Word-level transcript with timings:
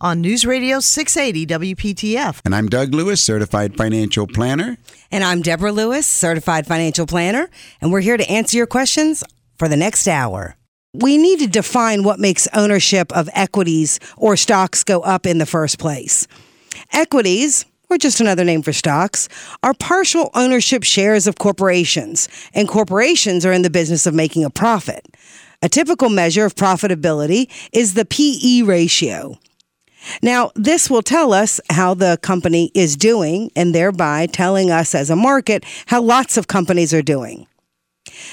on 0.00 0.20
News 0.20 0.46
Radio 0.46 0.80
680 0.80 1.74
WPTF. 1.74 2.40
And 2.44 2.54
I'm 2.54 2.68
Doug 2.68 2.94
Lewis, 2.94 3.24
certified 3.24 3.76
financial 3.76 4.26
planner. 4.26 4.78
And 5.10 5.24
I'm 5.24 5.42
Deborah 5.42 5.72
Lewis, 5.72 6.06
certified 6.06 6.66
financial 6.66 7.06
planner, 7.06 7.50
and 7.80 7.90
we're 7.90 8.00
here 8.00 8.16
to 8.16 8.30
answer 8.30 8.56
your 8.56 8.66
questions 8.66 9.24
for 9.58 9.68
the 9.68 9.76
next 9.76 10.06
hour. 10.06 10.56
We 10.94 11.18
need 11.18 11.40
to 11.40 11.46
define 11.46 12.04
what 12.04 12.20
makes 12.20 12.48
ownership 12.54 13.12
of 13.12 13.28
equities 13.34 13.98
or 14.16 14.36
stocks 14.36 14.84
go 14.84 15.00
up 15.00 15.26
in 15.26 15.38
the 15.38 15.46
first 15.46 15.78
place. 15.78 16.26
Equities, 16.92 17.66
or 17.90 17.98
just 17.98 18.20
another 18.20 18.44
name 18.44 18.62
for 18.62 18.72
stocks, 18.72 19.28
are 19.62 19.74
partial 19.74 20.30
ownership 20.34 20.84
shares 20.84 21.26
of 21.26 21.38
corporations, 21.38 22.28
and 22.54 22.68
corporations 22.68 23.44
are 23.44 23.52
in 23.52 23.62
the 23.62 23.70
business 23.70 24.06
of 24.06 24.14
making 24.14 24.44
a 24.44 24.50
profit. 24.50 25.06
A 25.60 25.68
typical 25.68 26.08
measure 26.08 26.44
of 26.44 26.54
profitability 26.54 27.50
is 27.72 27.94
the 27.94 28.04
PE 28.04 28.62
ratio. 28.62 29.38
Now, 30.22 30.50
this 30.54 30.88
will 30.88 31.02
tell 31.02 31.32
us 31.32 31.60
how 31.70 31.94
the 31.94 32.18
company 32.22 32.70
is 32.74 32.96
doing 32.96 33.50
and 33.56 33.74
thereby 33.74 34.26
telling 34.26 34.70
us 34.70 34.94
as 34.94 35.10
a 35.10 35.16
market 35.16 35.64
how 35.86 36.00
lots 36.00 36.36
of 36.36 36.48
companies 36.48 36.94
are 36.94 37.02
doing. 37.02 37.46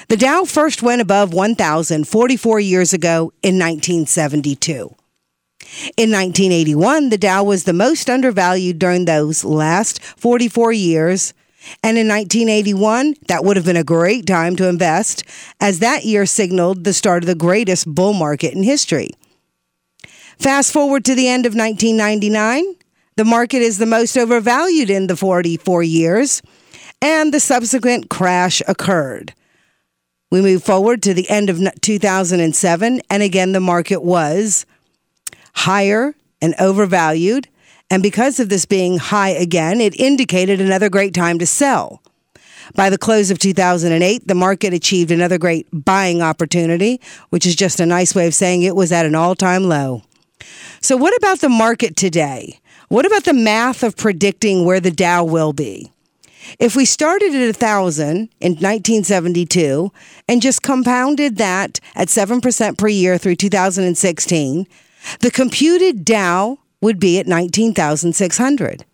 The 0.08 0.18
Dow 0.18 0.46
first 0.46 0.82
went 0.82 1.02
above 1.02 1.34
1,000 1.34 2.08
44 2.08 2.60
years 2.60 2.94
ago 2.94 3.34
in 3.44 3.60
1972. 3.60 4.96
In 5.98 6.12
1981, 6.12 7.10
the 7.10 7.18
Dow 7.18 7.44
was 7.44 7.64
the 7.64 7.74
most 7.74 8.10
undervalued 8.10 8.80
during 8.80 9.06
those 9.06 9.44
last 9.44 10.02
44 10.02 10.72
years. 10.72 11.34
And 11.84 11.98
in 11.98 12.08
1981, 12.08 13.16
that 13.28 13.44
would 13.44 13.58
have 13.58 13.66
been 13.66 13.76
a 13.76 13.84
great 13.84 14.28
time 14.28 14.56
to 14.58 14.70
invest, 14.70 15.24
as 15.60 15.80
that 15.80 16.06
year 16.06 16.28
signaled 16.28 16.84
the 16.84 16.94
start 16.94 17.24
of 17.24 17.28
the 17.28 17.34
greatest 17.34 17.88
bull 17.88 18.14
market 18.14 18.54
in 18.54 18.62
history. 18.62 19.10
Fast 20.40 20.72
forward 20.72 21.06
to 21.06 21.16
the 21.16 21.28
end 21.28 21.46
of 21.46 21.56
1999, 21.56 22.76
the 23.16 23.26
market 23.26 23.62
is 23.62 23.78
the 23.78 23.86
most 23.86 24.18
overvalued 24.18 24.90
in 24.90 25.08
the 25.08 25.16
44 25.16 25.84
years, 25.84 26.42
and 27.02 27.34
the 27.34 27.40
subsequent 27.40 28.10
crash 28.10 28.62
occurred. 28.68 29.34
We 30.32 30.42
move 30.42 30.64
forward 30.64 31.02
to 31.04 31.14
the 31.14 31.30
end 31.30 31.50
of 31.50 31.62
2007, 31.82 33.02
and 33.10 33.24
again, 33.24 33.52
the 33.54 33.60
market 33.60 34.04
was 34.04 34.66
higher 35.54 36.16
and 36.42 36.54
overvalued. 36.60 37.48
And 37.90 38.04
because 38.04 38.40
of 38.40 38.50
this 38.50 38.66
being 38.66 38.98
high 38.98 39.30
again, 39.30 39.80
it 39.80 39.98
indicated 40.00 40.60
another 40.60 40.90
great 40.90 41.14
time 41.14 41.40
to 41.40 41.46
sell. 41.46 42.02
By 42.74 42.90
the 42.90 42.98
close 42.98 43.32
of 43.32 43.40
2008, 43.40 44.28
the 44.28 44.36
market 44.36 44.74
achieved 44.74 45.12
another 45.12 45.38
great 45.38 45.68
buying 45.72 46.22
opportunity, 46.22 47.00
which 47.30 47.46
is 47.46 47.56
just 47.56 47.80
a 47.80 47.86
nice 47.86 48.16
way 48.16 48.28
of 48.28 48.34
saying 48.34 48.64
it 48.64 48.76
was 48.76 48.92
at 48.92 49.06
an 49.06 49.16
all 49.16 49.36
time 49.36 49.64
low. 49.70 50.02
So, 50.82 50.98
what 50.98 51.16
about 51.18 51.40
the 51.40 51.50
market 51.50 51.96
today? 51.96 52.60
What 52.90 53.06
about 53.06 53.24
the 53.24 53.34
math 53.34 53.84
of 53.84 53.98
predicting 53.98 54.66
where 54.66 54.80
the 54.80 54.92
Dow 54.92 55.24
will 55.24 55.54
be? 55.54 55.92
If 56.60 56.76
we 56.76 56.86
started 56.86 57.34
at 57.34 57.46
1,000 57.46 58.30
in 58.40 58.52
1972 58.52 59.92
and 60.28 60.42
just 60.42 60.62
compounded 60.62 61.38
that 61.38 61.80
at 61.96 62.10
7% 62.10 62.78
per 62.78 62.88
year 62.88 63.18
through 63.18 63.36
2016, 63.36 64.68
the 65.22 65.32
computed 65.32 66.06
Dow 66.06 66.60
would 66.82 67.00
be 67.00 67.20
at 67.20 67.28
19,600. 67.28 68.86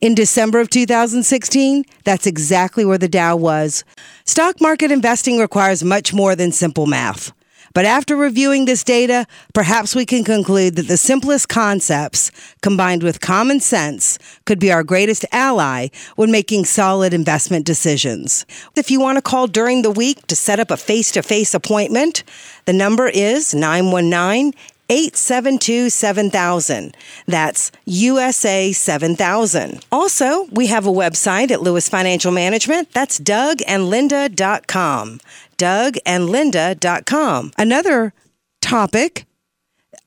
In 0.00 0.14
December 0.14 0.60
of 0.60 0.70
2016, 0.70 1.84
that's 2.04 2.26
exactly 2.26 2.84
where 2.84 2.98
the 2.98 3.08
Dow 3.08 3.34
was. 3.36 3.84
Stock 4.24 4.60
market 4.60 4.92
investing 4.92 5.38
requires 5.38 5.82
much 5.82 6.14
more 6.14 6.36
than 6.36 6.52
simple 6.52 6.86
math. 6.86 7.32
But 7.74 7.84
after 7.84 8.16
reviewing 8.16 8.64
this 8.64 8.84
data, 8.84 9.26
perhaps 9.54 9.94
we 9.94 10.04
can 10.04 10.24
conclude 10.24 10.76
that 10.76 10.88
the 10.88 10.96
simplest 10.96 11.48
concepts, 11.48 12.30
combined 12.60 13.02
with 13.02 13.20
common 13.20 13.60
sense, 13.60 14.18
could 14.44 14.58
be 14.58 14.72
our 14.72 14.84
greatest 14.84 15.24
ally 15.32 15.88
when 16.16 16.30
making 16.30 16.64
solid 16.64 17.14
investment 17.14 17.66
decisions. 17.66 18.44
If 18.76 18.90
you 18.90 19.00
want 19.00 19.16
to 19.16 19.22
call 19.22 19.46
during 19.46 19.82
the 19.82 19.90
week 19.90 20.26
to 20.26 20.36
set 20.36 20.60
up 20.60 20.70
a 20.70 20.76
face 20.76 21.10
to 21.12 21.22
face 21.22 21.54
appointment, 21.54 22.24
the 22.64 22.72
number 22.72 23.08
is 23.08 23.54
919 23.54 24.52
872 24.92 25.90
7000. 25.90 26.96
That's 27.26 27.72
USA 27.86 28.72
7000. 28.72 29.84
Also, 29.90 30.44
we 30.52 30.66
have 30.66 30.86
a 30.86 30.92
website 30.92 31.50
at 31.50 31.62
Lewis 31.62 31.88
Financial 31.88 32.30
Management. 32.30 32.92
That's 32.92 33.18
dougandlinda.com. 33.18 35.20
dougandlinda.com. 35.62 37.52
Another 37.56 38.12
topic 38.60 39.26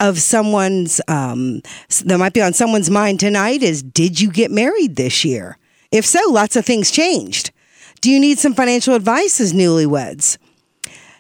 of 0.01 0.19
someone's 0.19 0.99
um, 1.07 1.61
that 2.03 2.17
might 2.17 2.33
be 2.33 2.41
on 2.41 2.51
someone's 2.53 2.89
mind 2.89 3.19
tonight 3.21 3.63
is 3.63 3.81
did 3.81 4.19
you 4.19 4.29
get 4.29 4.51
married 4.51 4.97
this 4.97 5.23
year? 5.23 5.57
If 5.91 6.05
so, 6.05 6.19
lots 6.29 6.57
of 6.57 6.65
things 6.65 6.91
changed. 6.91 7.51
Do 8.01 8.11
you 8.11 8.19
need 8.19 8.37
some 8.37 8.53
financial 8.53 8.95
advice 8.95 9.39
as 9.39 9.53
newlyweds? 9.53 10.37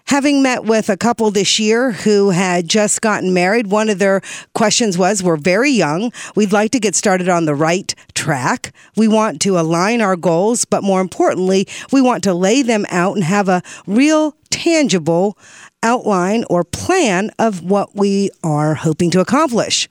Having 0.07 0.43
met 0.43 0.65
with 0.65 0.89
a 0.89 0.97
couple 0.97 1.31
this 1.31 1.57
year 1.57 1.91
who 1.91 2.29
had 2.29 2.67
just 2.67 3.01
gotten 3.01 3.33
married, 3.33 3.67
one 3.67 3.89
of 3.89 3.97
their 3.97 4.21
questions 4.53 4.99
was 4.99 5.23
We're 5.23 5.35
very 5.35 5.71
young. 5.71 6.11
We'd 6.35 6.53
like 6.53 6.69
to 6.71 6.79
get 6.79 6.93
started 6.93 7.27
on 7.27 7.45
the 7.45 7.55
right 7.55 7.93
track. 8.13 8.71
We 8.95 9.07
want 9.07 9.41
to 9.41 9.59
align 9.59 10.01
our 10.01 10.15
goals, 10.15 10.63
but 10.63 10.83
more 10.83 11.01
importantly, 11.01 11.67
we 11.91 12.01
want 12.01 12.23
to 12.25 12.35
lay 12.35 12.61
them 12.61 12.85
out 12.91 13.15
and 13.15 13.23
have 13.23 13.49
a 13.49 13.63
real, 13.87 14.35
tangible 14.51 15.39
outline 15.81 16.45
or 16.51 16.63
plan 16.63 17.31
of 17.39 17.63
what 17.63 17.95
we 17.95 18.29
are 18.43 18.75
hoping 18.75 19.09
to 19.09 19.21
accomplish. 19.21 19.87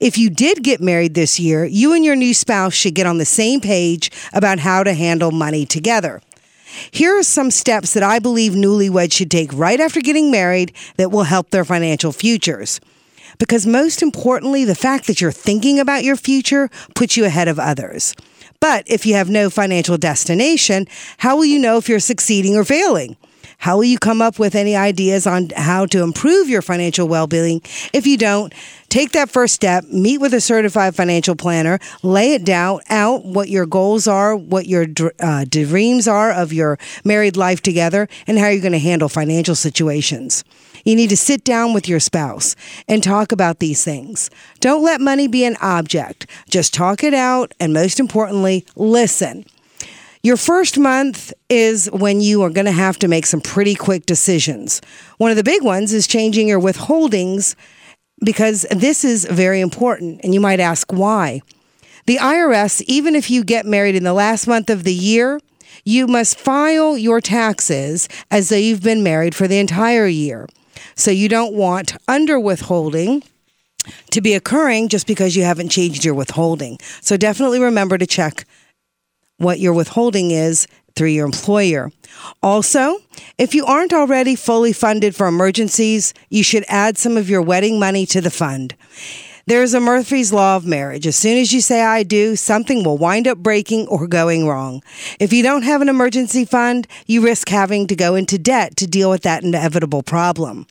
If 0.00 0.18
you 0.18 0.28
did 0.28 0.62
get 0.64 0.82
married 0.82 1.14
this 1.14 1.40
year, 1.40 1.64
you 1.64 1.94
and 1.94 2.04
your 2.04 2.16
new 2.16 2.34
spouse 2.34 2.74
should 2.74 2.94
get 2.94 3.06
on 3.06 3.16
the 3.16 3.24
same 3.24 3.62
page 3.62 4.10
about 4.34 4.58
how 4.58 4.84
to 4.84 4.92
handle 4.92 5.30
money 5.30 5.64
together. 5.64 6.20
Here 6.90 7.18
are 7.18 7.22
some 7.22 7.50
steps 7.50 7.94
that 7.94 8.02
I 8.02 8.18
believe 8.18 8.52
newlyweds 8.52 9.12
should 9.12 9.30
take 9.30 9.52
right 9.52 9.80
after 9.80 10.00
getting 10.00 10.30
married 10.30 10.72
that 10.96 11.10
will 11.10 11.24
help 11.24 11.50
their 11.50 11.64
financial 11.64 12.12
futures. 12.12 12.80
Because 13.38 13.66
most 13.66 14.02
importantly, 14.02 14.64
the 14.64 14.74
fact 14.74 15.06
that 15.06 15.20
you're 15.20 15.32
thinking 15.32 15.78
about 15.78 16.04
your 16.04 16.16
future 16.16 16.70
puts 16.94 17.16
you 17.16 17.24
ahead 17.24 17.48
of 17.48 17.58
others. 17.58 18.14
But 18.60 18.84
if 18.86 19.04
you 19.04 19.14
have 19.14 19.28
no 19.28 19.50
financial 19.50 19.98
destination, 19.98 20.86
how 21.18 21.36
will 21.36 21.44
you 21.44 21.58
know 21.58 21.76
if 21.76 21.88
you're 21.88 22.00
succeeding 22.00 22.56
or 22.56 22.64
failing? 22.64 23.16
How 23.58 23.76
will 23.76 23.84
you 23.84 23.98
come 23.98 24.22
up 24.22 24.38
with 24.38 24.54
any 24.54 24.76
ideas 24.76 25.26
on 25.26 25.50
how 25.56 25.86
to 25.86 26.02
improve 26.02 26.48
your 26.48 26.62
financial 26.62 27.08
well 27.08 27.26
being 27.26 27.62
if 27.92 28.06
you 28.06 28.16
don't? 28.16 28.52
Take 28.88 29.12
that 29.12 29.30
first 29.30 29.54
step, 29.54 29.84
meet 29.86 30.18
with 30.18 30.32
a 30.32 30.40
certified 30.40 30.94
financial 30.94 31.34
planner, 31.34 31.78
lay 32.02 32.34
it 32.34 32.44
down 32.44 32.80
out 32.88 33.24
what 33.24 33.48
your 33.48 33.66
goals 33.66 34.06
are, 34.06 34.36
what 34.36 34.66
your 34.66 34.86
uh, 35.18 35.44
dreams 35.48 36.06
are 36.06 36.32
of 36.32 36.52
your 36.52 36.78
married 37.04 37.36
life 37.36 37.60
together, 37.60 38.08
and 38.26 38.38
how 38.38 38.48
you're 38.48 38.62
going 38.62 38.72
to 38.72 38.78
handle 38.78 39.08
financial 39.08 39.54
situations. 39.54 40.44
You 40.84 40.94
need 40.94 41.10
to 41.10 41.16
sit 41.16 41.42
down 41.42 41.74
with 41.74 41.88
your 41.88 41.98
spouse 41.98 42.54
and 42.86 43.02
talk 43.02 43.32
about 43.32 43.58
these 43.58 43.82
things. 43.82 44.30
Don't 44.60 44.84
let 44.84 45.00
money 45.00 45.26
be 45.26 45.44
an 45.44 45.56
object. 45.60 46.26
Just 46.48 46.72
talk 46.72 47.02
it 47.02 47.14
out, 47.14 47.52
and 47.58 47.72
most 47.72 47.98
importantly, 47.98 48.64
listen. 48.76 49.44
Your 50.26 50.36
first 50.36 50.76
month 50.76 51.32
is 51.48 51.88
when 51.92 52.20
you 52.20 52.42
are 52.42 52.50
going 52.50 52.64
to 52.64 52.72
have 52.72 52.98
to 52.98 53.06
make 53.06 53.26
some 53.26 53.40
pretty 53.40 53.76
quick 53.76 54.06
decisions. 54.06 54.82
One 55.18 55.30
of 55.30 55.36
the 55.36 55.44
big 55.44 55.62
ones 55.62 55.92
is 55.92 56.08
changing 56.08 56.48
your 56.48 56.58
withholdings 56.58 57.54
because 58.24 58.66
this 58.72 59.04
is 59.04 59.24
very 59.24 59.60
important. 59.60 60.20
And 60.24 60.34
you 60.34 60.40
might 60.40 60.58
ask 60.58 60.92
why. 60.92 61.42
The 62.06 62.16
IRS, 62.16 62.82
even 62.88 63.14
if 63.14 63.30
you 63.30 63.44
get 63.44 63.66
married 63.66 63.94
in 63.94 64.02
the 64.02 64.12
last 64.12 64.48
month 64.48 64.68
of 64.68 64.82
the 64.82 64.92
year, 64.92 65.38
you 65.84 66.08
must 66.08 66.40
file 66.40 66.98
your 66.98 67.20
taxes 67.20 68.08
as 68.28 68.48
though 68.48 68.56
you've 68.56 68.82
been 68.82 69.04
married 69.04 69.36
for 69.36 69.46
the 69.46 69.60
entire 69.60 70.08
year. 70.08 70.48
So 70.96 71.12
you 71.12 71.28
don't 71.28 71.54
want 71.54 71.96
under 72.08 72.40
withholding 72.40 73.22
to 74.10 74.20
be 74.20 74.34
occurring 74.34 74.88
just 74.88 75.06
because 75.06 75.36
you 75.36 75.44
haven't 75.44 75.68
changed 75.68 76.04
your 76.04 76.14
withholding. 76.14 76.78
So 77.00 77.16
definitely 77.16 77.60
remember 77.60 77.96
to 77.96 78.08
check 78.08 78.44
what 79.38 79.60
your 79.60 79.72
withholding 79.72 80.30
is 80.30 80.66
through 80.94 81.08
your 81.08 81.26
employer. 81.26 81.90
Also, 82.42 82.98
if 83.38 83.54
you 83.54 83.64
aren't 83.66 83.92
already 83.92 84.34
fully 84.34 84.72
funded 84.72 85.14
for 85.14 85.26
emergencies, 85.26 86.14
you 86.30 86.42
should 86.42 86.64
add 86.68 86.96
some 86.96 87.16
of 87.16 87.28
your 87.28 87.42
wedding 87.42 87.78
money 87.78 88.06
to 88.06 88.20
the 88.20 88.30
fund. 88.30 88.74
There's 89.48 89.74
a 89.74 89.80
Murphy's 89.80 90.32
Law 90.32 90.56
of 90.56 90.66
Marriage. 90.66 91.06
As 91.06 91.14
soon 91.14 91.38
as 91.38 91.52
you 91.52 91.60
say 91.60 91.80
I 91.80 92.02
do, 92.02 92.34
something 92.34 92.82
will 92.82 92.98
wind 92.98 93.28
up 93.28 93.38
breaking 93.38 93.86
or 93.86 94.08
going 94.08 94.48
wrong. 94.48 94.82
If 95.20 95.32
you 95.32 95.44
don't 95.44 95.62
have 95.62 95.80
an 95.80 95.88
emergency 95.88 96.44
fund, 96.44 96.88
you 97.06 97.20
risk 97.22 97.48
having 97.48 97.86
to 97.86 97.94
go 97.94 98.16
into 98.16 98.38
debt 98.38 98.76
to 98.78 98.88
deal 98.88 99.08
with 99.08 99.22
that 99.22 99.44
inevitable 99.44 100.02
problem. 100.02 100.66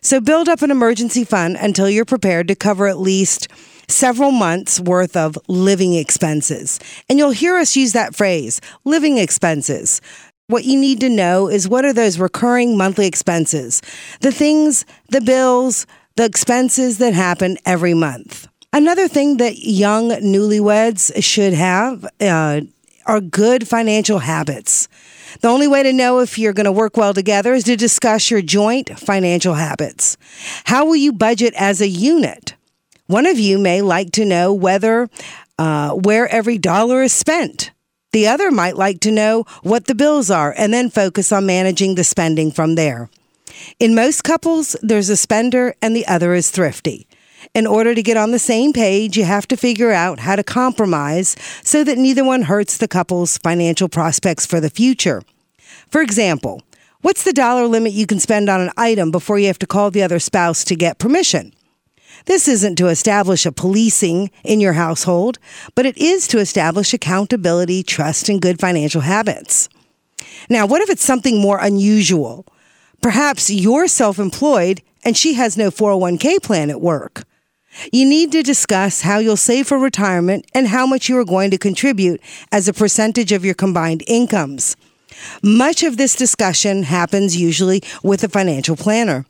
So 0.00 0.20
build 0.20 0.48
up 0.48 0.62
an 0.62 0.72
emergency 0.72 1.24
fund 1.24 1.56
until 1.60 1.88
you're 1.88 2.04
prepared 2.04 2.48
to 2.48 2.56
cover 2.56 2.88
at 2.88 2.98
least 2.98 3.46
several 3.88 4.30
months 4.30 4.80
worth 4.80 5.16
of 5.16 5.38
living 5.48 5.94
expenses. 5.94 6.78
And 7.08 7.18
you'll 7.18 7.30
hear 7.30 7.56
us 7.56 7.76
use 7.76 7.92
that 7.92 8.14
phrase, 8.14 8.60
living 8.84 9.18
expenses. 9.18 10.00
What 10.46 10.64
you 10.64 10.78
need 10.78 11.00
to 11.00 11.08
know 11.08 11.48
is 11.48 11.68
what 11.68 11.84
are 11.84 11.92
those 11.92 12.18
recurring 12.18 12.76
monthly 12.76 13.06
expenses? 13.06 13.82
The 14.20 14.32
things, 14.32 14.84
the 15.10 15.20
bills, 15.20 15.86
the 16.16 16.24
expenses 16.24 16.98
that 16.98 17.14
happen 17.14 17.58
every 17.66 17.94
month. 17.94 18.48
Another 18.72 19.08
thing 19.08 19.38
that 19.38 19.58
young 19.58 20.10
newlyweds 20.10 21.22
should 21.22 21.54
have 21.54 22.04
uh, 22.20 22.60
are 23.06 23.20
good 23.20 23.66
financial 23.66 24.18
habits. 24.18 24.88
The 25.40 25.48
only 25.48 25.68
way 25.68 25.82
to 25.82 25.92
know 25.92 26.20
if 26.20 26.38
you're 26.38 26.52
going 26.52 26.64
to 26.64 26.72
work 26.72 26.96
well 26.96 27.14
together 27.14 27.54
is 27.54 27.64
to 27.64 27.76
discuss 27.76 28.30
your 28.30 28.42
joint 28.42 28.98
financial 28.98 29.54
habits. 29.54 30.16
How 30.64 30.84
will 30.84 30.96
you 30.96 31.12
budget 31.12 31.54
as 31.56 31.80
a 31.80 31.88
unit? 31.88 32.54
One 33.08 33.24
of 33.24 33.38
you 33.38 33.58
may 33.58 33.80
like 33.80 34.12
to 34.12 34.26
know 34.26 34.52
whether 34.52 35.08
uh, 35.58 35.92
where 35.92 36.28
every 36.28 36.58
dollar 36.58 37.02
is 37.02 37.10
spent. 37.14 37.70
The 38.12 38.26
other 38.26 38.50
might 38.50 38.76
like 38.76 39.00
to 39.00 39.10
know 39.10 39.44
what 39.62 39.86
the 39.86 39.94
bills 39.94 40.30
are 40.30 40.54
and 40.58 40.74
then 40.74 40.90
focus 40.90 41.32
on 41.32 41.46
managing 41.46 41.94
the 41.94 42.04
spending 42.04 42.52
from 42.52 42.74
there. 42.74 43.08
In 43.80 43.94
most 43.94 44.24
couples, 44.24 44.76
there's 44.82 45.08
a 45.08 45.16
spender 45.16 45.74
and 45.80 45.96
the 45.96 46.06
other 46.06 46.34
is 46.34 46.50
thrifty. 46.50 47.08
In 47.54 47.66
order 47.66 47.94
to 47.94 48.02
get 48.02 48.18
on 48.18 48.30
the 48.30 48.38
same 48.38 48.74
page, 48.74 49.16
you 49.16 49.24
have 49.24 49.48
to 49.48 49.56
figure 49.56 49.90
out 49.90 50.18
how 50.18 50.36
to 50.36 50.44
compromise 50.44 51.34
so 51.64 51.84
that 51.84 51.96
neither 51.96 52.24
one 52.24 52.42
hurts 52.42 52.76
the 52.76 52.88
couple's 52.88 53.38
financial 53.38 53.88
prospects 53.88 54.44
for 54.44 54.60
the 54.60 54.68
future. 54.68 55.22
For 55.88 56.02
example, 56.02 56.60
what's 57.00 57.24
the 57.24 57.32
dollar 57.32 57.66
limit 57.66 57.94
you 57.94 58.04
can 58.04 58.20
spend 58.20 58.50
on 58.50 58.60
an 58.60 58.72
item 58.76 59.10
before 59.10 59.38
you 59.38 59.46
have 59.46 59.58
to 59.60 59.66
call 59.66 59.90
the 59.90 60.02
other 60.02 60.18
spouse 60.18 60.62
to 60.64 60.76
get 60.76 60.98
permission? 60.98 61.54
This 62.28 62.46
isn't 62.46 62.76
to 62.76 62.88
establish 62.88 63.46
a 63.46 63.52
policing 63.52 64.30
in 64.44 64.60
your 64.60 64.74
household, 64.74 65.38
but 65.74 65.86
it 65.86 65.96
is 65.96 66.28
to 66.28 66.38
establish 66.38 66.92
accountability, 66.92 67.82
trust, 67.82 68.28
and 68.28 68.38
good 68.38 68.60
financial 68.60 69.00
habits. 69.00 69.70
Now, 70.50 70.66
what 70.66 70.82
if 70.82 70.90
it's 70.90 71.02
something 71.04 71.40
more 71.40 71.58
unusual? 71.58 72.44
Perhaps 73.00 73.48
you're 73.48 73.88
self 73.88 74.18
employed 74.18 74.82
and 75.06 75.16
she 75.16 75.34
has 75.34 75.56
no 75.56 75.70
401k 75.70 76.42
plan 76.42 76.68
at 76.68 76.82
work. 76.82 77.24
You 77.94 78.04
need 78.04 78.30
to 78.32 78.42
discuss 78.42 79.00
how 79.00 79.20
you'll 79.20 79.38
save 79.38 79.68
for 79.68 79.78
retirement 79.78 80.44
and 80.52 80.68
how 80.68 80.86
much 80.86 81.08
you 81.08 81.16
are 81.16 81.24
going 81.24 81.50
to 81.52 81.58
contribute 81.58 82.20
as 82.52 82.68
a 82.68 82.74
percentage 82.74 83.32
of 83.32 83.42
your 83.42 83.54
combined 83.54 84.02
incomes. 84.06 84.76
Much 85.42 85.82
of 85.82 85.96
this 85.96 86.14
discussion 86.14 86.82
happens 86.82 87.40
usually 87.40 87.82
with 88.02 88.22
a 88.22 88.28
financial 88.28 88.76
planner. 88.76 89.24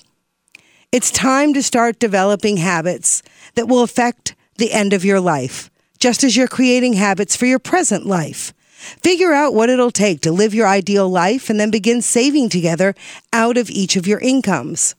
It's 0.90 1.10
time 1.10 1.52
to 1.52 1.62
start 1.62 1.98
developing 1.98 2.56
habits 2.56 3.22
that 3.56 3.68
will 3.68 3.82
affect 3.82 4.34
the 4.56 4.72
end 4.72 4.94
of 4.94 5.04
your 5.04 5.20
life, 5.20 5.70
just 5.98 6.24
as 6.24 6.34
you're 6.34 6.48
creating 6.48 6.94
habits 6.94 7.36
for 7.36 7.44
your 7.44 7.58
present 7.58 8.06
life. 8.06 8.54
Figure 9.02 9.34
out 9.34 9.52
what 9.52 9.68
it'll 9.68 9.90
take 9.90 10.22
to 10.22 10.32
live 10.32 10.54
your 10.54 10.66
ideal 10.66 11.06
life 11.06 11.50
and 11.50 11.60
then 11.60 11.70
begin 11.70 12.00
saving 12.00 12.48
together 12.48 12.94
out 13.34 13.58
of 13.58 13.68
each 13.68 13.96
of 13.96 14.06
your 14.06 14.18
incomes. 14.20 14.94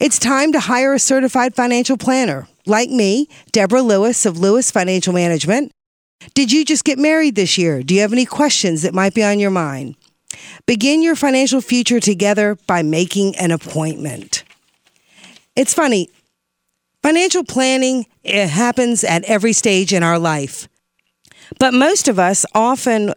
It's 0.00 0.18
time 0.18 0.50
to 0.50 0.58
hire 0.58 0.94
a 0.94 0.98
certified 0.98 1.54
financial 1.54 1.96
planner 1.96 2.48
like 2.66 2.90
me, 2.90 3.28
Deborah 3.52 3.82
Lewis 3.82 4.26
of 4.26 4.40
Lewis 4.40 4.72
Financial 4.72 5.12
Management. 5.12 5.70
Did 6.34 6.50
you 6.50 6.64
just 6.64 6.84
get 6.84 6.98
married 6.98 7.36
this 7.36 7.56
year? 7.56 7.84
Do 7.84 7.94
you 7.94 8.00
have 8.00 8.12
any 8.12 8.26
questions 8.26 8.82
that 8.82 8.94
might 8.94 9.14
be 9.14 9.22
on 9.22 9.38
your 9.38 9.52
mind? 9.52 9.94
Begin 10.66 11.02
your 11.02 11.14
financial 11.14 11.60
future 11.60 12.00
together 12.00 12.56
by 12.66 12.82
making 12.82 13.36
an 13.36 13.52
appointment. 13.52 14.42
It's 15.56 15.74
funny. 15.74 16.10
Financial 17.02 17.44
planning 17.44 18.06
it 18.22 18.48
happens 18.48 19.04
at 19.04 19.24
every 19.24 19.52
stage 19.52 19.92
in 19.92 20.02
our 20.02 20.18
life. 20.18 20.68
But 21.58 21.74
most 21.74 22.08
of 22.08 22.18
us 22.18 22.44
often 22.54 23.12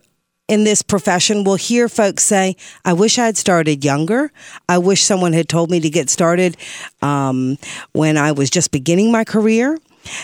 in 0.47 0.63
this 0.63 0.81
profession 0.81 1.43
will 1.43 1.55
hear 1.55 1.89
folks 1.89 2.23
say, 2.23 2.55
I 2.85 2.93
wish 2.93 3.17
I 3.17 3.25
had 3.25 3.37
started 3.37 3.83
younger. 3.83 4.31
I 4.69 4.77
wish 4.77 5.03
someone 5.03 5.33
had 5.33 5.49
told 5.49 5.71
me 5.71 5.79
to 5.79 5.89
get 5.89 6.09
started 6.09 6.57
um, 7.01 7.57
when 7.93 8.17
I 8.17 8.31
was 8.31 8.49
just 8.49 8.71
beginning 8.71 9.11
my 9.11 9.23
career. 9.23 9.77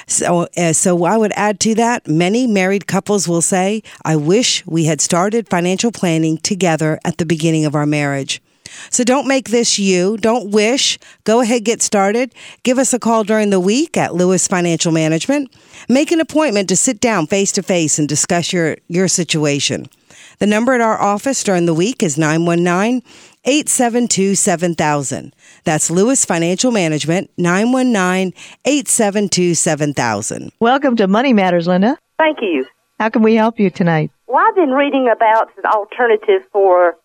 So, 0.08 0.48
uh, 0.56 0.72
so 0.74 1.04
I 1.04 1.18
would 1.18 1.34
add 1.36 1.60
to 1.62 1.76
that. 1.76 2.08
Many 2.08 2.48
married 2.48 2.88
couples 2.88 3.28
will 3.28 3.42
say, 3.42 3.84
"I 4.06 4.16
wish 4.16 4.66
we 4.66 4.86
had 4.86 5.02
started 5.02 5.50
financial 5.50 5.92
planning 5.92 6.38
together 6.38 7.00
at 7.04 7.18
the 7.18 7.26
beginning 7.26 7.66
of 7.66 7.76
our 7.76 7.86
marriage." 7.86 8.42
So 8.90 9.04
don't 9.04 9.28
make 9.28 9.50
this 9.50 9.80
you. 9.80 10.18
Don't 10.18 10.52
wish. 10.52 10.98
Go 11.24 11.42
ahead, 11.42 11.64
get 11.64 11.82
started. 11.82 12.34
Give 12.64 12.78
us 12.78 12.94
a 12.94 13.00
call 13.00 13.24
during 13.24 13.50
the 13.50 13.60
week 13.60 13.98
at 13.98 14.16
Lewis 14.16 14.48
Financial 14.48 14.92
Management. 14.92 15.54
Make 15.90 16.12
an 16.12 16.20
appointment 16.20 16.70
to 16.70 16.76
sit 16.76 17.00
down 17.00 17.28
face 17.28 17.52
to 17.54 17.64
face 17.64 18.00
and 18.00 18.08
discuss 18.08 18.54
your, 18.54 18.78
your 18.88 19.08
situation. 19.08 19.88
The 20.40 20.48
number 20.48 20.74
at 20.74 20.82
our 20.82 21.00
office 21.00 21.44
during 21.44 21.66
the 21.66 21.74
week 21.74 22.04
is 22.04 22.18
919 22.18 23.02
872 23.46 24.36
7000. 24.36 25.36
That's 25.64 25.92
Lewis 25.92 26.26
Financial 26.26 26.72
Management, 26.72 27.30
919 27.38 28.34
872 28.66 29.56
7000. 29.56 30.52
Welcome 30.60 30.96
to 30.98 31.08
Money 31.08 31.34
Matters, 31.34 31.68
Linda. 31.68 31.98
Thank 32.18 32.40
you. 32.42 32.66
How 33.00 33.10
can 33.10 33.22
we 33.22 33.36
help 33.36 33.60
you 33.60 33.70
tonight? 33.70 34.12
Well, 34.28 34.44
I've 34.48 34.56
been 34.56 34.72
reading 34.72 35.10
about 35.14 35.50
an 35.58 35.66
alternative 35.66 36.42
for 36.52 36.96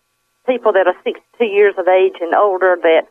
people 0.49 0.73
that 0.73 0.87
are 0.87 0.95
62 1.03 1.45
years 1.45 1.75
of 1.77 1.87
age 1.87 2.15
and 2.19 2.33
older 2.33 2.75
that 2.81 3.03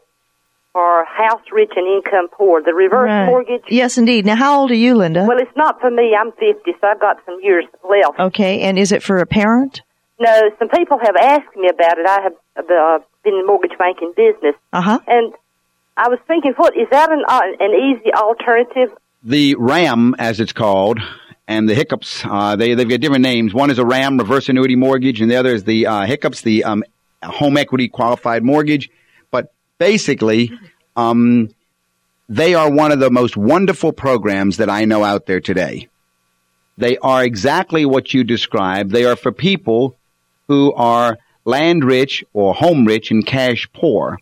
are 0.74 1.04
house 1.06 1.40
rich 1.52 1.72
and 1.76 1.86
income 1.86 2.28
poor, 2.32 2.62
the 2.62 2.74
reverse 2.74 3.08
Right. 3.08 3.26
mortgage. 3.26 3.62
Yes, 3.68 3.96
indeed. 3.98 4.26
Now, 4.26 4.36
how 4.36 4.60
old 4.60 4.70
are 4.70 4.74
you, 4.86 4.94
Linda? 4.94 5.24
Well, 5.26 5.38
it's 5.38 5.56
not 5.56 5.80
for 5.80 5.90
me. 5.90 6.14
I'm 6.18 6.32
50, 6.32 6.72
so 6.80 6.86
I've 6.86 7.00
got 7.00 7.16
some 7.24 7.38
years 7.42 7.64
left. 7.88 8.18
okay, 8.20 8.60
and 8.62 8.78
is 8.78 8.92
it 8.92 9.02
for 9.02 9.18
a 9.18 9.26
parent? 9.26 9.80
No, 10.20 10.50
some 10.58 10.68
people 10.68 10.98
have 11.00 11.16
asked 11.16 11.54
me 11.56 11.68
about 11.68 11.98
it. 11.98 12.06
I 12.06 12.20
have 12.22 12.32
uh, 12.58 12.98
been 13.24 13.34
in 13.34 13.40
the 13.40 13.46
mortgage 13.46 13.78
banking 13.78 14.12
business, 14.16 14.54
Uh 14.72 14.80
huh. 14.80 14.98
and 15.06 15.32
I 15.96 16.08
was 16.08 16.18
thinking, 16.28 16.52
what 16.56 16.76
is 16.76 16.88
that 16.90 17.10
an 17.10 17.22
uh, 17.28 17.40
an 17.60 17.72
easy 17.72 18.12
alternative? 18.12 18.90
the 19.24 19.56
RAM, 19.58 20.14
as 20.18 20.38
it's 20.38 20.52
called, 20.52 21.00
and 21.48 21.68
the 21.68 21.74
hiccups. 21.74 22.24
Uh, 22.24 22.54
they 22.56 22.74
they've 22.74 22.88
got 22.88 23.00
different 23.00 23.22
names. 23.22 23.52
One 23.54 23.70
is 23.70 23.78
a 23.78 23.84
RAM, 23.86 24.16
reverse 24.18 24.48
annuity 24.48 24.76
mortgage, 24.76 25.20
and 25.20 25.28
the 25.30 25.36
other 25.36 25.54
is 25.54 25.64
the 25.64 25.86
uh, 25.86 26.06
hiccups, 26.06 26.42
the 26.42 26.62
um, 26.64 26.84
home 27.22 27.56
equity 27.56 27.88
qualified 27.88 28.42
mortgage. 28.44 28.90
But 29.30 29.52
basically, 29.78 30.52
um, 30.96 31.50
they 32.28 32.54
are 32.54 32.70
one 32.70 32.92
of 32.92 33.00
the 33.00 33.10
most 33.10 33.36
wonderful 33.36 33.92
programs 33.92 34.58
that 34.58 34.68
I 34.70 34.84
know 34.84 35.04
out 35.04 35.26
there 35.26 35.40
today. 35.40 35.88
They 36.76 36.96
are 36.98 37.24
exactly 37.24 37.84
what 37.84 38.14
you 38.14 38.22
described. 38.22 38.90
They 38.92 39.04
are 39.04 39.16
for 39.16 39.32
people 39.32 39.96
who 40.46 40.72
are 40.74 41.18
land 41.44 41.84
rich 41.84 42.24
or 42.32 42.54
home 42.54 42.84
rich 42.84 43.10
and 43.10 43.26
cash 43.26 43.68
poor. 43.72 44.18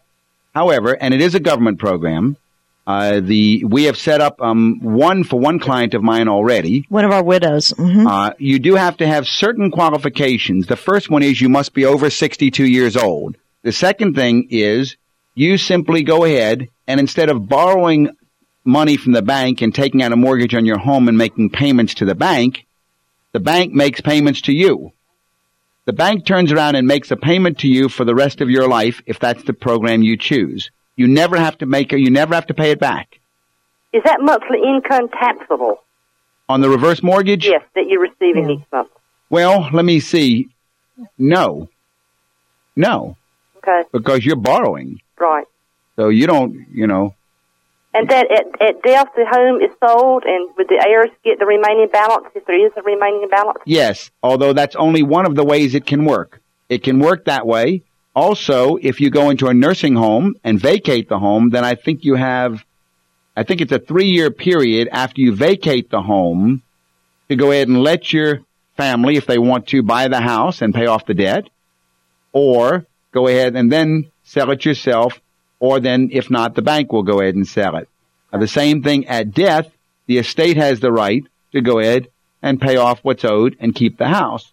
However, 0.54 0.96
and 0.98 1.12
it 1.12 1.20
is 1.20 1.34
a 1.34 1.40
government 1.40 1.78
program. 1.78 2.36
Uh, 2.86 3.18
the 3.20 3.64
we 3.64 3.84
have 3.84 3.96
set 3.96 4.20
up 4.20 4.40
um, 4.40 4.78
one 4.80 5.24
for 5.24 5.40
one 5.40 5.58
client 5.58 5.92
of 5.94 6.02
mine 6.02 6.28
already. 6.28 6.86
One 6.88 7.04
of 7.04 7.10
our 7.10 7.24
widows. 7.24 7.70
hmm 7.76 8.06
Uh, 8.06 8.30
you 8.38 8.58
do 8.60 8.76
have 8.76 8.96
to 8.98 9.06
have 9.06 9.26
certain 9.26 9.70
qualifications. 9.72 10.66
The 10.68 10.76
first 10.76 11.10
one 11.10 11.22
is 11.24 11.40
you 11.40 11.48
must 11.48 11.74
be 11.74 11.84
over 11.84 12.10
62 12.10 12.64
years 12.64 12.96
old. 12.96 13.36
The 13.62 13.72
second 13.72 14.14
thing 14.14 14.46
is 14.50 14.96
you 15.34 15.58
simply 15.58 16.04
go 16.04 16.24
ahead 16.24 16.68
and 16.86 17.00
instead 17.00 17.28
of 17.28 17.48
borrowing 17.48 18.10
money 18.64 18.96
from 18.96 19.12
the 19.12 19.22
bank 19.22 19.62
and 19.62 19.74
taking 19.74 20.02
out 20.02 20.12
a 20.12 20.16
mortgage 20.16 20.54
on 20.54 20.64
your 20.64 20.78
home 20.78 21.08
and 21.08 21.18
making 21.18 21.50
payments 21.50 21.94
to 21.94 22.04
the 22.04 22.14
bank, 22.14 22.66
the 23.32 23.40
bank 23.40 23.72
makes 23.72 24.00
payments 24.00 24.42
to 24.42 24.52
you. 24.52 24.92
The 25.86 25.92
bank 25.92 26.24
turns 26.24 26.52
around 26.52 26.76
and 26.76 26.86
makes 26.86 27.10
a 27.10 27.16
payment 27.16 27.58
to 27.60 27.68
you 27.68 27.88
for 27.88 28.04
the 28.04 28.14
rest 28.14 28.40
of 28.40 28.50
your 28.50 28.68
life 28.68 29.02
if 29.06 29.18
that's 29.18 29.42
the 29.44 29.52
program 29.52 30.02
you 30.02 30.16
choose. 30.16 30.70
You 30.96 31.08
never 31.08 31.36
have 31.36 31.58
to 31.58 31.66
make 31.66 31.92
it, 31.92 32.00
you 32.00 32.10
never 32.10 32.34
have 32.34 32.46
to 32.46 32.54
pay 32.54 32.70
it 32.70 32.80
back. 32.80 33.18
Is 33.92 34.02
that 34.04 34.18
monthly 34.20 34.58
income 34.62 35.08
taxable? 35.08 35.82
On 36.48 36.60
the 36.60 36.68
reverse 36.68 37.02
mortgage? 37.02 37.46
Yes, 37.46 37.62
that 37.74 37.86
you're 37.88 38.00
receiving 38.00 38.48
each 38.50 38.62
month. 38.72 38.88
Well, 39.30 39.68
let 39.72 39.84
me 39.84 40.00
see. 40.00 40.48
No. 41.18 41.68
No, 42.76 43.16
Okay, 43.58 43.82
because 43.90 44.24
you're 44.24 44.36
borrowing. 44.36 45.00
right. 45.18 45.46
So 45.96 46.08
you 46.10 46.26
don't, 46.26 46.66
you 46.72 46.86
know, 46.86 47.14
And 47.94 48.06
that 48.10 48.30
at, 48.30 48.60
at 48.68 48.82
death, 48.82 49.08
the 49.16 49.24
home 49.24 49.62
is 49.62 49.70
sold, 49.82 50.24
and 50.26 50.50
would 50.58 50.68
the 50.68 50.84
heirs 50.86 51.08
get 51.24 51.38
the 51.38 51.46
remaining 51.46 51.88
balance 51.90 52.26
if 52.34 52.44
there 52.44 52.64
is 52.66 52.70
a 52.76 52.82
remaining 52.82 53.28
balance? 53.30 53.58
Yes, 53.64 54.10
although 54.22 54.52
that's 54.52 54.76
only 54.76 55.02
one 55.02 55.24
of 55.24 55.34
the 55.36 55.44
ways 55.44 55.74
it 55.74 55.86
can 55.86 56.04
work. 56.04 56.42
It 56.68 56.82
can 56.82 56.98
work 56.98 57.24
that 57.24 57.46
way. 57.46 57.82
Also, 58.16 58.76
if 58.76 58.98
you 58.98 59.10
go 59.10 59.28
into 59.28 59.46
a 59.46 59.52
nursing 59.52 59.94
home 59.94 60.36
and 60.42 60.58
vacate 60.58 61.06
the 61.06 61.18
home, 61.18 61.50
then 61.50 61.66
I 61.66 61.74
think 61.74 62.02
you 62.02 62.14
have, 62.14 62.64
I 63.36 63.42
think 63.42 63.60
it's 63.60 63.72
a 63.72 63.78
three 63.78 64.06
year 64.06 64.30
period 64.30 64.88
after 64.90 65.20
you 65.20 65.36
vacate 65.36 65.90
the 65.90 66.00
home 66.00 66.62
to 67.28 67.36
go 67.36 67.50
ahead 67.50 67.68
and 67.68 67.82
let 67.82 68.14
your 68.14 68.40
family, 68.78 69.16
if 69.16 69.26
they 69.26 69.36
want 69.36 69.66
to, 69.68 69.82
buy 69.82 70.08
the 70.08 70.22
house 70.22 70.62
and 70.62 70.74
pay 70.74 70.86
off 70.86 71.04
the 71.04 71.12
debt, 71.12 71.50
or 72.32 72.86
go 73.12 73.28
ahead 73.28 73.54
and 73.54 73.70
then 73.70 74.10
sell 74.24 74.50
it 74.50 74.64
yourself, 74.64 75.20
or 75.60 75.78
then, 75.78 76.08
if 76.10 76.30
not, 76.30 76.54
the 76.54 76.62
bank 76.62 76.92
will 76.92 77.02
go 77.02 77.20
ahead 77.20 77.34
and 77.34 77.46
sell 77.46 77.76
it. 77.76 77.86
Uh, 78.32 78.38
the 78.38 78.48
same 78.48 78.82
thing 78.82 79.06
at 79.08 79.34
death, 79.34 79.70
the 80.06 80.16
estate 80.16 80.56
has 80.56 80.80
the 80.80 80.90
right 80.90 81.22
to 81.52 81.60
go 81.60 81.80
ahead 81.80 82.08
and 82.40 82.62
pay 82.62 82.76
off 82.78 82.98
what's 83.02 83.26
owed 83.26 83.56
and 83.60 83.74
keep 83.74 83.98
the 83.98 84.08
house. 84.08 84.52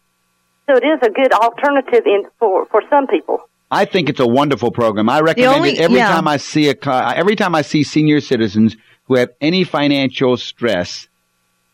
So 0.67 0.75
it 0.75 0.83
is 0.85 0.99
a 1.01 1.09
good 1.09 1.31
alternative 1.31 2.05
in 2.05 2.23
for 2.39 2.65
for 2.65 2.81
some 2.89 3.07
people. 3.07 3.39
I 3.73 3.85
think 3.85 4.07
it's 4.09 4.19
a 4.19 4.27
wonderful 4.27 4.71
program. 4.71 5.09
I 5.09 5.19
recommend 5.21 5.55
only- 5.55 5.71
it 5.71 5.79
every 5.79 5.97
yeah. 5.97 6.09
time 6.09 6.27
I 6.27 6.37
see 6.37 6.69
a 6.69 6.75
co- 6.75 6.91
every 7.15 7.35
time 7.35 7.55
I 7.55 7.63
see 7.63 7.83
senior 7.83 8.21
citizens 8.21 8.75
who 9.07 9.15
have 9.15 9.29
any 9.41 9.63
financial 9.63 10.37
stress. 10.37 11.07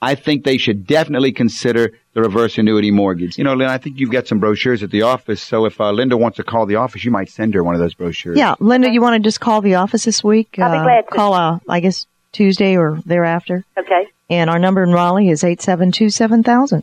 I 0.01 0.15
think 0.15 0.46
they 0.46 0.56
should 0.58 0.88
definitely 0.88 1.34
consider 1.34 1.91
the 2.13 2.22
reverse 2.22 2.58
annuity 2.58 2.89
mortgage. 2.89 3.38
You 3.38 3.44
know, 3.44 3.53
Lynn, 3.53 3.68
I 3.68 3.77
think 3.77 4.00
you've 4.00 4.12
got 4.12 4.27
some 4.27 4.39
brochures 4.39 4.82
at 4.82 4.91
the 4.91 5.01
office. 5.01 5.41
So 5.41 5.65
if 5.65 5.79
uh, 5.82 5.91
Linda 5.91 6.15
wants 6.15 6.38
to 6.38 6.44
call 6.44 6.65
the 6.65 6.77
office, 6.77 7.03
you 7.03 7.12
might 7.12 7.29
send 7.29 7.53
her 7.53 7.63
one 7.65 7.75
of 7.75 7.82
those 7.82 7.94
brochures. 7.96 8.38
Yeah, 8.38 8.56
Linda, 8.62 8.89
you 8.89 9.01
want 9.01 9.22
to 9.22 9.27
just 9.27 9.41
call 9.41 9.60
the 9.62 9.75
office 9.75 10.06
this 10.06 10.24
week? 10.24 10.58
I'll 10.58 10.72
be 10.72 10.77
Uh, 10.77 10.84
glad 10.84 11.01
to. 11.01 11.15
Call, 11.15 11.34
uh, 11.34 11.60
I 11.68 11.82
guess, 11.82 12.06
Tuesday 12.32 12.77
or 12.77 13.01
thereafter. 13.06 13.65
Okay. 13.77 14.08
And 14.29 14.50
our 14.50 14.58
number 14.58 14.84
in 14.84 14.94
Raleigh 14.94 15.27
is 15.29 15.44
872-7000. 15.44 16.82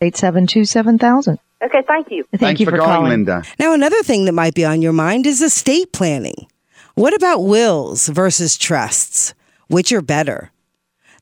872-7000. 0.00 1.38
Okay. 1.62 1.82
Thank 1.86 2.10
you. 2.10 2.24
Thank 2.24 2.40
Thanks 2.40 2.60
you 2.60 2.66
for, 2.66 2.72
for, 2.72 2.78
calling, 2.78 3.10
Linda. 3.10 3.42
Now, 3.58 3.72
another 3.72 4.02
thing 4.02 4.24
that 4.26 4.32
might 4.32 4.54
be 4.54 4.64
on 4.64 4.82
your 4.82 4.92
mind 4.92 5.26
is 5.26 5.40
estate 5.40 5.92
planning. 5.92 6.46
What 6.94 7.14
about 7.14 7.44
wills 7.44 8.08
versus 8.08 8.56
trusts? 8.56 9.34
Which 9.68 9.92
are 9.92 10.02
better? 10.02 10.50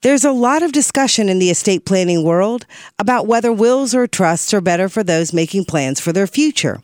There's 0.03 0.25
a 0.25 0.33
lot 0.33 0.65
of 0.65 0.73
discussion 0.73 1.29
in 1.29 1.39
the 1.39 1.51
estate 1.51 1.85
planning 1.85 2.25
world 2.25 2.67
about 2.99 3.29
whether 3.29 3.53
wills 3.53 3.95
or 3.95 4.09
trusts 4.09 4.53
are 4.53 4.61
better 4.61 4.89
for 4.89 5.05
those 5.05 5.33
making 5.33 5.65
plans 5.67 6.01
for 6.01 6.13
their 6.13 6.27
future. 6.27 6.83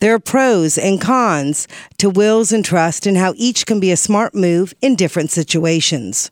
There 0.00 0.14
are 0.14 0.18
pros 0.18 0.76
and 0.76 1.00
cons 1.00 1.66
to 1.98 2.10
wills 2.10 2.52
and 2.52 2.64
trusts 2.64 3.06
and 3.06 3.16
how 3.16 3.32
each 3.36 3.64
can 3.64 3.80
be 3.80 3.90
a 3.90 3.96
smart 3.96 4.34
move 4.34 4.74
in 4.82 4.96
different 4.96 5.30
situations. 5.30 6.30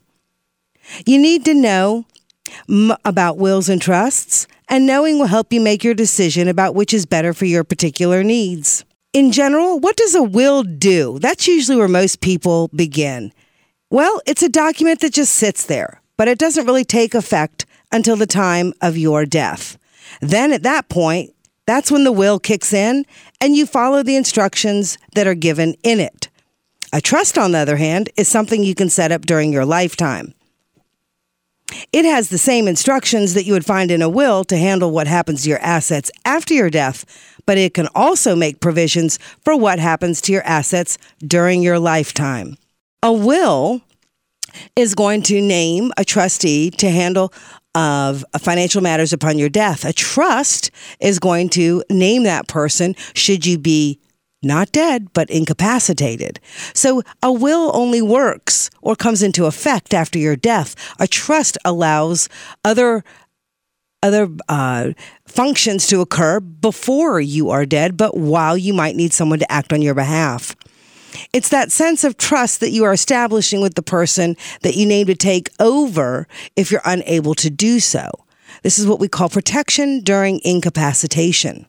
You 1.05 1.17
need 1.17 1.43
to 1.45 1.53
know 1.53 2.05
m- 2.69 2.95
about 3.03 3.37
wills 3.37 3.69
and 3.69 3.81
trusts, 3.81 4.47
and 4.67 4.85
knowing 4.85 5.19
will 5.19 5.27
help 5.27 5.53
you 5.53 5.61
make 5.61 5.83
your 5.83 5.93
decision 5.93 6.47
about 6.47 6.75
which 6.75 6.93
is 6.93 7.05
better 7.05 7.33
for 7.33 7.45
your 7.45 7.63
particular 7.63 8.23
needs. 8.23 8.85
In 9.13 9.31
general, 9.31 9.79
what 9.79 9.95
does 9.95 10.15
a 10.15 10.23
will 10.23 10.63
do? 10.63 11.19
That's 11.19 11.47
usually 11.47 11.77
where 11.77 11.87
most 11.87 12.21
people 12.21 12.69
begin. 12.69 13.31
Well, 13.89 14.21
it's 14.25 14.43
a 14.43 14.49
document 14.49 14.99
that 15.01 15.13
just 15.13 15.33
sits 15.33 15.65
there, 15.65 16.01
but 16.17 16.27
it 16.27 16.37
doesn't 16.37 16.65
really 16.65 16.83
take 16.83 17.13
effect 17.13 17.65
until 17.91 18.15
the 18.15 18.25
time 18.25 18.73
of 18.81 18.97
your 18.97 19.25
death. 19.25 19.77
Then 20.21 20.51
at 20.51 20.63
that 20.63 20.89
point, 20.89 21.31
that's 21.65 21.91
when 21.91 22.03
the 22.03 22.11
will 22.11 22.39
kicks 22.39 22.73
in 22.73 23.05
and 23.41 23.55
you 23.55 23.65
follow 23.65 24.03
the 24.03 24.15
instructions 24.15 24.97
that 25.13 25.27
are 25.27 25.35
given 25.35 25.75
in 25.83 25.99
it. 25.99 26.29
A 26.93 27.01
trust, 27.01 27.37
on 27.37 27.51
the 27.51 27.57
other 27.59 27.77
hand, 27.77 28.09
is 28.15 28.27
something 28.27 28.63
you 28.63 28.75
can 28.75 28.89
set 28.89 29.11
up 29.11 29.21
during 29.23 29.51
your 29.51 29.65
lifetime. 29.65 30.33
It 31.95 32.03
has 32.03 32.27
the 32.27 32.37
same 32.37 32.67
instructions 32.67 33.35
that 33.35 33.45
you 33.45 33.53
would 33.53 33.65
find 33.65 33.89
in 33.89 34.01
a 34.01 34.09
will 34.09 34.43
to 34.43 34.57
handle 34.57 34.91
what 34.91 35.07
happens 35.07 35.43
to 35.43 35.49
your 35.49 35.59
assets 35.59 36.11
after 36.25 36.53
your 36.53 36.69
death, 36.69 37.05
but 37.45 37.57
it 37.57 37.73
can 37.73 37.87
also 37.95 38.35
make 38.35 38.59
provisions 38.59 39.17
for 39.45 39.55
what 39.55 39.79
happens 39.79 40.19
to 40.23 40.33
your 40.33 40.43
assets 40.43 40.97
during 41.19 41.61
your 41.61 41.79
lifetime. 41.79 42.57
A 43.01 43.13
will 43.13 43.79
is 44.75 44.93
going 44.93 45.21
to 45.21 45.39
name 45.39 45.93
a 45.95 46.03
trustee 46.03 46.69
to 46.71 46.89
handle 46.89 47.31
of 47.75 48.25
financial 48.39 48.81
matters 48.81 49.13
upon 49.13 49.39
your 49.39 49.47
death. 49.47 49.85
A 49.85 49.93
trust 49.93 50.71
is 50.99 51.17
going 51.17 51.47
to 51.51 51.81
name 51.89 52.23
that 52.23 52.49
person 52.49 52.93
should 53.13 53.45
you 53.45 53.57
be 53.57 54.01
not 54.45 54.71
dead, 54.71 55.11
but 55.13 55.29
incapacitated. 55.29 56.39
So 56.73 57.01
a 57.21 57.31
will 57.31 57.71
only 57.75 58.01
works 58.01 58.69
or 58.81 58.95
comes 58.95 59.21
into 59.23 59.45
effect 59.45 59.93
after 59.93 60.19
your 60.19 60.35
death. 60.35 60.75
A 60.99 61.07
trust 61.07 61.57
allows 61.65 62.29
other 62.63 63.03
other 64.03 64.29
uh, 64.47 64.91
functions 65.27 65.87
to 65.87 65.99
occur 65.99 66.39
before 66.39 67.19
you 67.19 67.49
are 67.49 67.65
dead, 67.65 67.97
but 67.97 68.15
while 68.15 68.55
you 68.55 68.71
might 68.71 68.95
need 68.95 69.11
someone 69.11 69.39
to 69.39 69.51
act 69.51 69.73
on 69.73 69.81
your 69.81 69.95
behalf. 69.95 70.55
It's 71.33 71.49
that 71.49 71.71
sense 71.71 72.03
of 72.03 72.17
trust 72.17 72.59
that 72.59 72.69
you 72.69 72.83
are 72.83 72.93
establishing 72.93 73.61
with 73.61 73.73
the 73.73 73.81
person 73.81 74.35
that 74.61 74.75
you 74.75 74.85
name 74.85 75.07
to 75.07 75.15
take 75.15 75.49
over 75.59 76.27
if 76.55 76.71
you're 76.71 76.81
unable 76.85 77.33
to 77.35 77.49
do 77.49 77.79
so. 77.79 78.11
This 78.63 78.77
is 78.77 78.87
what 78.87 78.99
we 78.99 79.07
call 79.07 79.29
protection 79.29 80.01
during 80.01 80.39
incapacitation. 80.43 81.65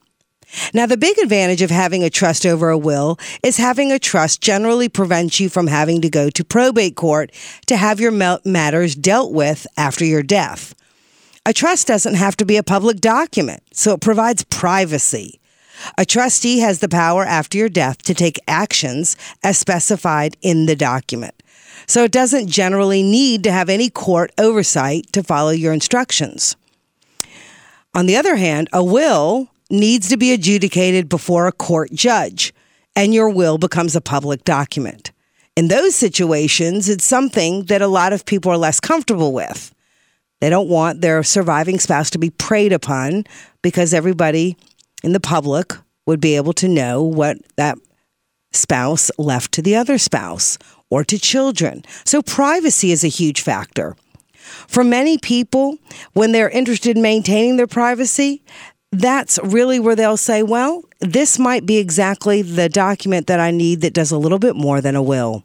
Now, 0.73 0.87
the 0.87 0.97
big 0.97 1.19
advantage 1.19 1.63
of 1.63 1.71
having 1.71 2.03
a 2.05 2.11
trust 2.11 2.47
over 2.47 2.71
a 2.71 2.79
will 2.79 3.19
is 3.43 3.57
having 3.57 3.91
a 3.91 3.99
trust 3.99 4.41
generally 4.41 4.89
prevents 4.89 5.41
you 5.41 5.49
from 5.49 5.67
having 5.67 6.01
to 6.03 6.09
go 6.09 6.31
to 6.31 6.45
probate 6.45 6.97
court 6.97 7.33
to 7.67 7.77
have 7.77 8.01
your 8.01 8.13
matters 8.13 8.95
dealt 8.95 9.33
with 9.33 9.67
after 9.77 10.05
your 10.05 10.23
death. 10.23 10.75
A 11.45 11.53
trust 11.53 11.87
doesn't 11.87 12.15
have 12.15 12.37
to 12.39 12.45
be 12.45 12.57
a 12.57 12.63
public 12.63 12.99
document, 12.99 13.63
so 13.73 13.93
it 13.93 14.01
provides 14.01 14.45
privacy. 14.45 15.41
A 15.99 16.05
trustee 16.05 16.61
has 16.61 16.79
the 16.81 16.89
power 16.89 17.25
after 17.25 17.59
your 17.59 17.69
death 17.69 18.03
to 18.03 18.15
take 18.15 18.39
actions 18.49 19.17
as 19.43 19.59
specified 19.59 20.37
in 20.43 20.67
the 20.67 20.77
document. 20.77 21.35
So 21.87 22.03
it 22.05 22.13
doesn't 22.13 22.49
generally 22.49 23.03
need 23.03 23.45
to 23.45 23.53
have 23.53 23.69
any 23.69 23.91
court 23.91 24.33
oversight 24.39 25.13
to 25.13 25.23
follow 25.23 25.51
your 25.51 25.73
instructions. 25.73 26.57
On 27.95 28.07
the 28.07 28.17
other 28.17 28.37
hand, 28.37 28.69
a 28.73 28.83
will 28.83 29.51
needs 29.71 30.09
to 30.09 30.17
be 30.17 30.33
adjudicated 30.33 31.09
before 31.09 31.47
a 31.47 31.53
court 31.53 31.93
judge, 31.93 32.55
and 32.95 33.13
your 33.13 33.29
will 33.29 33.59
becomes 33.59 33.97
a 33.97 34.01
public 34.01 34.45
document. 34.45 35.13
In 35.57 35.69
those 35.69 35.95
situations, 35.95 36.89
it's 36.89 37.05
something 37.05 37.65
that 37.65 37.83
a 37.83 37.89
lot 37.89 38.13
of 38.13 38.27
people 38.27 38.53
are 38.53 38.59
less 38.59 38.81
comfortable 38.81 39.33
with. 39.33 39.75
They 40.41 40.51
don't 40.51 40.69
want 40.69 41.01
their 41.01 41.23
surviving 41.23 41.79
spouse 41.79 42.11
to 42.11 42.19
be 42.19 42.31
preyed 42.31 42.73
upon 42.73 43.25
because 43.63 43.95
everybody 43.95 44.57
in 45.03 45.13
the 45.13 45.21
public 45.21 45.73
would 46.07 46.21
be 46.21 46.37
able 46.37 46.53
to 46.55 46.69
know 46.69 47.03
what 47.03 47.39
that 47.57 47.79
spouse 48.53 49.11
left 49.19 49.53
to 49.53 49.63
the 49.63 49.77
other 49.77 49.99
spouse 49.99 50.59
or 50.91 51.05
to 51.05 51.19
children. 51.19 51.85
So, 52.05 52.23
privacy 52.23 52.93
is 52.93 53.03
a 53.03 53.09
huge 53.09 53.41
factor. 53.41 53.97
For 54.69 54.85
many 54.85 55.19
people, 55.19 55.79
when 56.13 56.33
they're 56.33 56.51
interested 56.51 56.97
in 56.97 57.03
maintaining 57.03 57.57
their 57.57 57.67
privacy, 57.67 58.43
that's 58.93 59.39
really 59.43 59.81
where 59.81 59.97
they'll 59.97 60.17
say, 60.17 60.43
well, 60.43 60.83
this 61.01 61.39
might 61.39 61.67
be 61.67 61.79
exactly 61.79 62.43
the 62.43 62.69
document 62.69 63.27
that 63.27 63.41
I 63.41 63.51
need 63.51 63.81
that 63.83 63.95
does 63.95 64.11
a 64.11 64.19
little 64.19 64.39
bit 64.39 64.57
more 64.57 64.81
than 64.81 64.97
a 64.97 65.03
will. 65.03 65.45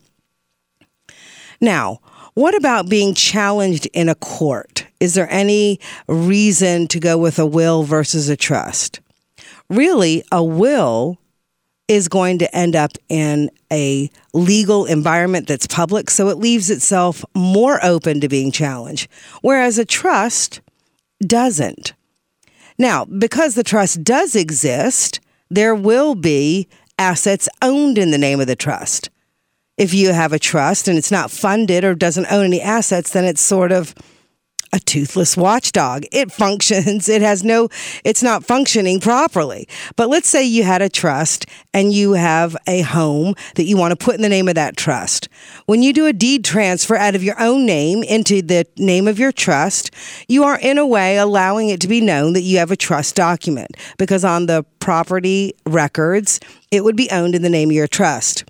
Now, 1.59 1.99
what 2.33 2.55
about 2.55 2.89
being 2.89 3.13
challenged 3.13 3.87
in 3.93 4.07
a 4.07 4.15
court? 4.15 4.87
Is 4.99 5.15
there 5.15 5.29
any 5.29 5.79
reason 6.07 6.87
to 6.87 6.99
go 6.99 7.17
with 7.17 7.39
a 7.39 7.45
will 7.45 7.83
versus 7.83 8.29
a 8.29 8.37
trust? 8.37 9.01
Really, 9.69 10.23
a 10.31 10.43
will 10.43 11.17
is 11.87 12.07
going 12.07 12.39
to 12.39 12.55
end 12.55 12.75
up 12.75 12.93
in 13.09 13.49
a 13.71 14.09
legal 14.33 14.85
environment 14.85 15.47
that's 15.47 15.67
public, 15.67 16.09
so 16.09 16.29
it 16.29 16.37
leaves 16.37 16.69
itself 16.69 17.25
more 17.35 17.83
open 17.83 18.21
to 18.21 18.29
being 18.29 18.51
challenged, 18.51 19.09
whereas 19.41 19.77
a 19.77 19.83
trust 19.83 20.61
doesn't. 21.25 21.93
Now, 22.77 23.05
because 23.05 23.55
the 23.55 23.63
trust 23.63 24.03
does 24.03 24.35
exist, 24.35 25.19
there 25.49 25.75
will 25.75 26.15
be 26.15 26.67
assets 26.97 27.49
owned 27.61 27.97
in 27.97 28.11
the 28.11 28.17
name 28.17 28.39
of 28.39 28.47
the 28.47 28.55
trust. 28.55 29.09
If 29.77 29.93
you 29.93 30.13
have 30.13 30.33
a 30.33 30.39
trust 30.39 30.87
and 30.87 30.97
it's 30.97 31.11
not 31.11 31.31
funded 31.31 31.83
or 31.83 31.95
doesn't 31.95 32.31
own 32.31 32.45
any 32.45 32.61
assets, 32.61 33.11
then 33.11 33.25
it's 33.25 33.41
sort 33.41 33.71
of 33.71 33.95
a 34.73 34.79
toothless 34.79 35.35
watchdog. 35.35 36.05
It 36.11 36.31
functions. 36.31 37.09
It 37.09 37.21
has 37.21 37.43
no, 37.43 37.69
it's 38.03 38.23
not 38.23 38.43
functioning 38.43 38.99
properly. 38.99 39.67
But 39.95 40.09
let's 40.09 40.29
say 40.29 40.43
you 40.43 40.63
had 40.63 40.81
a 40.81 40.89
trust 40.89 41.45
and 41.73 41.93
you 41.93 42.13
have 42.13 42.55
a 42.67 42.81
home 42.81 43.35
that 43.55 43.63
you 43.63 43.77
want 43.77 43.97
to 43.97 44.03
put 44.03 44.15
in 44.15 44.21
the 44.21 44.29
name 44.29 44.47
of 44.47 44.55
that 44.55 44.77
trust. 44.77 45.27
When 45.65 45.83
you 45.83 45.93
do 45.93 46.05
a 46.05 46.13
deed 46.13 46.45
transfer 46.45 46.95
out 46.95 47.15
of 47.15 47.23
your 47.23 47.39
own 47.39 47.65
name 47.65 48.03
into 48.03 48.41
the 48.41 48.65
name 48.77 49.07
of 49.07 49.19
your 49.19 49.31
trust, 49.31 49.91
you 50.27 50.43
are 50.43 50.59
in 50.59 50.77
a 50.77 50.85
way 50.85 51.17
allowing 51.17 51.69
it 51.69 51.81
to 51.81 51.87
be 51.87 52.01
known 52.01 52.33
that 52.33 52.41
you 52.41 52.57
have 52.57 52.71
a 52.71 52.77
trust 52.77 53.15
document 53.15 53.75
because 53.97 54.23
on 54.23 54.45
the 54.45 54.63
property 54.79 55.53
records, 55.65 56.39
it 56.71 56.83
would 56.83 56.95
be 56.95 57.09
owned 57.11 57.35
in 57.35 57.41
the 57.41 57.49
name 57.49 57.69
of 57.69 57.75
your 57.75 57.87
trust. 57.87 58.45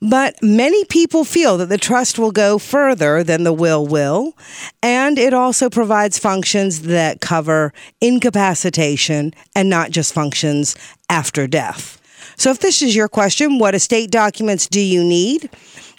But 0.00 0.36
many 0.42 0.84
people 0.84 1.24
feel 1.24 1.58
that 1.58 1.68
the 1.68 1.78
trust 1.78 2.18
will 2.18 2.30
go 2.30 2.58
further 2.58 3.24
than 3.24 3.44
the 3.44 3.52
will 3.52 3.86
will, 3.86 4.36
and 4.82 5.18
it 5.18 5.34
also 5.34 5.68
provides 5.68 6.18
functions 6.18 6.82
that 6.82 7.20
cover 7.20 7.72
incapacitation 8.00 9.34
and 9.54 9.68
not 9.68 9.90
just 9.90 10.12
functions 10.12 10.76
after 11.10 11.46
death. 11.46 12.00
So 12.36 12.50
if 12.50 12.60
this 12.60 12.82
is 12.82 12.94
your 12.94 13.08
question, 13.08 13.58
what 13.58 13.74
estate 13.74 14.10
documents 14.10 14.68
do 14.68 14.80
you 14.80 15.02
need? 15.02 15.50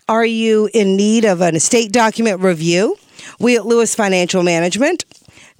Are 0.08 0.26
you 0.26 0.70
in 0.74 0.96
need 0.96 1.26
of 1.26 1.42
an 1.42 1.56
estate 1.56 1.92
document 1.92 2.40
review? 2.40 2.96
We 3.40 3.58
at 3.58 3.66
Lewis 3.66 3.94
Financial 3.94 4.44
Management 4.44 5.04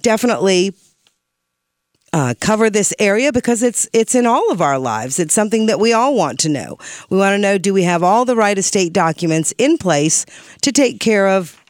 definitely 0.02 0.74
uh, 2.12 2.34
cover 2.40 2.68
this 2.70 2.92
area 2.98 3.32
because 3.32 3.62
it's 3.62 3.88
it's 3.92 4.14
in 4.14 4.26
all 4.26 4.50
of 4.50 4.60
our 4.60 4.78
lives. 4.78 5.18
It's 5.18 5.32
something 5.34 5.66
that 5.66 5.80
we 5.80 5.92
all 5.92 6.14
want 6.14 6.38
to 6.40 6.48
know. 6.48 6.78
We 7.08 7.18
want 7.18 7.34
to 7.34 7.38
know: 7.38 7.58
Do 7.58 7.72
we 7.72 7.84
have 7.84 8.02
all 8.02 8.24
the 8.24 8.34
right 8.36 8.58
estate 8.58 8.92
documents 8.92 9.54
in 9.58 9.78
place 9.78 10.26
to 10.62 10.72
take 10.72 10.98
care 11.00 11.28
of 11.28 11.62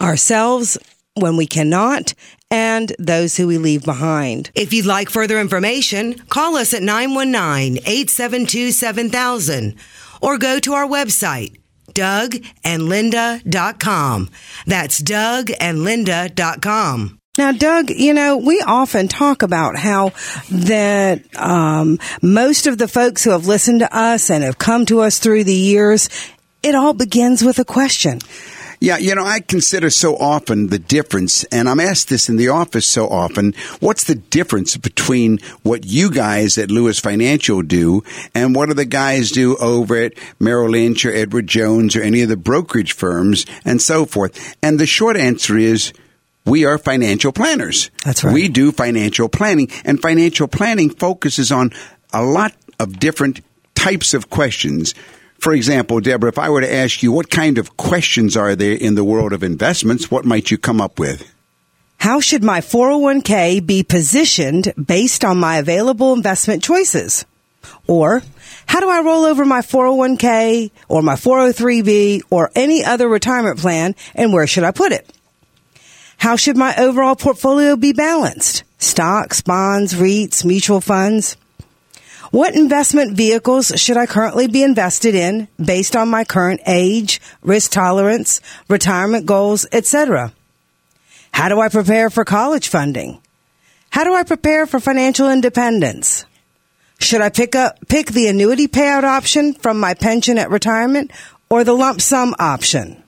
ourselves 0.00 0.78
when 1.14 1.36
we 1.36 1.46
cannot? 1.46 2.14
And 2.50 2.94
those 3.00 3.36
who 3.36 3.48
we 3.48 3.58
leave 3.58 3.84
behind. 3.84 4.52
If 4.54 4.72
you'd 4.72 4.86
like 4.86 5.10
further 5.10 5.40
information, 5.40 6.14
call 6.28 6.56
us 6.56 6.72
at 6.72 6.82
919 6.82 7.78
872 7.78 8.70
7000 8.70 9.74
or 10.22 10.38
go 10.38 10.60
to 10.60 10.72
our 10.72 10.86
website, 10.86 11.56
dougandlinda.com. 11.94 14.30
That's 14.66 15.02
dougandlinda.com. 15.02 17.18
Now, 17.36 17.50
Doug, 17.50 17.90
you 17.90 18.14
know, 18.14 18.36
we 18.36 18.60
often 18.60 19.08
talk 19.08 19.42
about 19.42 19.76
how 19.76 20.12
that 20.52 21.20
um, 21.36 21.98
most 22.22 22.68
of 22.68 22.78
the 22.78 22.86
folks 22.86 23.24
who 23.24 23.30
have 23.30 23.48
listened 23.48 23.80
to 23.80 23.96
us 23.96 24.30
and 24.30 24.44
have 24.44 24.56
come 24.56 24.86
to 24.86 25.00
us 25.00 25.18
through 25.18 25.42
the 25.42 25.52
years, 25.52 26.08
it 26.62 26.76
all 26.76 26.94
begins 26.94 27.42
with 27.42 27.58
a 27.58 27.64
question. 27.64 28.20
Yeah, 28.78 28.98
you 28.98 29.16
know, 29.16 29.24
I 29.24 29.40
consider 29.40 29.90
so 29.90 30.14
often 30.14 30.68
the 30.68 30.78
difference, 30.78 31.42
and 31.44 31.68
I'm 31.68 31.80
asked 31.80 32.08
this 32.08 32.28
in 32.28 32.36
the 32.36 32.50
office 32.50 32.86
so 32.86 33.08
often. 33.08 33.54
What's 33.80 34.04
the 34.04 34.14
difference 34.14 34.76
between 34.76 35.38
what 35.62 35.84
you 35.84 36.10
guys 36.10 36.56
at 36.56 36.70
Lewis 36.70 37.00
Financial 37.00 37.62
do 37.62 38.04
and 38.34 38.54
what 38.54 38.68
do 38.68 38.74
the 38.74 38.84
guys 38.84 39.32
do 39.32 39.56
over 39.56 39.96
at 39.96 40.12
Merrill 40.38 40.70
Lynch 40.70 41.04
or 41.04 41.12
Edward 41.12 41.48
Jones 41.48 41.96
or 41.96 42.02
any 42.02 42.20
of 42.20 42.28
the 42.28 42.36
brokerage 42.36 42.92
firms 42.92 43.44
and 43.64 43.82
so 43.82 44.04
forth? 44.04 44.56
And 44.62 44.78
the 44.78 44.86
short 44.86 45.16
answer 45.16 45.56
is, 45.56 45.92
we 46.46 46.64
are 46.64 46.78
financial 46.78 47.32
planners. 47.32 47.90
That's 48.04 48.22
right. 48.22 48.34
We 48.34 48.48
do 48.48 48.72
financial 48.72 49.28
planning, 49.28 49.70
and 49.84 50.00
financial 50.00 50.48
planning 50.48 50.90
focuses 50.90 51.50
on 51.50 51.70
a 52.12 52.22
lot 52.22 52.54
of 52.78 52.98
different 52.98 53.40
types 53.74 54.14
of 54.14 54.30
questions. 54.30 54.94
For 55.38 55.52
example, 55.52 56.00
Deborah, 56.00 56.30
if 56.30 56.38
I 56.38 56.48
were 56.48 56.60
to 56.60 56.72
ask 56.72 57.02
you 57.02 57.12
what 57.12 57.30
kind 57.30 57.58
of 57.58 57.76
questions 57.76 58.36
are 58.36 58.56
there 58.56 58.76
in 58.76 58.94
the 58.94 59.04
world 59.04 59.32
of 59.32 59.42
investments, 59.42 60.10
what 60.10 60.24
might 60.24 60.50
you 60.50 60.58
come 60.58 60.80
up 60.80 60.98
with? 60.98 61.30
How 61.98 62.20
should 62.20 62.44
my 62.44 62.60
401k 62.60 63.66
be 63.66 63.82
positioned 63.82 64.72
based 64.82 65.24
on 65.24 65.38
my 65.38 65.56
available 65.56 66.12
investment 66.12 66.62
choices? 66.62 67.24
Or 67.86 68.22
how 68.66 68.80
do 68.80 68.90
I 68.90 69.00
roll 69.00 69.24
over 69.24 69.44
my 69.44 69.60
401k 69.60 70.70
or 70.88 71.02
my 71.02 71.14
403b 71.14 72.22
or 72.30 72.50
any 72.54 72.84
other 72.84 73.08
retirement 73.08 73.58
plan 73.58 73.94
and 74.14 74.32
where 74.32 74.46
should 74.46 74.64
I 74.64 74.70
put 74.70 74.92
it? 74.92 75.10
How 76.24 76.36
should 76.36 76.56
my 76.56 76.74
overall 76.78 77.16
portfolio 77.16 77.76
be 77.76 77.92
balanced? 77.92 78.64
Stocks, 78.78 79.42
bonds, 79.42 79.92
REITs, 79.92 80.42
mutual 80.42 80.80
funds? 80.80 81.36
What 82.30 82.54
investment 82.54 83.14
vehicles 83.14 83.70
should 83.76 83.98
I 83.98 84.06
currently 84.06 84.48
be 84.48 84.62
invested 84.62 85.14
in 85.14 85.48
based 85.62 85.94
on 85.94 86.08
my 86.08 86.24
current 86.24 86.62
age, 86.66 87.20
risk 87.42 87.72
tolerance, 87.72 88.40
retirement 88.70 89.26
goals, 89.26 89.66
etc.? 89.70 90.32
How 91.30 91.50
do 91.50 91.60
I 91.60 91.68
prepare 91.68 92.08
for 92.08 92.24
college 92.24 92.68
funding? 92.68 93.20
How 93.90 94.04
do 94.04 94.14
I 94.14 94.22
prepare 94.22 94.64
for 94.64 94.80
financial 94.80 95.30
independence? 95.30 96.24
Should 97.00 97.20
I 97.20 97.28
pick 97.28 97.54
up 97.54 97.86
pick 97.90 98.06
the 98.06 98.28
annuity 98.28 98.66
payout 98.66 99.04
option 99.04 99.52
from 99.52 99.78
my 99.78 99.92
pension 99.92 100.38
at 100.38 100.48
retirement 100.48 101.10
or 101.50 101.64
the 101.64 101.74
lump 101.74 102.00
sum 102.00 102.34
option? 102.38 103.03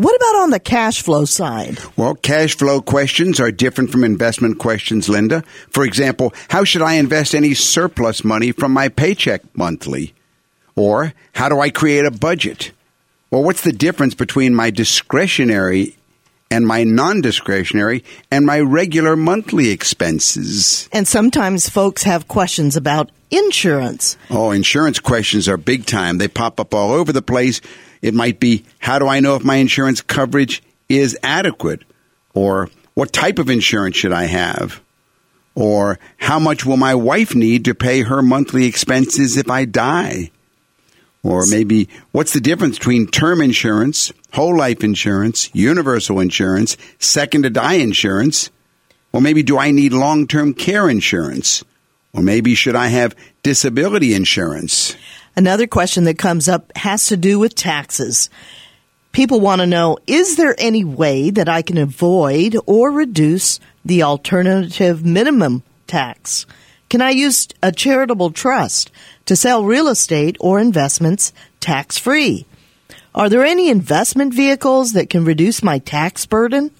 What 0.00 0.16
about 0.16 0.36
on 0.44 0.50
the 0.50 0.58
cash 0.58 1.02
flow 1.02 1.26
side? 1.26 1.78
Well, 1.94 2.14
cash 2.14 2.56
flow 2.56 2.80
questions 2.80 3.38
are 3.38 3.52
different 3.52 3.90
from 3.90 4.02
investment 4.02 4.58
questions, 4.58 5.10
Linda. 5.10 5.42
For 5.68 5.84
example, 5.84 6.32
how 6.48 6.64
should 6.64 6.80
I 6.80 6.94
invest 6.94 7.34
any 7.34 7.52
surplus 7.52 8.24
money 8.24 8.50
from 8.52 8.72
my 8.72 8.88
paycheck 8.88 9.42
monthly? 9.54 10.14
Or 10.74 11.12
how 11.34 11.50
do 11.50 11.60
I 11.60 11.68
create 11.68 12.06
a 12.06 12.10
budget? 12.10 12.72
Or 13.30 13.44
what's 13.44 13.60
the 13.60 13.72
difference 13.72 14.14
between 14.14 14.54
my 14.54 14.70
discretionary 14.70 15.98
and 16.50 16.66
my 16.66 16.82
non 16.82 17.20
discretionary 17.20 18.02
and 18.30 18.46
my 18.46 18.58
regular 18.58 19.16
monthly 19.16 19.68
expenses? 19.68 20.88
And 20.92 21.06
sometimes 21.06 21.68
folks 21.68 22.04
have 22.04 22.26
questions 22.26 22.74
about 22.74 23.10
insurance. 23.30 24.16
Oh, 24.30 24.50
insurance 24.50 24.98
questions 24.98 25.46
are 25.46 25.58
big 25.58 25.84
time. 25.84 26.16
They 26.16 26.28
pop 26.28 26.58
up 26.58 26.72
all 26.72 26.90
over 26.90 27.12
the 27.12 27.20
place. 27.20 27.60
It 28.02 28.14
might 28.14 28.40
be, 28.40 28.64
how 28.78 28.98
do 28.98 29.06
I 29.06 29.20
know 29.20 29.36
if 29.36 29.44
my 29.44 29.56
insurance 29.56 30.00
coverage 30.00 30.62
is 30.88 31.18
adequate? 31.22 31.82
Or 32.34 32.70
what 32.94 33.12
type 33.12 33.38
of 33.38 33.50
insurance 33.50 33.96
should 33.96 34.12
I 34.12 34.24
have? 34.24 34.80
Or 35.54 35.98
how 36.16 36.38
much 36.38 36.64
will 36.64 36.76
my 36.76 36.94
wife 36.94 37.34
need 37.34 37.64
to 37.66 37.74
pay 37.74 38.02
her 38.02 38.22
monthly 38.22 38.66
expenses 38.66 39.36
if 39.36 39.50
I 39.50 39.64
die? 39.64 40.30
Or 41.22 41.44
maybe 41.46 41.88
what's 42.12 42.32
the 42.32 42.40
difference 42.40 42.78
between 42.78 43.06
term 43.06 43.42
insurance, 43.42 44.10
whole 44.32 44.56
life 44.56 44.82
insurance, 44.82 45.50
universal 45.52 46.18
insurance, 46.18 46.76
second 46.98 47.42
to 47.42 47.50
die 47.50 47.74
insurance? 47.74 48.50
Or 49.12 49.20
maybe 49.20 49.42
do 49.42 49.58
I 49.58 49.70
need 49.70 49.92
long 49.92 50.26
term 50.26 50.54
care 50.54 50.88
insurance? 50.88 51.62
Or 52.14 52.22
maybe 52.22 52.54
should 52.54 52.76
I 52.76 52.88
have 52.88 53.14
disability 53.42 54.14
insurance? 54.14 54.96
Another 55.36 55.66
question 55.66 56.04
that 56.04 56.18
comes 56.18 56.48
up 56.48 56.76
has 56.76 57.06
to 57.06 57.16
do 57.16 57.38
with 57.38 57.54
taxes. 57.54 58.30
People 59.12 59.40
want 59.40 59.60
to 59.60 59.66
know 59.66 59.98
is 60.06 60.36
there 60.36 60.54
any 60.58 60.84
way 60.84 61.30
that 61.30 61.48
I 61.48 61.62
can 61.62 61.78
avoid 61.78 62.56
or 62.66 62.90
reduce 62.90 63.58
the 63.84 64.02
alternative 64.02 65.04
minimum 65.04 65.62
tax? 65.86 66.46
Can 66.88 67.00
I 67.00 67.10
use 67.10 67.48
a 67.62 67.70
charitable 67.70 68.32
trust 68.32 68.90
to 69.26 69.36
sell 69.36 69.64
real 69.64 69.88
estate 69.88 70.36
or 70.40 70.58
investments 70.58 71.32
tax 71.60 71.98
free? 71.98 72.46
Are 73.14 73.28
there 73.28 73.44
any 73.44 73.68
investment 73.68 74.34
vehicles 74.34 74.92
that 74.92 75.10
can 75.10 75.24
reduce 75.24 75.62
my 75.62 75.78
tax 75.78 76.26
burden? 76.26 76.70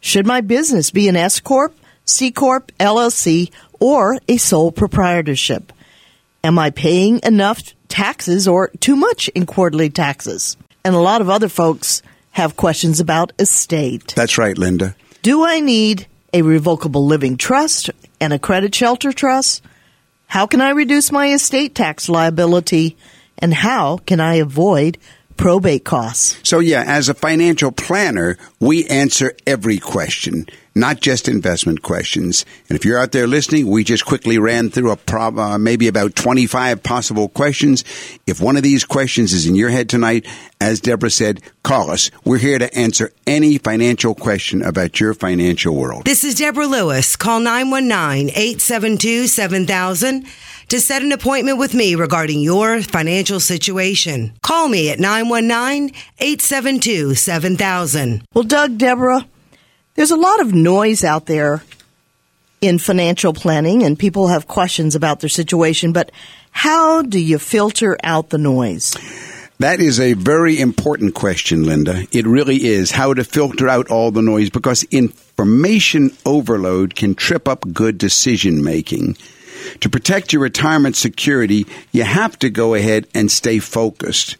Should 0.00 0.26
my 0.26 0.40
business 0.40 0.90
be 0.90 1.08
an 1.08 1.16
S 1.16 1.40
Corp, 1.40 1.74
C 2.04 2.30
Corp, 2.30 2.72
LLC, 2.78 3.50
or 3.80 4.18
a 4.28 4.36
sole 4.38 4.72
proprietorship? 4.72 5.72
Am 6.44 6.58
I 6.58 6.68
paying 6.68 7.20
enough 7.22 7.74
taxes 7.88 8.46
or 8.46 8.68
too 8.78 8.96
much 8.96 9.28
in 9.28 9.46
quarterly 9.46 9.88
taxes? 9.88 10.58
And 10.84 10.94
a 10.94 10.98
lot 10.98 11.22
of 11.22 11.30
other 11.30 11.48
folks 11.48 12.02
have 12.32 12.54
questions 12.54 13.00
about 13.00 13.32
estate. 13.38 14.12
That's 14.14 14.36
right, 14.36 14.58
Linda. 14.58 14.94
Do 15.22 15.42
I 15.42 15.60
need 15.60 16.06
a 16.34 16.42
revocable 16.42 17.06
living 17.06 17.38
trust 17.38 17.88
and 18.20 18.34
a 18.34 18.38
credit 18.38 18.74
shelter 18.74 19.10
trust? 19.10 19.62
How 20.26 20.46
can 20.46 20.60
I 20.60 20.70
reduce 20.70 21.10
my 21.10 21.32
estate 21.32 21.74
tax 21.74 22.10
liability? 22.10 22.98
And 23.38 23.54
how 23.54 23.96
can 23.96 24.20
I 24.20 24.34
avoid 24.34 24.98
probate 25.38 25.86
costs? 25.86 26.38
So, 26.42 26.58
yeah, 26.58 26.84
as 26.86 27.08
a 27.08 27.14
financial 27.14 27.72
planner, 27.72 28.36
we 28.60 28.84
answer 28.84 29.34
every 29.46 29.78
question, 29.78 30.44
not 30.74 31.00
just 31.00 31.28
investment 31.28 31.82
questions. 31.82 32.44
And 32.68 32.76
if 32.76 32.84
you're 32.84 32.98
out 32.98 33.12
there 33.12 33.26
listening, 33.26 33.68
we 33.68 33.84
just 33.84 34.04
quickly 34.04 34.38
ran 34.38 34.70
through 34.70 34.90
a 34.90 34.96
prob- 34.96 35.38
uh, 35.38 35.58
maybe 35.58 35.88
about 35.88 36.16
25 36.16 36.82
possible 36.82 37.28
questions. 37.28 37.84
If 38.26 38.40
one 38.40 38.56
of 38.56 38.62
these 38.62 38.84
questions 38.84 39.32
is 39.32 39.46
in 39.46 39.54
your 39.54 39.70
head 39.70 39.88
tonight, 39.88 40.26
as 40.60 40.80
Deborah 40.80 41.10
said, 41.10 41.40
call 41.62 41.90
us. 41.90 42.10
We're 42.24 42.38
here 42.38 42.58
to 42.58 42.74
answer 42.76 43.12
any 43.26 43.58
financial 43.58 44.14
question 44.14 44.62
about 44.62 44.98
your 44.98 45.14
financial 45.14 45.74
world. 45.74 46.04
This 46.04 46.24
is 46.24 46.36
Deborah 46.36 46.66
Lewis. 46.66 47.16
Call 47.16 47.40
919 47.40 48.30
872 48.30 49.28
7000 49.28 50.26
to 50.68 50.80
set 50.80 51.02
an 51.02 51.12
appointment 51.12 51.58
with 51.58 51.74
me 51.74 51.94
regarding 51.94 52.40
your 52.40 52.80
financial 52.82 53.40
situation. 53.40 54.32
Call 54.42 54.68
me 54.68 54.90
at 54.90 54.98
919 54.98 55.94
872 56.18 57.14
7000. 57.14 58.24
Well, 58.34 58.44
Doug, 58.44 58.78
Deborah, 58.78 59.26
There's 59.94 60.10
a 60.10 60.16
lot 60.16 60.40
of 60.40 60.52
noise 60.52 61.04
out 61.04 61.26
there 61.26 61.62
in 62.60 62.78
financial 62.78 63.32
planning, 63.32 63.84
and 63.84 63.96
people 63.96 64.28
have 64.28 64.48
questions 64.48 64.96
about 64.96 65.20
their 65.20 65.28
situation, 65.28 65.92
but 65.92 66.10
how 66.50 67.02
do 67.02 67.20
you 67.20 67.38
filter 67.38 67.96
out 68.02 68.30
the 68.30 68.38
noise? 68.38 68.96
That 69.60 69.80
is 69.80 70.00
a 70.00 70.14
very 70.14 70.58
important 70.60 71.14
question, 71.14 71.62
Linda. 71.62 72.08
It 72.10 72.26
really 72.26 72.64
is 72.64 72.90
how 72.90 73.14
to 73.14 73.22
filter 73.22 73.68
out 73.68 73.88
all 73.88 74.10
the 74.10 74.22
noise 74.22 74.50
because 74.50 74.82
information 74.84 76.10
overload 76.26 76.96
can 76.96 77.14
trip 77.14 77.46
up 77.46 77.72
good 77.72 77.96
decision 77.96 78.64
making. 78.64 79.16
To 79.80 79.88
protect 79.88 80.32
your 80.32 80.42
retirement 80.42 80.96
security, 80.96 81.66
you 81.92 82.02
have 82.02 82.36
to 82.40 82.50
go 82.50 82.74
ahead 82.74 83.06
and 83.14 83.30
stay 83.30 83.60
focused. 83.60 84.38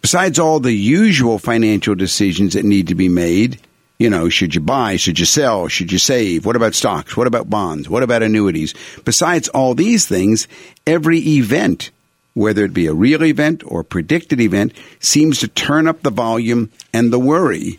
Besides 0.00 0.38
all 0.38 0.60
the 0.60 0.72
usual 0.72 1.40
financial 1.40 1.96
decisions 1.96 2.54
that 2.54 2.64
need 2.64 2.86
to 2.86 2.94
be 2.94 3.08
made, 3.08 3.60
you 4.02 4.10
know, 4.10 4.28
should 4.28 4.52
you 4.52 4.60
buy? 4.60 4.96
Should 4.96 5.20
you 5.20 5.24
sell? 5.24 5.68
Should 5.68 5.92
you 5.92 5.98
save? 5.98 6.44
What 6.44 6.56
about 6.56 6.74
stocks? 6.74 7.16
What 7.16 7.28
about 7.28 7.48
bonds? 7.48 7.88
What 7.88 8.02
about 8.02 8.24
annuities? 8.24 8.74
Besides 9.04 9.48
all 9.50 9.76
these 9.76 10.06
things, 10.06 10.48
every 10.84 11.20
event, 11.20 11.92
whether 12.34 12.64
it 12.64 12.74
be 12.74 12.88
a 12.88 12.94
real 12.94 13.22
event 13.22 13.62
or 13.64 13.84
predicted 13.84 14.40
event, 14.40 14.72
seems 14.98 15.38
to 15.38 15.48
turn 15.48 15.86
up 15.86 16.02
the 16.02 16.10
volume 16.10 16.72
and 16.92 17.12
the 17.12 17.18
worry. 17.18 17.78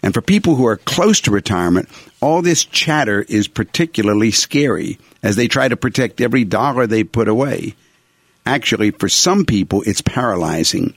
And 0.00 0.14
for 0.14 0.20
people 0.20 0.54
who 0.54 0.64
are 0.66 0.76
close 0.76 1.20
to 1.22 1.32
retirement, 1.32 1.88
all 2.20 2.40
this 2.40 2.64
chatter 2.64 3.22
is 3.22 3.48
particularly 3.48 4.30
scary 4.30 4.98
as 5.24 5.34
they 5.34 5.48
try 5.48 5.66
to 5.66 5.76
protect 5.76 6.20
every 6.20 6.44
dollar 6.44 6.86
they 6.86 7.02
put 7.02 7.26
away. 7.26 7.74
Actually, 8.46 8.92
for 8.92 9.08
some 9.08 9.44
people, 9.44 9.82
it's 9.86 10.02
paralyzing. 10.02 10.94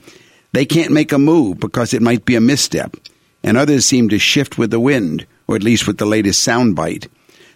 They 0.52 0.66
can't 0.66 0.92
make 0.92 1.14
a 1.14 1.18
move 1.18 1.60
because 1.60 1.96
it 1.96 2.02
might 2.04 2.26
be 2.26 2.36
a 2.36 2.42
misstep 2.42 2.96
and 3.48 3.58
others 3.58 3.86
seem 3.86 4.10
to 4.10 4.20
shift 4.20 4.58
with 4.58 4.72
the 4.72 4.80
wind, 4.80 5.26
or 5.48 5.56
at 5.56 5.64
least 5.64 5.88
with 5.88 5.98
the 5.98 6.06
latest 6.06 6.46
soundbite. 6.46 7.08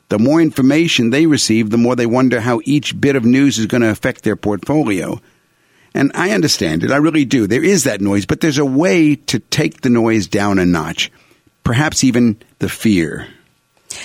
The 0.08 0.20
more 0.20 0.40
information 0.40 1.10
they 1.10 1.26
receive, 1.26 1.70
the 1.70 1.78
more 1.78 1.98
they 1.98 2.06
wonder 2.06 2.40
how 2.40 2.62
each 2.64 3.00
bit 3.02 3.18
of 3.18 3.26
news 3.26 3.60
is 3.60 3.66
going 3.66 3.82
to 3.82 3.90
affect 3.90 4.24
their 4.24 4.38
portfolio. 4.38 5.20
And 5.94 6.10
I 6.16 6.32
understand 6.32 6.86
it, 6.86 6.92
I 6.92 6.96
really 6.96 7.26
do. 7.26 7.46
There 7.46 7.62
is 7.62 7.84
that 7.84 8.00
noise, 8.00 8.26
but 8.26 8.40
there's 8.40 8.58
a 8.58 8.64
way 8.64 9.18
to 9.18 9.40
take 9.40 9.82
the 9.82 9.90
noise 9.90 10.28
down 10.28 10.60
a 10.60 10.66
notch, 10.66 11.12
perhaps 11.66 12.06
even 12.06 12.42
the 12.60 12.70
fear. 12.70 13.28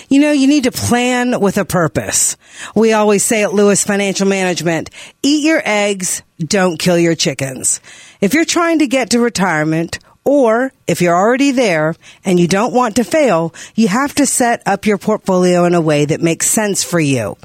You 0.09 0.19
know, 0.19 0.33
you 0.33 0.49
need 0.49 0.65
to 0.65 0.73
plan 0.73 1.39
with 1.39 1.57
a 1.57 1.65
purpose. 1.65 2.37
We 2.75 2.95
always 2.95 3.23
say 3.23 3.45
at 3.45 3.55
Lewis 3.55 3.85
Financial 3.85 4.27
Management, 4.27 4.91
eat 5.23 5.45
your 5.45 5.63
eggs, 5.65 6.25
don't 6.41 6.81
kill 6.81 6.99
your 6.99 7.15
chickens. 7.15 7.81
If 8.21 8.35
you're 8.35 8.45
trying 8.45 8.81
to 8.81 8.89
get 8.89 9.11
to 9.11 9.21
retirement 9.21 10.01
or 10.27 10.73
if 10.89 11.01
you're 11.01 11.17
already 11.17 11.53
there 11.53 11.95
and 12.25 12.39
you 12.39 12.49
don't 12.49 12.75
want 12.75 12.97
to 12.97 13.05
fail, 13.05 13.55
you 13.77 13.87
have 13.87 14.13
to 14.17 14.27
set 14.27 14.61
up 14.67 14.85
your 14.85 14.99
portfolio 14.99 15.65
in 15.65 15.75
a 15.75 15.81
way 15.81 16.05
that 16.05 16.21
makes 16.21 16.51
sense 16.51 16.83
for 16.83 16.99
you. 16.99 17.37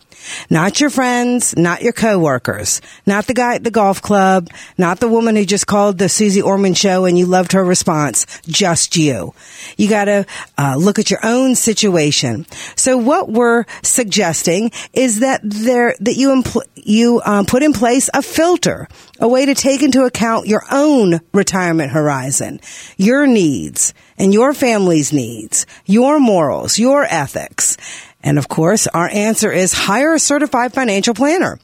Not 0.49 0.79
your 0.79 0.89
friends, 0.89 1.55
not 1.57 1.81
your 1.81 1.93
coworkers, 1.93 2.81
not 3.05 3.27
the 3.27 3.34
guy 3.34 3.55
at 3.55 3.63
the 3.63 3.71
golf 3.71 4.01
club, 4.01 4.49
not 4.77 4.99
the 4.99 5.07
woman 5.07 5.36
who 5.36 5.45
just 5.45 5.67
called 5.67 5.97
the 5.97 6.10
Susie 6.10 6.41
Orman 6.41 6.73
show 6.73 7.05
and 7.05 7.17
you 7.17 7.25
loved 7.25 7.53
her 7.53 7.63
response. 7.63 8.25
Just 8.47 8.97
you. 8.97 9.34
You 9.77 9.89
gotta 9.89 10.25
uh, 10.57 10.75
look 10.77 10.99
at 10.99 11.10
your 11.10 11.19
own 11.23 11.55
situation. 11.55 12.45
So 12.75 12.97
what 12.97 13.29
we're 13.29 13.65
suggesting 13.84 14.71
is 14.93 15.19
that 15.19 15.41
there, 15.43 15.95
that 15.99 16.15
you, 16.15 16.29
impl- 16.29 16.67
you 16.75 17.21
um, 17.25 17.45
put 17.45 17.63
in 17.63 17.73
place 17.73 18.10
a 18.13 18.21
filter, 18.21 18.88
a 19.19 19.27
way 19.27 19.45
to 19.45 19.55
take 19.55 19.81
into 19.81 20.03
account 20.03 20.47
your 20.47 20.63
own 20.71 21.19
retirement 21.34 21.91
horizon, 21.91 22.60
your 22.97 23.27
needs 23.27 23.93
and 24.17 24.34
your 24.34 24.53
family's 24.53 25.12
needs, 25.12 25.65
your 25.86 26.19
morals, 26.19 26.77
your 26.77 27.05
ethics 27.10 27.77
and 28.23 28.38
of 28.38 28.47
course, 28.47 28.88
our 28.88 29.10
answer 29.10 29.51
is 29.51 29.73
hire 29.73 30.13
a 30.13 30.19
certified 30.19 30.73
financial 30.73 31.13
planner. 31.13 31.60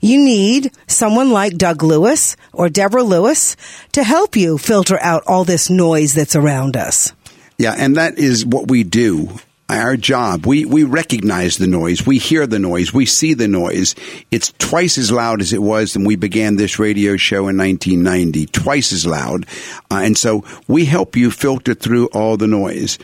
You 0.00 0.18
need 0.18 0.72
someone 0.86 1.30
like 1.30 1.56
Doug 1.56 1.82
Lewis 1.82 2.36
or 2.52 2.68
Deborah 2.68 3.02
Lewis 3.02 3.56
to 3.92 4.04
help 4.04 4.36
you 4.36 4.58
filter 4.58 4.98
out 5.00 5.24
all 5.26 5.44
this 5.44 5.70
noise 5.70 6.14
that's 6.14 6.36
around 6.36 6.76
us. 6.76 7.12
Yeah, 7.58 7.74
and 7.76 7.96
that 7.96 8.18
is 8.18 8.46
what 8.46 8.68
we 8.68 8.84
do. 8.84 9.30
Our 9.70 9.98
job. 9.98 10.46
We, 10.46 10.64
we 10.64 10.84
recognize 10.84 11.58
the 11.58 11.66
noise. 11.66 12.06
We 12.06 12.16
hear 12.16 12.46
the 12.46 12.58
noise. 12.58 12.94
We 12.94 13.04
see 13.04 13.34
the 13.34 13.48
noise. 13.48 13.94
It's 14.30 14.54
twice 14.56 14.96
as 14.96 15.12
loud 15.12 15.42
as 15.42 15.52
it 15.52 15.60
was 15.60 15.94
when 15.94 16.06
we 16.06 16.16
began 16.16 16.56
this 16.56 16.78
radio 16.78 17.18
show 17.18 17.48
in 17.48 17.58
1990. 17.58 18.46
Twice 18.46 18.92
as 18.94 19.04
loud. 19.04 19.44
Uh, 19.90 20.00
and 20.04 20.16
so 20.16 20.42
we 20.68 20.86
help 20.86 21.16
you 21.16 21.30
filter 21.30 21.74
through 21.74 22.06
all 22.14 22.38
the 22.38 22.46
noise. 22.46 22.98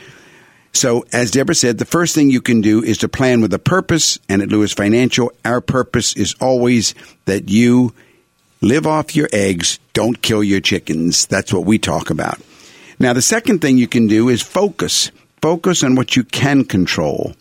So, 0.75 1.07
as 1.13 1.31
Deborah 1.31 1.55
said, 1.55 1.79
the 1.79 1.85
first 1.85 2.15
thing 2.15 2.31
you 2.31 2.41
can 2.41 2.61
do 2.61 2.83
is 2.83 2.99
to 2.99 3.09
plan 3.09 3.41
with 3.41 3.55
a 3.55 3.61
purpose. 3.61 4.19
And 4.29 4.43
at 4.43 4.49
Lewis 4.49 4.73
Financial, 4.73 5.33
our 5.45 5.61
purpose 5.61 6.17
is 6.17 6.35
always 6.41 6.95
that 7.27 7.49
you 7.49 7.95
live 8.61 8.87
off 8.87 9.15
your 9.15 9.29
eggs, 9.33 9.79
don't 9.93 10.21
kill 10.21 10.43
your 10.43 10.61
chickens. 10.61 11.27
That's 11.27 11.53
what 11.53 11.65
we 11.65 11.79
talk 11.79 12.11
about. 12.11 12.41
Now, 12.99 13.13
the 13.13 13.23
second 13.23 13.61
thing 13.61 13.79
you 13.79 13.87
can 13.87 14.09
do 14.09 14.29
is 14.29 14.43
focus. 14.43 15.13
Focus 15.41 15.85
on 15.85 15.95
what 15.95 16.17
you 16.17 16.25
can 16.25 16.65
control. 16.65 17.35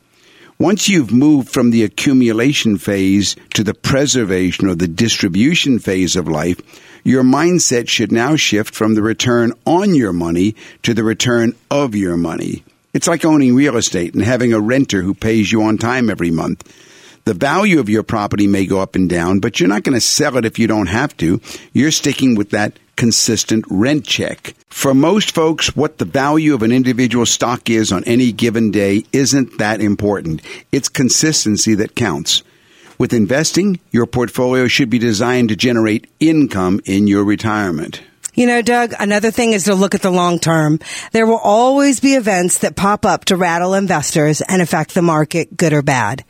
Once 0.60 0.88
you've 0.88 1.12
moved 1.12 1.50
from 1.50 1.72
the 1.72 1.84
accumulation 1.84 2.78
phase 2.78 3.36
to 3.56 3.64
the 3.64 3.74
preservation 3.74 4.68
or 4.68 4.76
the 4.76 4.88
distribution 4.88 5.80
phase 5.80 6.16
of 6.16 6.28
life, 6.28 6.60
your 7.04 7.24
mindset 7.24 7.90
should 7.90 8.12
now 8.12 8.36
shift 8.36 8.76
from 8.76 8.94
the 8.94 9.02
return 9.02 9.54
on 9.66 9.96
your 9.96 10.14
money 10.14 10.56
to 10.84 10.94
the 10.94 11.04
return 11.04 11.56
of 11.72 11.96
your 11.96 12.16
money. 12.16 12.64
It's 12.94 13.08
like 13.08 13.26
owning 13.26 13.56
real 13.56 13.76
estate 13.76 14.14
and 14.14 14.24
having 14.24 14.54
a 14.54 14.60
renter 14.60 15.02
who 15.02 15.16
pays 15.16 15.52
you 15.52 15.64
on 15.64 15.80
time 15.80 16.10
every 16.10 16.30
month. 16.30 16.72
The 17.26 17.34
value 17.34 17.80
of 17.80 17.90
your 17.90 18.04
property 18.04 18.48
may 18.48 18.66
go 18.66 18.82
up 18.82 18.96
and 18.96 19.10
down, 19.10 19.40
but 19.40 19.60
you're 19.60 19.70
not 19.70 19.84
going 19.84 19.96
to 19.96 20.02
sell 20.02 20.38
it 20.38 20.46
if 20.46 20.60
you 20.60 20.68
don't 20.68 20.88
have 20.88 21.16
to. 21.18 21.42
You're 21.72 21.90
sticking 21.90 22.36
with 22.36 22.52
that 22.52 22.78
consistent 22.96 23.66
rent 23.70 24.06
check. 24.06 24.54
For 24.70 24.94
most 24.94 25.34
folks, 25.34 25.76
what 25.76 25.98
the 25.98 26.06
value 26.06 26.54
of 26.54 26.62
an 26.62 26.72
individual 26.72 27.26
stock 27.26 27.70
is 27.70 27.92
on 27.92 28.04
any 28.04 28.32
given 28.32 28.72
day 28.72 29.06
isn't 29.12 29.58
that 29.58 29.82
important. 29.82 30.42
It's 30.72 30.90
consistency 30.90 31.74
that 31.76 31.96
counts. 31.96 32.44
With 33.00 33.14
investing, 33.14 33.80
your 33.92 34.06
portfolio 34.06 34.68
should 34.68 34.90
be 34.90 35.00
designed 35.00 35.50
to 35.50 35.56
generate 35.56 36.12
income 36.20 36.80
in 36.86 37.08
your 37.08 37.24
retirement. 37.24 38.02
You 38.36 38.48
know, 38.48 38.62
Doug, 38.62 38.94
another 39.00 39.30
thing 39.30 39.54
is 39.54 39.66
to 39.66 39.76
look 39.76 39.94
at 39.94 40.02
the 40.02 40.10
long 40.10 40.40
term. 40.40 40.80
There 41.12 41.28
will 41.28 41.38
always 41.38 42.00
be 42.00 42.16
events 42.16 42.60
that 42.60 42.76
pop 42.76 43.06
up 43.06 43.26
to 43.26 43.38
rattle 43.38 43.76
investors 43.76 44.42
and 44.42 44.62
affect 44.62 44.96
the 44.96 45.04
market, 45.04 45.56
good 45.56 45.74
or 45.74 45.84
bad. 45.84 46.26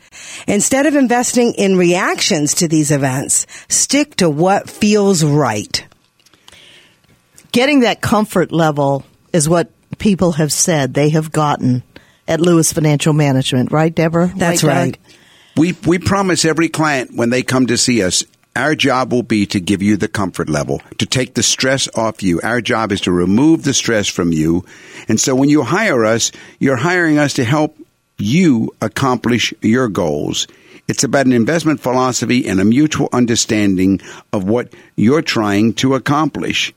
Instead 0.46 0.86
of 0.86 0.96
investing 0.96 1.54
in 1.54 1.76
reactions 1.76 2.54
to 2.56 2.68
these 2.68 2.90
events, 2.90 3.46
stick 3.68 4.16
to 4.16 4.28
what 4.28 4.68
feels 4.68 5.24
right. 5.24 5.86
Getting 7.52 7.80
that 7.80 8.02
comfort 8.02 8.52
level 8.52 9.04
is 9.32 9.48
what 9.48 9.70
people 9.98 10.32
have 10.32 10.52
said 10.52 10.92
they 10.92 11.10
have 11.10 11.32
gotten 11.32 11.82
at 12.26 12.40
Lewis 12.40 12.72
Financial 12.72 13.12
Management, 13.12 13.72
right, 13.72 13.94
Deborah? 13.94 14.32
That's 14.34 14.64
right. 14.64 14.74
right. 14.74 14.98
We, 15.56 15.72
we 15.86 15.98
promise 15.98 16.44
every 16.44 16.68
client 16.68 17.12
when 17.14 17.30
they 17.30 17.42
come 17.42 17.66
to 17.68 17.78
see 17.78 18.02
us, 18.02 18.24
our 18.56 18.74
job 18.74 19.12
will 19.12 19.22
be 19.22 19.46
to 19.46 19.60
give 19.60 19.82
you 19.82 19.96
the 19.96 20.08
comfort 20.08 20.48
level, 20.48 20.80
to 20.98 21.06
take 21.06 21.34
the 21.34 21.42
stress 21.42 21.88
off 21.96 22.22
you. 22.22 22.40
Our 22.42 22.60
job 22.60 22.92
is 22.92 23.00
to 23.02 23.12
remove 23.12 23.64
the 23.64 23.74
stress 23.74 24.08
from 24.08 24.32
you. 24.32 24.64
And 25.08 25.20
so 25.20 25.34
when 25.34 25.48
you 25.48 25.62
hire 25.62 26.04
us, 26.04 26.30
you're 26.58 26.76
hiring 26.76 27.18
us 27.18 27.34
to 27.34 27.44
help 27.44 27.76
you 28.16 28.74
accomplish 28.80 29.52
your 29.60 29.88
goals. 29.88 30.46
It's 30.86 31.02
about 31.02 31.26
an 31.26 31.32
investment 31.32 31.80
philosophy 31.80 32.46
and 32.46 32.60
a 32.60 32.64
mutual 32.64 33.08
understanding 33.12 34.00
of 34.32 34.44
what 34.44 34.72
you're 34.96 35.22
trying 35.22 35.74
to 35.74 35.94
accomplish. 35.94 36.72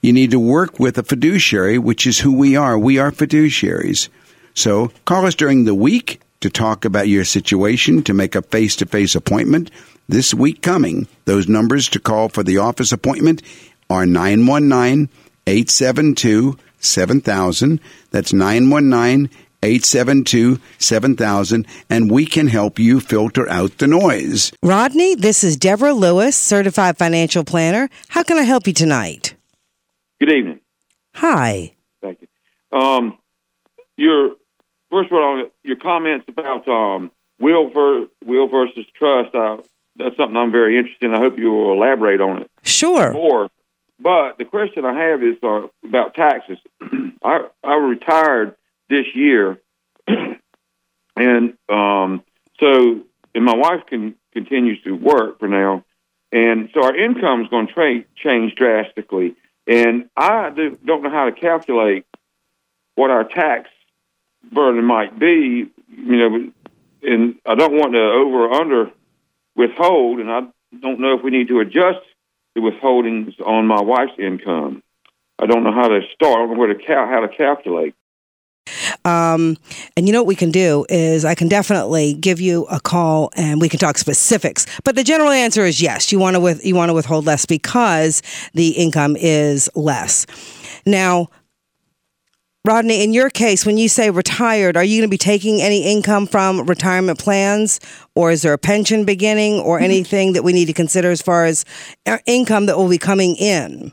You 0.00 0.12
need 0.12 0.30
to 0.30 0.38
work 0.38 0.80
with 0.80 0.96
a 0.96 1.02
fiduciary, 1.02 1.78
which 1.78 2.06
is 2.06 2.20
who 2.20 2.32
we 2.32 2.56
are. 2.56 2.78
We 2.78 2.98
are 2.98 3.10
fiduciaries. 3.10 4.08
So 4.54 4.92
call 5.04 5.26
us 5.26 5.34
during 5.34 5.64
the 5.64 5.74
week 5.74 6.20
to 6.40 6.50
talk 6.50 6.84
about 6.84 7.08
your 7.08 7.24
situation, 7.24 8.02
to 8.04 8.14
make 8.14 8.34
a 8.34 8.42
face 8.42 8.76
to 8.76 8.86
face 8.86 9.14
appointment 9.14 9.70
this 10.08 10.34
week 10.34 10.62
coming. 10.62 11.06
Those 11.24 11.48
numbers 11.48 11.88
to 11.90 12.00
call 12.00 12.28
for 12.28 12.42
the 12.42 12.58
office 12.58 12.92
appointment 12.92 13.42
are 13.88 14.06
919 14.06 15.08
872 15.46 16.58
7000. 16.78 17.80
That's 18.10 18.32
919 18.32 19.30
872 19.62 20.60
7000, 20.78 21.66
and 21.88 22.10
we 22.10 22.26
can 22.26 22.48
help 22.48 22.78
you 22.78 22.98
filter 23.00 23.48
out 23.48 23.78
the 23.78 23.86
noise. 23.86 24.52
Rodney, 24.62 25.14
this 25.14 25.44
is 25.44 25.56
Deborah 25.56 25.94
Lewis, 25.94 26.36
certified 26.36 26.98
financial 26.98 27.44
planner. 27.44 27.88
How 28.08 28.22
can 28.22 28.38
I 28.38 28.42
help 28.42 28.66
you 28.66 28.72
tonight? 28.72 29.34
Good 30.18 30.32
evening. 30.32 30.60
Hi. 31.14 31.74
Thank 32.00 32.20
you. 32.22 32.78
Um, 32.78 33.18
your 33.96 34.36
first 34.90 35.12
of 35.12 35.12
all, 35.12 35.48
your 35.62 35.76
comments 35.76 36.24
about 36.28 36.66
um, 36.66 37.10
will 37.38 37.70
ver- 37.70 38.06
will 38.24 38.48
versus 38.48 38.86
trust. 38.98 39.34
Uh, 39.34 39.58
that's 39.96 40.16
something 40.16 40.36
I'm 40.36 40.52
very 40.52 40.78
interested 40.78 41.06
in. 41.06 41.14
I 41.14 41.18
hope 41.18 41.38
you 41.38 41.50
will 41.52 41.72
elaborate 41.72 42.20
on 42.20 42.42
it 42.42 42.50
Sure. 42.62 43.12
more. 43.12 43.50
But 44.00 44.38
the 44.38 44.44
question 44.44 44.84
I 44.84 44.94
have 44.98 45.22
is 45.22 45.36
uh, 45.42 45.68
about 45.84 46.14
taxes. 46.14 46.58
I 47.22 47.46
I 47.62 47.74
retired 47.76 48.56
this 48.88 49.06
year, 49.14 49.60
and 51.16 51.54
um, 51.68 52.24
so 52.58 53.00
and 53.34 53.44
my 53.44 53.54
wife 53.54 53.86
can 53.86 54.14
continues 54.32 54.82
to 54.82 54.92
work 54.92 55.38
for 55.38 55.46
now, 55.48 55.84
and 56.32 56.70
so 56.74 56.82
our 56.82 56.96
income 56.96 57.42
is 57.42 57.48
going 57.48 57.66
to 57.68 57.72
tra- 57.72 58.04
change 58.16 58.54
drastically. 58.54 59.36
And 59.66 60.08
I 60.16 60.50
do, 60.50 60.76
don't 60.84 61.02
know 61.04 61.10
how 61.10 61.26
to 61.26 61.32
calculate 61.32 62.04
what 62.96 63.10
our 63.10 63.22
tax 63.24 63.70
burden 64.50 64.84
might 64.84 65.16
be. 65.18 65.70
You 65.96 66.16
know, 66.16 66.52
and 67.02 67.36
I 67.46 67.54
don't 67.54 67.74
want 67.74 67.92
to 67.92 68.00
over 68.00 68.46
or 68.46 68.52
under 68.54 68.90
withhold, 69.56 70.20
and 70.20 70.30
I 70.30 70.40
don't 70.80 71.00
know 71.00 71.16
if 71.16 71.22
we 71.22 71.30
need 71.30 71.48
to 71.48 71.60
adjust 71.60 72.04
the 72.54 72.60
withholdings 72.60 73.34
on 73.44 73.66
my 73.66 73.80
wife's 73.80 74.18
income. 74.18 74.82
I 75.38 75.46
don't 75.46 75.64
know 75.64 75.72
how 75.72 75.88
to 75.88 76.00
start. 76.14 76.36
I 76.36 76.38
don't 76.40 76.52
know 76.52 76.58
where 76.58 76.72
to 76.72 76.82
cal- 76.82 77.06
how 77.06 77.20
to 77.20 77.28
calculate. 77.28 77.94
Um, 79.04 79.56
and 79.96 80.06
you 80.06 80.12
know 80.12 80.20
what 80.20 80.28
we 80.28 80.36
can 80.36 80.52
do 80.52 80.86
is 80.88 81.24
I 81.24 81.34
can 81.34 81.48
definitely 81.48 82.14
give 82.14 82.40
you 82.40 82.64
a 82.66 82.78
call 82.78 83.30
and 83.34 83.60
we 83.60 83.68
can 83.68 83.80
talk 83.80 83.98
specifics. 83.98 84.66
But 84.84 84.94
the 84.94 85.02
general 85.02 85.30
answer 85.30 85.64
is 85.64 85.82
yes. 85.82 86.12
You 86.12 86.20
want 86.20 86.36
to 86.36 86.40
with 86.40 86.64
you 86.64 86.76
want 86.76 86.90
to 86.90 86.94
withhold 86.94 87.26
less 87.26 87.44
because 87.44 88.22
the 88.54 88.68
income 88.70 89.16
is 89.16 89.68
less. 89.74 90.26
Now, 90.86 91.28
Rodney, 92.64 93.02
in 93.02 93.12
your 93.12 93.28
case, 93.28 93.66
when 93.66 93.76
you 93.76 93.88
say 93.88 94.10
retired, 94.10 94.76
are 94.76 94.84
you 94.84 95.00
going 95.00 95.08
to 95.08 95.12
be 95.12 95.18
taking 95.18 95.60
any 95.60 95.82
income 95.82 96.28
from 96.28 96.64
retirement 96.66 97.18
plans, 97.18 97.80
or 98.14 98.30
is 98.30 98.42
there 98.42 98.52
a 98.52 98.58
pension 98.58 99.04
beginning, 99.04 99.60
or 99.60 99.80
anything 99.80 100.32
that 100.34 100.44
we 100.44 100.52
need 100.52 100.66
to 100.66 100.72
consider 100.72 101.10
as 101.10 101.22
far 101.22 101.44
as 101.44 101.64
income 102.26 102.66
that 102.66 102.76
will 102.76 102.88
be 102.88 102.98
coming 102.98 103.36
in? 103.36 103.92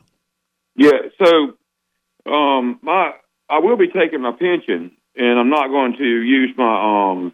Yeah. 0.75 0.91
So, 1.23 2.31
um, 2.31 2.79
my 2.81 3.13
I 3.49 3.59
will 3.59 3.77
be 3.77 3.87
taking 3.87 4.21
my 4.21 4.31
pension, 4.31 4.91
and 5.15 5.39
I'm 5.39 5.49
not 5.49 5.67
going 5.67 5.95
to 5.97 6.03
use 6.03 6.53
my 6.57 7.11
um, 7.11 7.33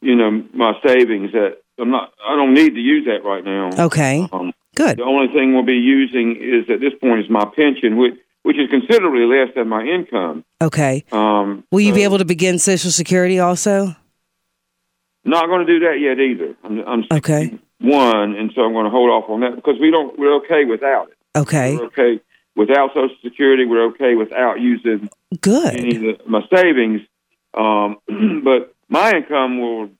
you 0.00 0.14
know, 0.14 0.44
my 0.52 0.72
savings. 0.86 1.32
That 1.32 1.58
I'm 1.78 1.90
not. 1.90 2.12
I 2.26 2.36
don't 2.36 2.54
need 2.54 2.74
to 2.74 2.80
use 2.80 3.06
that 3.06 3.28
right 3.28 3.44
now. 3.44 3.70
Okay. 3.86 4.28
Um, 4.32 4.52
Good. 4.74 4.98
the 4.98 5.04
only 5.04 5.28
thing 5.32 5.54
we'll 5.54 5.64
be 5.64 5.74
using 5.74 6.36
is 6.36 6.70
at 6.70 6.80
this 6.80 6.92
point 7.00 7.20
is 7.20 7.30
my 7.30 7.44
pension, 7.56 7.96
which 7.96 8.14
which 8.42 8.56
is 8.56 8.70
considerably 8.70 9.24
less 9.26 9.48
than 9.54 9.68
my 9.68 9.82
income. 9.82 10.44
Okay. 10.62 11.04
Um, 11.12 11.64
Will 11.70 11.80
you 11.80 11.92
be 11.92 12.04
able 12.04 12.18
to 12.18 12.24
begin 12.24 12.58
Social 12.58 12.90
Security 12.90 13.40
also? 13.40 13.94
Not 15.28 15.46
going 15.46 15.66
to 15.66 15.72
do 15.72 15.80
that 15.86 16.00
yet 16.00 16.18
either. 16.18 16.56
I'm, 16.64 16.80
I'm 16.88 17.18
Okay. 17.18 17.58
one, 17.80 18.34
and 18.34 18.50
so 18.54 18.62
I'm 18.62 18.72
going 18.72 18.84
to 18.86 18.90
hold 18.90 19.10
off 19.10 19.28
on 19.28 19.40
that 19.40 19.56
because 19.56 19.76
we 19.80 19.90
don't. 19.90 20.18
We're 20.18 20.36
okay 20.36 20.64
without 20.64 21.08
it. 21.10 21.18
Okay. 21.36 21.76
We're 21.76 21.84
okay 21.86 22.20
without 22.56 22.90
Social 22.94 23.14
Security. 23.22 23.66
We're 23.66 23.86
okay 23.88 24.14
without 24.14 24.58
using 24.60 25.10
Good. 25.40 25.74
any 25.74 25.96
of 25.96 26.02
the, 26.02 26.18
my 26.26 26.42
savings. 26.54 27.02
Um, 27.54 27.98
but 28.44 28.74
my 28.88 29.12
income 29.12 29.60
will 29.60 29.90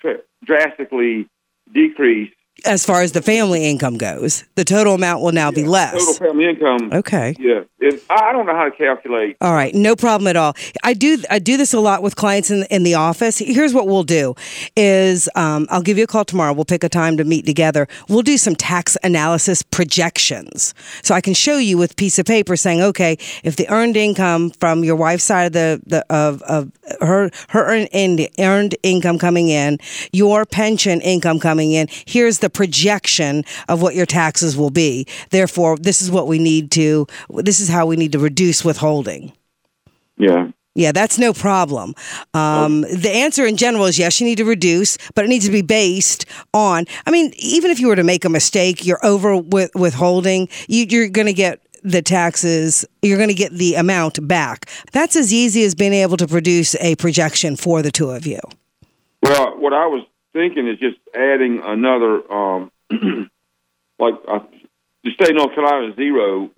tra- 0.00 0.22
drastically 0.44 1.28
decrease. 1.72 2.32
As 2.64 2.86
far 2.86 3.02
as 3.02 3.12
the 3.12 3.22
family 3.22 3.68
income 3.68 3.98
goes, 3.98 4.44
the 4.54 4.64
total 4.64 4.94
amount 4.94 5.22
will 5.22 5.32
now 5.32 5.50
be 5.50 5.64
less. 5.64 5.92
Total 5.92 6.28
family 6.28 6.48
income. 6.48 6.92
Okay. 6.92 7.34
Yeah, 7.38 7.62
it, 7.80 8.02
I 8.08 8.32
I 8.32 8.34
don't 8.34 8.46
know 8.46 8.54
how 8.54 8.64
to 8.64 8.70
calculate. 8.70 9.36
All 9.40 9.52
right, 9.52 9.74
no 9.74 9.94
problem 9.94 10.26
at 10.28 10.36
all. 10.36 10.54
I 10.82 10.94
do 10.94 11.22
I 11.28 11.38
do 11.38 11.58
this 11.58 11.74
a 11.74 11.80
lot 11.80 12.02
with 12.02 12.16
clients 12.16 12.50
in 12.50 12.64
in 12.70 12.82
the 12.82 12.94
office. 12.94 13.38
Here's 13.38 13.74
what 13.74 13.86
we'll 13.86 14.04
do: 14.04 14.34
is 14.76 15.28
um, 15.34 15.66
I'll 15.70 15.82
give 15.82 15.98
you 15.98 16.04
a 16.04 16.06
call 16.06 16.24
tomorrow. 16.24 16.52
We'll 16.52 16.64
pick 16.64 16.84
a 16.84 16.88
time 16.88 17.16
to 17.16 17.24
meet 17.24 17.44
together. 17.44 17.88
We'll 18.08 18.22
do 18.22 18.38
some 18.38 18.54
tax 18.54 18.96
analysis 19.02 19.62
projections, 19.62 20.72
so 21.02 21.14
I 21.14 21.20
can 21.20 21.34
show 21.34 21.58
you 21.58 21.76
with 21.76 21.96
piece 21.96 22.18
of 22.18 22.24
paper 22.24 22.56
saying, 22.56 22.80
okay, 22.80 23.18
if 23.42 23.56
the 23.56 23.68
earned 23.68 23.96
income 23.96 24.50
from 24.50 24.84
your 24.84 24.96
wife's 24.96 25.24
side 25.24 25.46
of 25.46 25.52
the, 25.52 25.82
the 25.84 26.06
of 26.14 26.42
of 26.42 26.70
her 27.00 27.28
her 27.48 27.66
earned 27.66 27.88
earned 28.38 28.76
income 28.82 29.18
coming 29.18 29.48
in, 29.48 29.78
your 30.12 30.46
pension 30.46 31.00
income 31.00 31.40
coming 31.40 31.72
in, 31.72 31.88
here's 32.06 32.38
the 32.42 32.50
projection 32.50 33.44
of 33.68 33.80
what 33.80 33.94
your 33.94 34.04
taxes 34.04 34.54
will 34.56 34.70
be. 34.70 35.06
Therefore, 35.30 35.78
this 35.78 36.02
is 36.02 36.10
what 36.10 36.28
we 36.28 36.38
need 36.38 36.70
to. 36.72 37.06
This 37.30 37.60
is 37.60 37.70
how 37.70 37.86
we 37.86 37.96
need 37.96 38.12
to 38.12 38.18
reduce 38.18 38.62
withholding. 38.64 39.32
Yeah. 40.18 40.50
Yeah, 40.74 40.92
that's 40.92 41.18
no 41.18 41.32
problem. 41.32 41.94
Um, 42.32 42.82
The 42.82 43.10
answer 43.10 43.44
in 43.44 43.56
general 43.56 43.84
is 43.86 43.98
yes, 43.98 44.20
you 44.20 44.26
need 44.26 44.38
to 44.38 44.44
reduce, 44.44 44.96
but 45.14 45.24
it 45.24 45.28
needs 45.28 45.44
to 45.44 45.52
be 45.52 45.62
based 45.62 46.24
on. 46.54 46.86
I 47.06 47.10
mean, 47.10 47.32
even 47.38 47.70
if 47.70 47.78
you 47.78 47.88
were 47.88 47.96
to 47.96 48.04
make 48.04 48.24
a 48.24 48.30
mistake, 48.30 48.86
you're 48.86 49.04
over 49.04 49.36
with 49.36 49.70
withholding, 49.74 50.48
you, 50.68 50.86
you're 50.88 51.08
going 51.08 51.26
to 51.26 51.34
get 51.34 51.60
the 51.82 52.00
taxes, 52.00 52.86
you're 53.02 53.18
going 53.18 53.28
to 53.28 53.34
get 53.34 53.52
the 53.52 53.74
amount 53.74 54.26
back. 54.26 54.70
That's 54.92 55.16
as 55.16 55.32
easy 55.32 55.64
as 55.64 55.74
being 55.74 55.92
able 55.92 56.16
to 56.16 56.26
produce 56.26 56.74
a 56.76 56.94
projection 56.96 57.56
for 57.56 57.82
the 57.82 57.90
two 57.90 58.10
of 58.10 58.26
you. 58.26 58.40
Well, 59.22 59.58
what 59.58 59.72
I 59.72 59.86
was 59.86 60.06
thinking 60.32 60.68
is 60.68 60.78
just 60.78 60.98
adding 61.14 61.60
another, 61.64 62.32
um, 62.32 62.72
like 63.98 64.14
uh, 64.28 64.40
the 65.04 65.10
state 65.12 65.30
of 65.30 65.36
North 65.36 65.54
Carolina 65.54 65.94
zero 65.94 66.50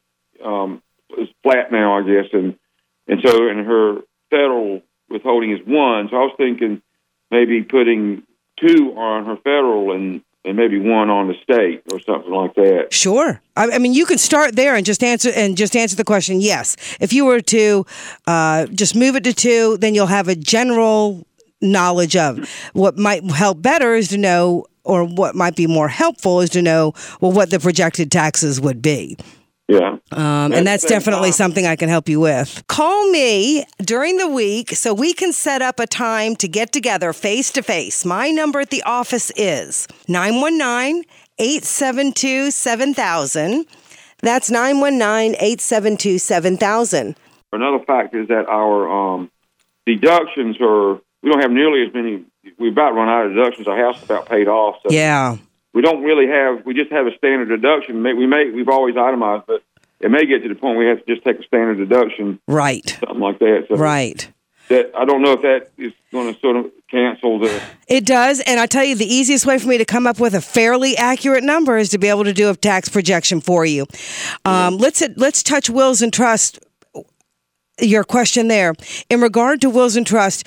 um, 0.45 0.83
is 1.19 1.29
flat 1.43 1.73
now, 1.73 1.99
I 1.99 2.03
guess, 2.03 2.31
and 2.33 2.59
and 3.07 3.21
so 3.25 3.49
and 3.49 3.67
her 3.67 3.99
federal 4.31 4.83
withholding 5.09 5.53
is 5.53 5.61
one. 5.67 6.09
So 6.11 6.17
I 6.17 6.21
was 6.21 6.35
thinking 6.37 6.83
maybe 7.31 7.63
putting 7.63 8.23
two 8.61 8.95
on 8.97 9.27
her 9.27 9.37
federal 9.37 9.93
and 9.93 10.23
and 10.47 10.57
maybe 10.57 10.79
one 10.79 11.09
on 11.09 11.29
the 11.29 11.35
state 11.43 11.83
or 11.91 11.99
something 12.01 12.31
like 12.31 12.55
that. 12.55 12.89
Sure. 12.93 13.41
I, 13.57 13.71
I 13.73 13.79
mean, 13.79 13.95
you 13.95 14.05
can 14.05 14.19
start 14.19 14.55
there 14.55 14.75
and 14.75 14.85
just 14.85 15.03
answer 15.03 15.31
and 15.35 15.57
just 15.57 15.75
answer 15.75 15.97
the 15.97 16.05
question. 16.05 16.41
Yes, 16.41 16.77
if 17.01 17.13
you 17.13 17.25
were 17.25 17.41
to 17.41 17.87
uh, 18.27 18.67
just 18.67 18.95
move 18.95 19.17
it 19.17 19.25
to 19.25 19.33
two, 19.33 19.79
then 19.79 19.95
you'll 19.95 20.07
have 20.07 20.29
a 20.29 20.35
general 20.35 21.27
knowledge 21.61 22.17
of 22.17 22.49
what 22.73 22.99
might 22.99 23.25
help 23.31 23.63
better 23.63 23.95
is 23.95 24.09
to 24.09 24.19
know, 24.19 24.67
or 24.85 25.05
what 25.05 25.35
might 25.35 25.57
be 25.57 25.67
more 25.67 25.89
helpful 25.89 26.41
is 26.41 26.51
to 26.51 26.63
know, 26.63 26.93
well, 27.21 27.33
what 27.33 27.51
the 27.51 27.59
projected 27.59 28.11
taxes 28.13 28.61
would 28.61 28.83
be. 28.83 29.17
Yeah. 29.67 29.97
Um, 30.13 30.53
and 30.53 30.67
that's 30.67 30.85
definitely 30.85 31.31
time- 31.31 31.37
something 31.37 31.67
I 31.67 31.77
can 31.77 31.89
help 31.89 32.09
you 32.09 32.21
with. 32.21 32.63
Call 32.69 33.11
me 33.11 33.65
during 33.79 34.19
the 34.19 34.29
week 34.29 34.71
so 34.71 34.93
we 34.93 35.15
can 35.15 35.33
set 35.33 35.63
up 35.63 35.81
a 35.81 35.87
time 35.87 36.37
to 36.37 36.49
get 36.49 36.71
together 36.71 37.13
face 37.15 37.51
to 37.53 37.63
face. 37.63 38.05
My 38.05 38.29
number 38.29 38.61
at 38.61 38.71
the 38.71 38.83
office 38.83 39.33
is 39.37 39.89
919 40.07 41.05
872 41.39 42.51
7000. 42.51 43.65
That's 44.21 44.51
919 44.51 45.35
872 45.35 46.19
7000. 46.19 47.17
Another 47.53 47.83
fact 47.85 48.15
is 48.15 48.29
that 48.29 48.47
our 48.49 49.15
um, 49.15 49.31
deductions 49.87 50.57
are 50.61 51.01
we 51.25 51.31
don't 51.31 51.41
have 51.41 51.51
nearly 51.51 51.83
as 51.87 51.93
many. 51.95 52.23
We 52.59 52.69
about 52.69 52.95
run 52.95 53.09
out 53.09 53.27
of 53.27 53.33
deductions. 53.35 53.67
Our 53.67 53.77
house 53.79 53.97
is 53.99 54.05
about 54.05 54.29
paid 54.29 54.47
off. 54.47 54.77
So 54.87 54.93
Yeah. 54.95 55.37
we 55.73 55.81
don't 55.81 56.03
really 56.03 56.29
have. 56.29 56.65
We 56.67 56.75
just 56.75 56.93
have 56.93 57.07
a 57.07 57.17
standard 57.17 57.49
deduction. 57.49 58.03
We 58.03 58.27
may 58.27 58.51
we've 58.51 58.69
always 58.69 58.97
itemized, 58.97 59.45
but 59.47 59.63
it 60.01 60.11
may 60.11 60.27
get 60.27 60.43
to 60.43 60.49
the 60.51 60.55
point 60.55 60.79
we 60.79 60.87
have 60.87 61.05
to 61.05 61.15
just 61.15 61.25
take 61.25 61.41
a 61.41 61.43
standard 61.45 61.79
deduction, 61.79 62.39
Right. 62.47 62.87
something 63.01 63.21
like 63.21 63.39
that. 63.39 63.67
So 63.69 63.77
Right. 63.77 64.29
That 64.69 64.93
I 64.97 65.05
don't 65.07 65.23
know 65.23 65.33
if 65.33 65.43
that 65.43 65.71
is 65.79 65.93
going 66.13 66.33
to 66.33 66.41
sort 66.41 66.57
of 66.57 66.71
cancel 66.91 67.39
the. 67.39 67.61
It 67.89 68.05
does, 68.07 68.41
and 68.41 68.59
I 68.61 68.65
tell 68.67 68.85
you, 68.85 68.95
the 68.95 69.05
easiest 69.07 69.45
way 69.47 69.59
for 69.59 69.69
me 69.69 69.77
to 69.79 69.85
come 69.85 70.07
up 70.07 70.19
with 70.21 70.35
a 70.35 70.41
fairly 70.41 70.97
accurate 70.97 71.45
number 71.45 71.77
is 71.77 71.91
to 71.91 71.99
be 71.99 72.09
able 72.09 72.25
to 72.25 72.33
do 72.33 72.49
a 72.51 72.55
tax 72.57 72.89
projection 72.89 73.41
for 73.43 73.65
you. 73.67 73.87
Um, 74.47 74.79
let's 74.79 75.03
let's 75.17 75.43
touch 75.43 75.69
wills 75.71 76.01
and 76.03 76.13
trust. 76.13 76.61
Your 77.81 78.05
question 78.05 78.49
there 78.49 78.73
in 79.11 79.21
regard 79.21 79.61
to 79.63 79.71
wills 79.71 79.97
and 79.97 80.07
trust. 80.07 80.47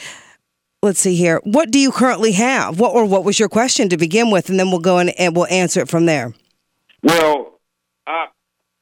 Let's 0.88 1.02
see 1.02 1.18
here. 1.18 1.42
What 1.44 1.70
do 1.70 1.80
you 1.80 1.92
currently 1.92 2.32
have? 2.32 2.80
What 2.80 2.96
or 2.96 3.04
what 3.04 3.26
was 3.26 3.38
your 3.40 3.50
question 3.50 3.90
to 3.90 3.98
begin 3.98 4.32
with, 4.32 4.50
and 4.50 4.58
then 4.58 4.72
we'll 4.72 4.80
go 4.80 5.00
in 5.00 5.10
and 5.10 5.36
we'll 5.36 5.48
answer 5.48 5.82
it 5.82 5.90
from 5.90 6.06
there. 6.06 6.34
Well, 7.04 7.60
I 8.08 8.28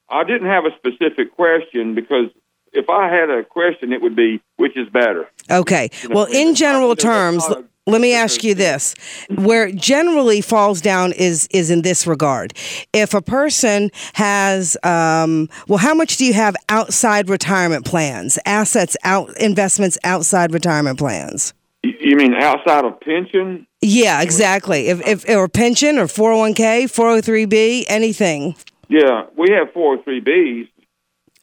I 0.08 0.22
didn't 0.22 0.46
have 0.46 0.62
a 0.66 0.70
specific 0.76 1.34
question 1.34 1.96
because 1.96 2.30
if 2.72 2.88
I 2.88 3.12
had 3.12 3.28
a 3.28 3.42
question, 3.42 3.92
it 3.92 4.00
would 4.02 4.14
be 4.14 4.40
which 4.54 4.76
is 4.76 4.88
better. 4.88 5.28
Okay. 5.50 5.90
Well, 6.08 6.26
in 6.26 6.54
general 6.54 6.94
terms, 6.94 7.44
let 7.88 8.00
me 8.00 8.14
ask 8.14 8.44
you 8.44 8.54
this: 8.54 8.94
where 9.34 9.66
it 9.66 9.74
generally 9.74 10.40
falls 10.40 10.80
down 10.80 11.10
is 11.10 11.48
is 11.50 11.72
in 11.72 11.82
this 11.82 12.06
regard. 12.06 12.52
If 12.92 13.14
a 13.14 13.20
person 13.20 13.90
has, 14.12 14.76
um, 14.84 15.48
well, 15.66 15.78
how 15.78 15.94
much 15.94 16.18
do 16.18 16.24
you 16.24 16.34
have 16.34 16.54
outside 16.68 17.28
retirement 17.28 17.84
plans, 17.84 18.38
assets 18.46 18.96
out, 19.02 19.36
investments 19.38 19.98
outside 20.04 20.54
retirement 20.54 21.00
plans? 21.00 21.52
You- 22.00 22.16
mean 22.16 22.34
outside 22.34 22.84
of 22.84 22.98
pension? 23.00 23.66
Yeah, 23.82 24.22
exactly. 24.22 24.88
If 24.88 25.06
if 25.06 25.28
or 25.28 25.48
pension 25.48 25.98
or 25.98 26.08
four 26.08 26.30
hundred 26.30 26.40
one 26.40 26.54
k, 26.54 26.86
four 26.86 27.08
hundred 27.08 27.24
three 27.24 27.44
b, 27.44 27.84
anything. 27.88 28.56
Yeah, 28.88 29.26
we 29.36 29.50
have 29.50 29.72
four 29.72 29.96
hundred 29.96 30.04
three 30.04 30.20
Bs. 30.20 30.68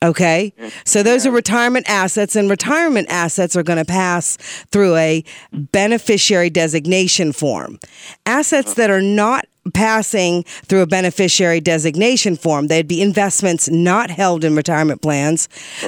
Okay. 0.04 0.54
So 0.84 1.02
those 1.02 1.26
are 1.26 1.32
retirement 1.32 1.90
assets, 1.90 2.36
and 2.36 2.50
retirement 2.50 3.08
assets 3.10 3.56
are 3.56 3.64
going 3.64 3.80
to 3.80 3.86
pass 3.86 4.36
through 4.70 4.96
a 4.98 5.24
beneficiary 5.54 6.50
designation 6.50 7.32
form. 7.32 7.80
Assets 8.26 8.74
that 8.74 8.90
are 8.90 9.02
not 9.02 9.46
passing 9.74 10.44
through 10.44 10.82
a 10.82 10.88
beneficiary 10.88 11.62
designation 11.62 12.36
form, 12.36 12.68
they'd 12.68 12.88
be 12.88 13.02
investments 13.02 13.70
not 13.70 14.10
held 14.10 14.44
in 14.44 14.58
retirement 14.58 15.02
plans. 15.02 15.48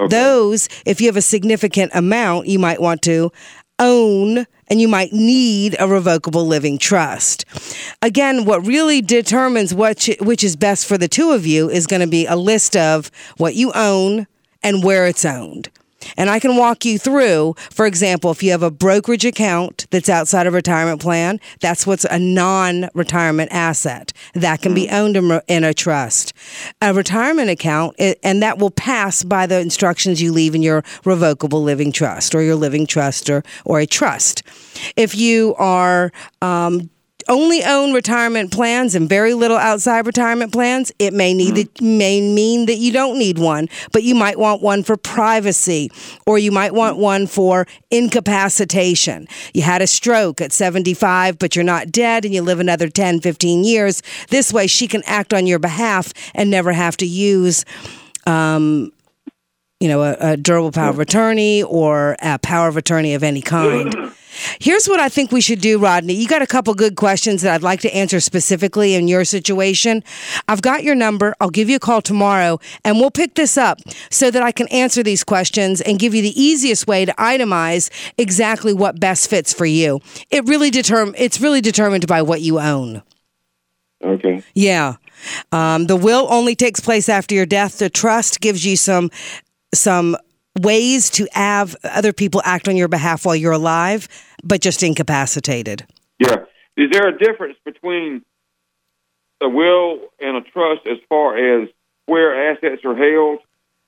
Those, 0.10 0.70
if 0.86 1.02
you 1.02 1.08
have 1.08 1.18
a 1.18 1.22
significant 1.22 1.92
amount, 1.94 2.48
you 2.48 2.58
might 2.58 2.80
want 2.80 3.02
to 3.02 3.34
own 3.80 4.46
and 4.68 4.82
you 4.82 4.88
might 4.88 5.14
need 5.14 5.76
a 5.80 5.88
revocable 5.88 6.46
living 6.46 6.78
trust. 6.78 7.46
Again, 8.02 8.46
what 8.46 8.66
really 8.66 9.02
determines 9.02 9.74
what 9.74 10.10
which 10.22 10.44
is 10.44 10.56
best 10.56 10.88
for 10.88 10.98
the 10.98 11.08
two 11.08 11.32
of 11.32 11.46
you 11.46 11.70
is 11.70 11.88
going 11.88 12.02
to 12.02 12.08
be 12.08 12.26
a 12.26 12.36
list 12.36 12.76
of 12.76 13.12
what 13.38 13.56
you 13.56 13.72
own 13.74 14.28
and 14.64 14.84
where 14.84 15.06
it's 15.06 15.26
owned. 15.26 15.70
And 16.18 16.30
I 16.30 16.40
can 16.40 16.58
walk 16.58 16.86
you 16.86 16.98
through, 16.98 17.56
for 17.72 17.86
example, 17.86 18.32
if 18.32 18.44
you 18.44 18.52
have 18.52 18.64
a 18.64 18.72
brokerage 18.72 19.26
account 19.26 19.88
that's 19.92 20.10
outside 20.10 20.48
of 20.48 20.54
retirement 20.54 21.02
plan, 21.02 21.40
that's 21.60 21.86
what's 21.86 22.06
a 22.06 22.20
non 22.20 22.90
retirement 22.94 23.52
asset 23.52 24.14
that 24.34 24.62
can 24.62 24.74
be 24.74 24.90
owned 24.90 25.18
in, 25.18 25.42
in, 25.48 25.64
a 25.64 25.74
trust. 25.74 26.34
A 26.82 26.94
retirement 26.94 27.50
account, 27.50 27.96
and 28.00 28.42
that 28.42 28.60
will 28.60 28.72
pass 28.72 29.24
by 29.24 29.46
the 29.46 29.60
instructions 29.60 30.22
you 30.22 30.32
leave 30.32 30.56
in 30.56 30.62
your 30.62 30.84
revocable 31.04 31.64
living 31.64 31.92
trust 31.92 32.36
or 32.36 32.42
your 32.42 32.56
living 32.56 32.86
trust 32.86 33.30
or, 33.30 33.44
or 33.66 33.80
a 33.80 33.86
trust. 33.86 34.44
If 34.96 35.16
you 35.16 35.56
are 35.58 36.12
um, 36.42 36.90
only 37.28 37.64
own 37.64 37.94
retirement 37.94 38.52
plans 38.52 38.96
and 38.96 39.10
very 39.10 39.34
little 39.34 39.58
outside 39.58 40.06
retirement 40.06 40.52
plans, 40.52 40.92
it 41.00 41.14
may 41.14 41.34
need 41.34 41.58
it 41.58 41.82
may 41.82 42.22
mean 42.22 42.66
that 42.68 42.76
you 42.76 42.92
don't 42.92 43.18
need 43.18 43.40
one, 43.40 43.68
but 43.92 44.04
you 44.04 44.16
might 44.16 44.38
want 44.38 44.62
one 44.62 44.84
for 44.84 44.98
privacy 44.98 45.92
or 46.26 46.38
you 46.38 46.52
might 46.52 46.74
want 46.74 46.98
one 46.98 47.28
for 47.28 47.68
incapacitation. 47.92 49.28
You 49.54 49.64
had 49.64 49.82
a 49.82 49.88
stroke 49.88 50.42
at 50.42 50.52
75 50.52 51.40
but 51.40 51.56
you're 51.56 51.66
not 51.66 51.92
dead 51.92 52.26
and 52.26 52.34
you 52.34 52.42
live 52.42 52.60
another 52.60 52.90
10, 52.90 53.22
15 53.22 53.64
years. 53.64 54.02
This 54.30 54.54
way 54.54 54.68
she 54.68 54.88
can 54.88 55.04
act 55.06 55.34
on 55.34 55.48
your 55.48 55.60
behalf 55.60 56.14
and 56.34 56.50
never 56.50 56.74
have 56.74 56.98
to 56.98 57.06
use 57.06 57.66
um, 58.28 58.92
you 59.80 59.88
know, 59.88 60.04
a, 60.04 60.16
a 60.20 60.38
durable 60.38 60.72
power 60.72 60.90
of 60.90 61.00
attorney 61.00 61.64
or 61.64 62.16
a 62.22 62.40
power 62.40 62.68
of 62.68 62.78
attorney 62.78 63.14
of 63.14 63.24
any 63.24 63.42
kind. 63.42 63.94
Here's 64.60 64.88
what 64.88 65.00
I 65.00 65.10
think 65.10 65.32
we 65.32 65.42
should 65.42 65.62
do, 65.62 65.80
Rodney. 65.80 66.14
You 66.14 66.28
got 66.28 66.42
a 66.42 66.48
couple 66.48 66.74
good 66.74 66.96
questions 66.96 67.42
that 67.42 67.54
I'd 67.54 67.64
like 67.64 67.80
to 67.82 67.96
answer 67.96 68.20
specifically 68.20 68.94
in 68.94 69.08
your 69.08 69.24
situation. 69.24 70.04
I've 70.48 70.62
got 70.62 70.84
your 70.84 70.96
number. 70.96 71.36
I'll 71.40 71.50
give 71.50 71.70
you 71.70 71.78
a 71.78 71.80
call 71.80 72.02
tomorrow 72.02 72.60
and 72.84 73.00
we'll 73.00 73.12
pick 73.12 73.36
this 73.36 73.58
up 73.58 73.80
so 74.10 74.32
that 74.32 74.44
I 74.44 74.52
can 74.52 74.68
answer 74.68 75.04
these 75.04 75.24
questions 75.24 75.82
and 75.82 76.00
give 76.00 76.14
you 76.14 76.22
the 76.22 76.40
easiest 76.42 76.88
way 76.88 77.06
to 77.06 77.14
itemize 77.14 77.90
exactly 78.18 78.74
what 78.74 79.00
best 79.00 79.30
fits 79.30 79.54
for 79.54 79.66
you. 79.66 80.02
It 80.30 80.46
really 80.46 80.72
determ- 80.72 81.16
it's 81.18 81.40
really 81.40 81.62
determined 81.62 82.08
by 82.08 82.22
what 82.22 82.42
you 82.42 82.60
own. 82.60 83.04
Okay. 84.04 84.44
Yeah. 84.54 84.96
Um, 85.52 85.88
the 85.88 85.96
will 85.96 86.28
only 86.30 86.56
takes 86.56 86.80
place 86.80 87.10
after 87.10 87.34
your 87.34 87.46
death. 87.46 87.80
The 87.80 87.90
trust 87.90 88.42
gives 88.42 88.66
you 88.66 88.76
some 88.76 89.10
some 89.76 90.18
ways 90.60 91.10
to 91.12 91.28
have 91.34 91.76
other 91.84 92.14
people 92.14 92.42
act 92.46 92.68
on 92.68 92.76
your 92.76 92.88
behalf 92.88 93.26
while 93.26 93.36
you're 93.36 93.52
alive, 93.52 94.08
but 94.44 94.62
just 94.62 94.84
incapacitated. 94.84 95.86
Yeah. 96.20 96.46
Is 96.78 96.90
there 96.92 97.08
a 97.08 97.18
difference 97.18 97.58
between 97.66 98.24
a 99.42 99.50
will 99.50 100.00
and 100.20 100.38
a 100.38 100.42
trust 100.42 100.88
as 100.88 100.98
far 101.10 101.38
as 101.38 101.70
where 102.06 102.52
assets 102.52 102.84
are 102.86 102.96
held? 102.96 103.40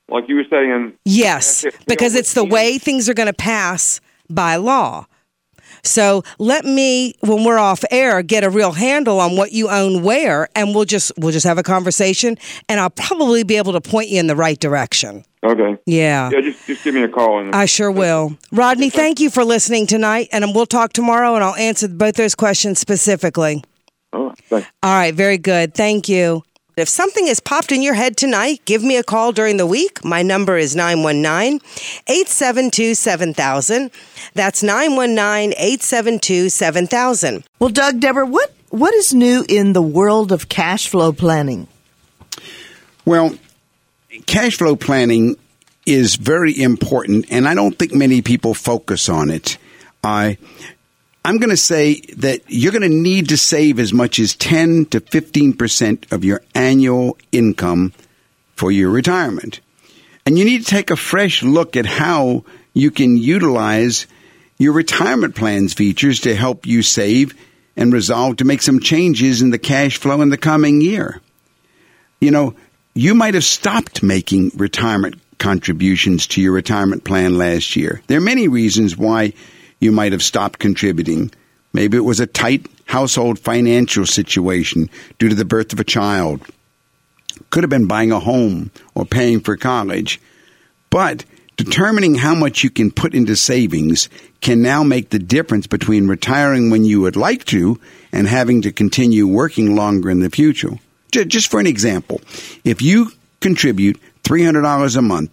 Like 0.10 0.26
you 0.30 0.36
were 0.36 0.46
saying? 0.50 0.94
Yes, 1.04 1.66
because 1.86 2.16
it's 2.16 2.34
the 2.34 2.46
way 2.46 2.78
things 2.78 3.10
are 3.10 3.14
going 3.14 3.28
to 3.28 3.34
pass 3.34 4.00
by 4.30 4.56
law. 4.56 5.06
So 5.84 6.24
let 6.40 6.64
me, 6.64 7.16
when 7.20 7.44
we're 7.44 7.58
off 7.58 7.84
air, 7.92 8.22
get 8.22 8.46
a 8.46 8.50
real 8.50 8.72
handle 8.72 9.20
on 9.20 9.36
what 9.36 9.52
you 9.52 9.70
own 9.70 10.04
where, 10.04 10.48
and 10.56 10.74
we'll 10.74 10.86
just 10.86 11.12
we'll 11.18 11.34
just 11.34 11.46
have 11.46 11.58
a 11.58 11.64
conversation, 11.64 12.38
and 12.70 12.80
I'll 12.80 12.90
probably 12.90 13.44
be 13.44 13.58
able 13.58 13.74
to 13.74 13.82
point 13.82 14.08
you 14.08 14.20
in 14.20 14.28
the 14.28 14.36
right 14.36 14.58
direction. 14.58 15.26
Okay. 15.44 15.78
Yeah. 15.86 16.30
Yeah, 16.32 16.42
just 16.42 16.66
just 16.66 16.84
give 16.84 16.96
me 16.96 17.04
a 17.04 17.10
call. 17.10 17.40
And 17.40 17.56
I 17.56 17.66
sure 17.66 17.92
will. 17.92 18.38
Rodney, 18.52 18.90
thank 18.90 19.20
you 19.20 19.30
for 19.30 19.44
listening 19.44 19.88
tonight, 19.88 20.30
and 20.32 20.44
we'll 20.56 20.66
talk 20.66 20.94
tomorrow, 20.94 21.36
and 21.36 21.44
I'll 21.44 21.56
answer 21.56 21.88
both 21.88 22.16
those 22.16 22.36
questions 22.36 22.80
specifically. 22.80 23.64
All 24.14 24.28
right. 24.28 24.38
Thanks. 24.38 24.68
All 24.82 24.94
right. 24.94 25.14
Very 25.14 25.38
good. 25.38 25.74
Thank 25.74 26.10
you. 26.10 26.44
If 26.78 26.88
something 26.88 27.26
has 27.26 27.40
popped 27.40 27.72
in 27.72 27.82
your 27.82 27.96
head 27.96 28.18
tonight, 28.18 28.62
give 28.66 28.84
me 28.84 28.98
a 28.98 29.04
call 29.04 29.32
during 29.32 29.58
the 29.58 29.66
week. 29.66 30.06
My 30.06 30.22
number 30.22 30.58
is 30.58 30.76
919 30.76 31.60
872 32.08 32.94
7000. 32.94 33.90
That's 34.36 34.62
919 34.62 35.54
872 35.58 36.50
7000. 36.50 37.44
Well, 37.58 37.72
Doug, 37.72 38.00
Deborah, 38.00 38.28
what, 38.28 38.54
what 38.70 38.94
is 38.94 39.12
new 39.12 39.44
in 39.50 39.74
the 39.74 39.82
world 39.82 40.32
of 40.32 40.50
cash 40.50 40.88
flow 40.88 41.12
planning? 41.12 41.68
Well, 43.06 43.36
cash 44.26 44.58
flow 44.58 44.76
planning 44.76 45.38
is 45.86 46.16
very 46.16 46.60
important, 46.60 47.26
and 47.30 47.48
I 47.48 47.54
don't 47.54 47.78
think 47.78 47.94
many 47.94 48.22
people 48.22 48.54
focus 48.54 49.10
on 49.10 49.30
it. 49.30 49.58
I 50.04 50.38
I'm 51.28 51.40
going 51.40 51.50
to 51.50 51.58
say 51.58 52.00
that 52.18 52.42
you're 52.48 52.72
going 52.72 52.90
to 52.90 52.90
need 52.90 53.30
to 53.30 53.38
save 53.38 53.80
as 53.80 53.92
much 53.92 54.18
as 54.18 54.34
10 54.34 54.86
to 54.86 55.02
15% 55.02 56.14
of 56.14 56.24
your 56.24 56.42
annual 56.56 57.18
income 57.34 57.92
for 58.56 58.72
your 58.72 58.90
retirement. 58.90 59.60
And 60.26 60.40
you 60.40 60.46
need 60.46 60.60
to 60.60 60.70
take 60.70 60.90
a 60.90 60.96
fresh 60.96 61.44
look 61.44 61.76
at 61.76 61.86
how 61.86 62.46
you 62.74 62.92
can 62.92 63.18
utilize 63.18 64.08
your 64.58 64.72
retirement 64.72 65.36
plans 65.36 65.74
features 65.74 66.22
to 66.22 66.34
help 66.34 66.66
you 66.66 66.82
save 66.82 67.36
and 67.76 67.92
resolve 67.92 68.38
to 68.38 68.46
make 68.46 68.62
some 68.62 68.80
changes 68.80 69.42
in 69.42 69.50
the 69.50 69.60
cash 69.60 69.98
flow 69.98 70.22
in 70.22 70.30
the 70.30 70.38
coming 70.38 70.80
year. 70.80 71.20
You 72.22 72.32
know, 72.32 72.56
you 72.98 73.14
might 73.14 73.36
have 73.36 73.46
stopped 73.46 74.02
making 74.02 74.52
retirement 74.56 75.22
contributions 75.38 76.26
to 76.26 76.42
your 76.42 76.52
retirement 76.52 77.04
plan 77.04 77.38
last 77.38 77.76
year. 77.76 78.02
There 78.08 78.18
are 78.18 78.22
many 78.22 78.48
reasons 78.48 78.98
why 78.98 79.34
you 79.80 79.92
might 79.92 80.14
have 80.14 80.24
stopped 80.24 80.58
contributing. 80.58 81.30
Maybe 81.74 81.96
it 81.96 82.02
was 82.02 82.20
a 82.20 82.26
tight 82.26 82.66
household 82.86 83.38
financial 83.38 84.08
situation 84.08 84.90
due 85.20 85.30
to 85.30 85.36
the 85.36 85.46
birth 85.46 85.74
of 85.74 85.80
a 85.80 85.84
child. 85.84 86.42
Could 87.52 87.62
have 87.62 87.70
been 87.70 87.86
buying 87.86 88.12
a 88.12 88.20
home 88.20 88.72
or 88.96 89.06
paying 89.06 89.42
for 89.42 89.58
college. 89.58 90.20
But 90.90 91.24
determining 91.56 92.16
how 92.16 92.34
much 92.34 92.64
you 92.64 92.72
can 92.72 92.90
put 92.90 93.14
into 93.14 93.36
savings 93.36 94.10
can 94.42 94.64
now 94.64 94.82
make 94.82 95.12
the 95.12 95.20
difference 95.20 95.68
between 95.68 96.08
retiring 96.08 96.72
when 96.72 96.84
you 96.84 97.02
would 97.02 97.16
like 97.16 97.46
to 97.46 97.80
and 98.12 98.28
having 98.28 98.64
to 98.64 98.72
continue 98.72 99.28
working 99.28 99.76
longer 99.76 100.10
in 100.10 100.20
the 100.20 100.32
future. 100.32 100.80
Just 101.12 101.50
for 101.50 101.60
an 101.60 101.68
example, 101.68 102.22
if 102.64 102.82
you 102.82 103.12
contribute 103.40 104.02
$300 104.24 104.98
a 104.98 105.02
month 105.02 105.32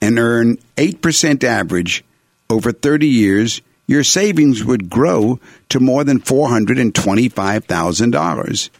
and 0.00 0.18
earn 0.18 0.56
8% 0.76 1.44
average 1.44 2.02
over 2.48 2.72
30 2.72 3.06
years, 3.06 3.60
your 3.86 4.02
savings 4.04 4.64
would 4.64 4.90
grow 4.90 5.38
to 5.68 5.80
more 5.80 6.04
than 6.04 6.20
$425,000. 6.20 8.70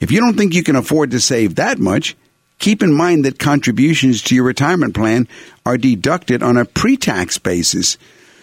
If 0.00 0.12
you 0.12 0.20
don't 0.20 0.36
think 0.36 0.54
you 0.54 0.62
can 0.62 0.76
afford 0.76 1.10
to 1.10 1.18
save 1.20 1.56
that 1.56 1.78
much, 1.78 2.16
keep 2.58 2.82
in 2.82 2.94
mind 2.94 3.24
that 3.24 3.38
contributions 3.38 4.22
to 4.22 4.34
your 4.34 4.44
retirement 4.44 4.94
plan 4.94 5.28
are 5.66 5.76
deducted 5.76 6.42
on 6.42 6.56
a 6.56 6.64
pre 6.64 6.96
tax 6.96 7.36
basis. 7.36 7.98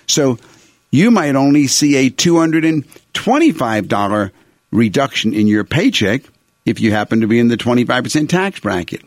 So 0.06 0.38
you 0.92 1.10
might 1.12 1.36
only 1.36 1.66
see 1.68 1.96
a 1.96 2.12
$225 2.12 4.32
reduction 4.72 5.34
in 5.34 5.48
your 5.48 5.64
paycheck 5.64 6.22
if 6.66 6.80
you 6.80 6.92
happen 6.92 7.22
to 7.22 7.28
be 7.28 7.40
in 7.40 7.48
the 7.48 7.58
25% 7.58 8.28
tax 8.28 8.60
bracket. 8.60 9.02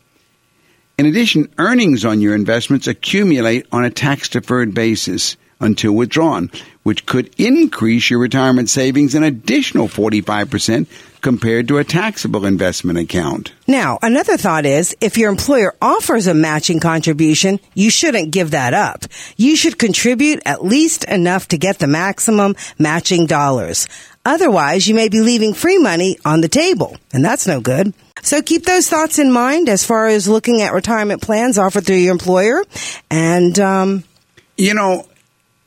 In 0.96 1.06
addition, 1.06 1.52
earnings 1.58 2.04
on 2.04 2.20
your 2.20 2.34
investments 2.34 2.86
accumulate 2.86 3.66
on 3.70 3.84
a 3.84 3.90
tax 3.90 4.28
deferred 4.28 4.74
basis 4.74 5.36
until 5.60 5.92
withdrawn, 5.92 6.50
which 6.88 7.04
could 7.04 7.28
increase 7.36 8.08
your 8.08 8.18
retirement 8.18 8.70
savings 8.70 9.14
an 9.14 9.22
additional 9.22 9.88
45% 9.88 10.86
compared 11.20 11.68
to 11.68 11.76
a 11.76 11.84
taxable 11.84 12.46
investment 12.46 12.98
account. 12.98 13.52
Now, 13.66 13.98
another 14.00 14.38
thought 14.38 14.64
is 14.64 14.96
if 14.98 15.18
your 15.18 15.30
employer 15.30 15.74
offers 15.82 16.26
a 16.26 16.32
matching 16.32 16.80
contribution, 16.80 17.60
you 17.74 17.90
shouldn't 17.90 18.30
give 18.30 18.52
that 18.52 18.72
up. 18.72 19.04
You 19.36 19.54
should 19.54 19.78
contribute 19.78 20.40
at 20.46 20.64
least 20.64 21.04
enough 21.04 21.48
to 21.48 21.58
get 21.58 21.78
the 21.78 21.86
maximum 21.86 22.54
matching 22.78 23.26
dollars. 23.26 23.86
Otherwise, 24.24 24.88
you 24.88 24.94
may 24.94 25.10
be 25.10 25.20
leaving 25.20 25.52
free 25.52 25.76
money 25.76 26.16
on 26.24 26.40
the 26.40 26.48
table, 26.48 26.96
and 27.12 27.22
that's 27.22 27.46
no 27.46 27.60
good. 27.60 27.92
So 28.22 28.40
keep 28.40 28.64
those 28.64 28.88
thoughts 28.88 29.18
in 29.18 29.30
mind 29.30 29.68
as 29.68 29.84
far 29.84 30.06
as 30.06 30.26
looking 30.26 30.62
at 30.62 30.72
retirement 30.72 31.20
plans 31.20 31.58
offered 31.58 31.84
through 31.84 31.96
your 31.96 32.12
employer. 32.12 32.64
And, 33.10 33.58
um, 33.58 34.04
you 34.56 34.72
know, 34.72 35.06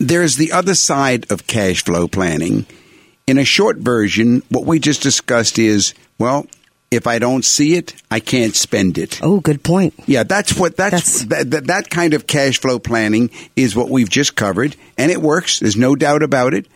there's 0.07 0.35
the 0.35 0.51
other 0.51 0.75
side 0.75 1.31
of 1.31 1.47
cash 1.47 1.83
flow 1.83 2.07
planning. 2.07 2.65
In 3.27 3.37
a 3.37 3.45
short 3.45 3.77
version, 3.77 4.43
what 4.49 4.65
we 4.65 4.79
just 4.79 5.01
discussed 5.01 5.59
is, 5.59 5.93
well, 6.17 6.47
if 6.89 7.07
I 7.07 7.19
don't 7.19 7.45
see 7.45 7.75
it, 7.75 7.93
I 8.09 8.19
can't 8.19 8.55
spend 8.55 8.97
it. 8.97 9.21
Oh, 9.23 9.39
good 9.39 9.63
point. 9.63 9.93
Yeah, 10.07 10.23
that's 10.23 10.57
what 10.57 10.75
that's, 10.75 11.23
that's 11.23 11.45
that, 11.45 11.67
that 11.67 11.89
kind 11.89 12.13
of 12.13 12.27
cash 12.27 12.59
flow 12.59 12.79
planning 12.79 13.29
is 13.55 13.75
what 13.75 13.89
we've 13.89 14.09
just 14.09 14.35
covered, 14.35 14.75
and 14.97 15.11
it 15.11 15.21
works. 15.21 15.59
There's 15.59 15.77
no 15.77 15.95
doubt 15.95 16.23
about 16.23 16.53
it. 16.53 16.67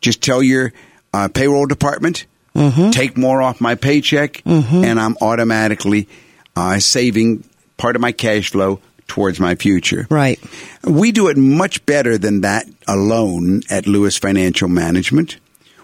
Just 0.00 0.22
tell 0.22 0.42
your 0.42 0.72
uh, 1.12 1.28
payroll 1.28 1.66
department, 1.66 2.26
mm-hmm. 2.54 2.90
take 2.90 3.16
more 3.16 3.42
off 3.42 3.60
my 3.60 3.74
paycheck, 3.74 4.34
mm-hmm. 4.44 4.84
and 4.84 5.00
I'm 5.00 5.16
automatically 5.20 6.08
uh, 6.54 6.78
saving 6.78 7.42
part 7.76 7.96
of 7.96 8.02
my 8.02 8.12
cash 8.12 8.50
flow 8.50 8.80
towards 9.08 9.40
my 9.40 9.54
future. 9.54 10.06
Right. 10.10 10.40
We 10.84 11.12
do 11.12 11.28
it 11.28 11.36
much 11.36 11.84
better 11.86 12.18
than 12.18 12.40
that 12.42 12.66
alone 12.86 13.62
at 13.70 13.86
Lewis 13.86 14.16
Financial 14.18 14.68
Management. 14.68 15.38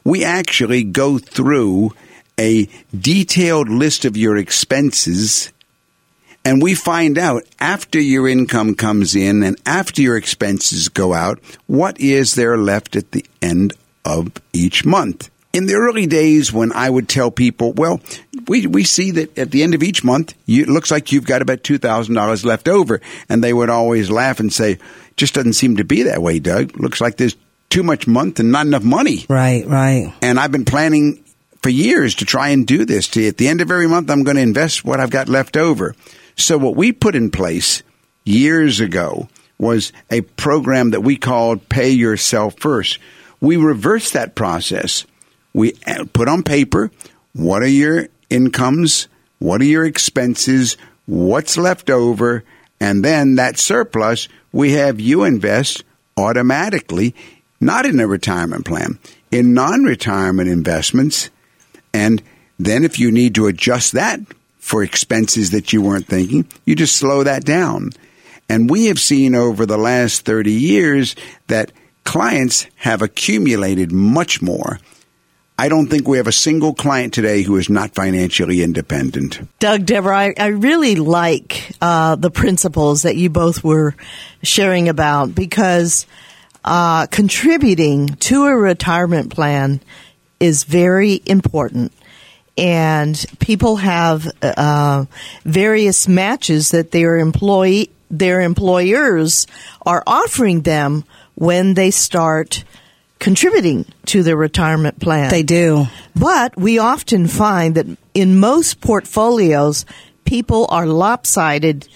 We 0.04 0.24
actually 0.24 0.84
go 0.84 1.18
through 1.18 1.92
a 2.38 2.68
detailed 2.98 3.68
list 3.68 4.04
of 4.04 4.16
your 4.16 4.36
expenses 4.36 5.52
and 6.44 6.60
we 6.60 6.74
find 6.74 7.18
out 7.18 7.44
after 7.60 8.00
your 8.00 8.26
income 8.28 8.74
comes 8.74 9.14
in 9.14 9.42
and 9.42 9.56
after 9.64 10.02
your 10.02 10.16
expenses 10.16 10.88
go 10.88 11.14
out, 11.14 11.38
what 11.66 12.00
is 12.00 12.34
there 12.34 12.58
left 12.58 12.96
at 12.96 13.12
the 13.12 13.24
end 13.40 13.74
of 14.04 14.32
each 14.52 14.84
month. 14.84 15.30
In 15.52 15.66
the 15.66 15.74
early 15.74 16.06
days 16.06 16.52
when 16.52 16.72
I 16.72 16.88
would 16.88 17.08
tell 17.08 17.30
people, 17.30 17.72
well, 17.74 18.00
we, 18.48 18.66
we 18.66 18.84
see 18.84 19.10
that 19.12 19.38
at 19.38 19.50
the 19.50 19.62
end 19.62 19.74
of 19.74 19.82
each 19.82 20.02
month, 20.02 20.34
you, 20.46 20.62
it 20.62 20.68
looks 20.68 20.90
like 20.90 21.12
you've 21.12 21.26
got 21.26 21.42
about 21.42 21.62
$2,000 21.62 22.44
left 22.44 22.68
over. 22.68 23.00
And 23.28 23.44
they 23.44 23.52
would 23.52 23.68
always 23.68 24.10
laugh 24.10 24.40
and 24.40 24.52
say, 24.52 24.78
just 25.16 25.34
doesn't 25.34 25.52
seem 25.52 25.76
to 25.76 25.84
be 25.84 26.04
that 26.04 26.22
way, 26.22 26.38
Doug. 26.38 26.78
Looks 26.80 27.00
like 27.00 27.18
there's 27.18 27.36
too 27.68 27.82
much 27.82 28.06
month 28.06 28.40
and 28.40 28.50
not 28.50 28.66
enough 28.66 28.82
money. 28.82 29.26
Right, 29.28 29.66
right. 29.66 30.14
And 30.22 30.40
I've 30.40 30.52
been 30.52 30.64
planning 30.64 31.22
for 31.62 31.70
years 31.70 32.16
to 32.16 32.24
try 32.24 32.48
and 32.48 32.66
do 32.66 32.84
this. 32.84 33.08
To, 33.08 33.26
at 33.26 33.36
the 33.36 33.48
end 33.48 33.60
of 33.60 33.70
every 33.70 33.88
month, 33.88 34.10
I'm 34.10 34.24
going 34.24 34.36
to 34.36 34.42
invest 34.42 34.84
what 34.84 35.00
I've 35.00 35.10
got 35.10 35.28
left 35.28 35.56
over. 35.56 35.94
So 36.36 36.58
what 36.58 36.76
we 36.76 36.92
put 36.92 37.14
in 37.14 37.30
place 37.30 37.82
years 38.24 38.80
ago 38.80 39.28
was 39.58 39.92
a 40.10 40.22
program 40.22 40.90
that 40.90 41.02
we 41.02 41.16
called 41.16 41.68
Pay 41.68 41.90
Yourself 41.90 42.58
First. 42.58 42.98
We 43.40 43.56
reversed 43.56 44.14
that 44.14 44.34
process. 44.34 45.06
We 45.52 45.72
put 46.12 46.28
on 46.28 46.42
paper 46.42 46.90
what 47.32 47.62
are 47.62 47.66
your 47.66 48.08
incomes, 48.30 49.08
what 49.38 49.60
are 49.60 49.64
your 49.64 49.84
expenses, 49.84 50.76
what's 51.06 51.56
left 51.56 51.90
over, 51.90 52.44
and 52.80 53.04
then 53.04 53.36
that 53.36 53.58
surplus 53.58 54.28
we 54.52 54.72
have 54.72 55.00
you 55.00 55.24
invest 55.24 55.84
automatically, 56.16 57.14
not 57.60 57.86
in 57.86 58.00
a 58.00 58.06
retirement 58.06 58.66
plan, 58.66 58.98
in 59.30 59.54
non 59.54 59.84
retirement 59.84 60.48
investments. 60.48 61.30
And 61.94 62.22
then 62.58 62.84
if 62.84 62.98
you 62.98 63.10
need 63.10 63.34
to 63.36 63.46
adjust 63.46 63.92
that 63.92 64.20
for 64.58 64.82
expenses 64.82 65.50
that 65.50 65.72
you 65.72 65.82
weren't 65.82 66.06
thinking, 66.06 66.46
you 66.64 66.74
just 66.74 66.96
slow 66.96 67.24
that 67.24 67.44
down. 67.44 67.90
And 68.48 68.68
we 68.68 68.86
have 68.86 69.00
seen 69.00 69.34
over 69.34 69.64
the 69.64 69.78
last 69.78 70.24
30 70.24 70.52
years 70.52 71.16
that 71.46 71.72
clients 72.04 72.66
have 72.76 73.00
accumulated 73.00 73.90
much 73.90 74.42
more. 74.42 74.78
I 75.62 75.68
don't 75.68 75.86
think 75.86 76.08
we 76.08 76.16
have 76.16 76.26
a 76.26 76.32
single 76.32 76.74
client 76.74 77.14
today 77.14 77.42
who 77.42 77.56
is 77.56 77.70
not 77.70 77.94
financially 77.94 78.64
independent. 78.64 79.38
Doug, 79.60 79.86
Deborah, 79.86 80.18
I, 80.18 80.34
I 80.36 80.46
really 80.48 80.96
like 80.96 81.70
uh, 81.80 82.16
the 82.16 82.32
principles 82.32 83.02
that 83.02 83.14
you 83.14 83.30
both 83.30 83.62
were 83.62 83.94
sharing 84.42 84.88
about 84.88 85.36
because 85.36 86.04
uh, 86.64 87.06
contributing 87.06 88.08
to 88.08 88.46
a 88.46 88.56
retirement 88.56 89.32
plan 89.32 89.80
is 90.40 90.64
very 90.64 91.22
important 91.26 91.92
and 92.58 93.24
people 93.38 93.76
have 93.76 94.28
uh, 94.42 95.04
various 95.44 96.08
matches 96.08 96.72
that 96.72 96.90
their 96.90 97.18
employee 97.18 97.88
their 98.10 98.40
employers 98.40 99.46
are 99.86 100.02
offering 100.08 100.62
them 100.62 101.04
when 101.36 101.74
they 101.74 101.92
start 101.92 102.64
contributing 103.22 103.86
to 104.04 104.24
their 104.24 104.36
retirement 104.36 104.98
plan. 104.98 105.30
They 105.30 105.44
do. 105.44 105.86
But 106.16 106.56
we 106.56 106.80
often 106.80 107.28
find 107.28 107.76
that 107.76 107.86
in 108.14 108.40
most 108.40 108.80
portfolios, 108.80 109.86
people 110.24 110.66
are 110.70 110.86
lopsided 110.86 111.86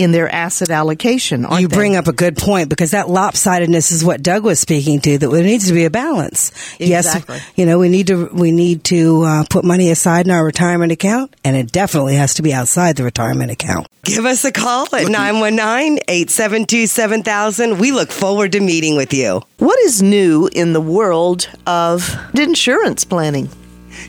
in 0.00 0.12
their 0.12 0.34
asset 0.34 0.70
allocation. 0.70 1.42
You 1.42 1.68
they? 1.68 1.76
bring 1.76 1.94
up 1.94 2.08
a 2.08 2.12
good 2.12 2.38
point 2.38 2.70
because 2.70 2.92
that 2.92 3.06
lopsidedness 3.06 3.92
is 3.92 4.02
what 4.02 4.22
Doug 4.22 4.44
was 4.44 4.58
speaking 4.58 5.00
to. 5.00 5.18
That 5.18 5.28
there 5.28 5.42
needs 5.42 5.68
to 5.68 5.74
be 5.74 5.84
a 5.84 5.90
balance. 5.90 6.52
Exactly. 6.80 7.36
Yes, 7.36 7.52
you 7.56 7.66
know 7.66 7.78
we 7.78 7.90
need 7.90 8.06
to 8.06 8.30
we 8.32 8.50
need 8.50 8.82
to 8.84 9.22
uh, 9.22 9.44
put 9.50 9.62
money 9.64 9.90
aside 9.90 10.24
in 10.26 10.32
our 10.32 10.42
retirement 10.44 10.92
account, 10.92 11.36
and 11.44 11.54
it 11.54 11.70
definitely 11.70 12.14
has 12.14 12.32
to 12.34 12.42
be 12.42 12.54
outside 12.54 12.96
the 12.96 13.04
retirement 13.04 13.50
account. 13.50 13.86
Give 14.04 14.24
us 14.24 14.46
a 14.46 14.52
call 14.52 14.86
at 14.86 15.08
919-872-7000. 15.08 17.78
We 17.78 17.92
look 17.92 18.10
forward 18.10 18.52
to 18.52 18.60
meeting 18.60 18.96
with 18.96 19.12
you. 19.12 19.42
What 19.58 19.78
is 19.80 20.02
new 20.02 20.48
in 20.54 20.72
the 20.72 20.80
world 20.80 21.50
of 21.66 22.16
insurance 22.34 23.04
planning? 23.04 23.50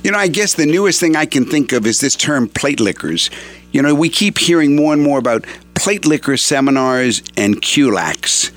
You 0.03 0.11
know, 0.11 0.17
I 0.17 0.29
guess 0.29 0.53
the 0.53 0.65
newest 0.65 1.01
thing 1.01 1.17
I 1.17 1.25
can 1.25 1.43
think 1.45 1.73
of 1.73 1.85
is 1.85 1.99
this 1.99 2.15
term 2.15 2.47
plate 2.47 2.79
lickers. 2.79 3.29
You 3.71 3.81
know, 3.81 3.95
we 3.95 4.09
keep 4.09 4.37
hearing 4.37 4.75
more 4.75 4.93
and 4.93 5.01
more 5.01 5.19
about 5.19 5.45
plate 5.75 6.05
licker 6.05 6.37
seminars 6.37 7.23
and 7.37 7.61
QLACs. 7.61 8.51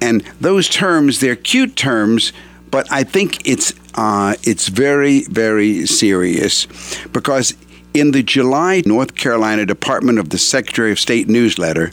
And 0.00 0.22
those 0.40 0.68
terms, 0.68 1.20
they're 1.20 1.36
cute 1.36 1.76
terms, 1.76 2.32
but 2.70 2.90
I 2.90 3.04
think 3.04 3.46
it's 3.46 3.72
uh, 3.94 4.34
it's 4.42 4.68
very, 4.68 5.24
very 5.24 5.86
serious 5.86 6.66
because 7.12 7.54
in 7.94 8.10
the 8.10 8.22
July 8.22 8.82
North 8.84 9.14
Carolina 9.14 9.64
Department 9.64 10.18
of 10.18 10.30
the 10.30 10.38
Secretary 10.38 10.90
of 10.90 10.98
State 10.98 11.28
newsletter, 11.28 11.92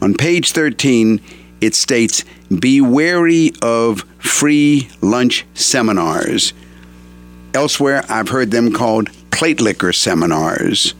on 0.00 0.14
page 0.14 0.52
13, 0.52 1.20
it 1.60 1.74
states, 1.74 2.24
Be 2.48 2.80
wary 2.80 3.52
of 3.60 4.04
free 4.18 4.88
lunch 5.00 5.44
seminars. 5.54 6.52
Elsewhere, 7.54 8.04
I've 8.08 8.28
heard 8.28 8.50
them 8.50 8.72
called 8.72 9.10
plate 9.30 9.60
licker 9.60 9.92
seminars. 9.92 10.94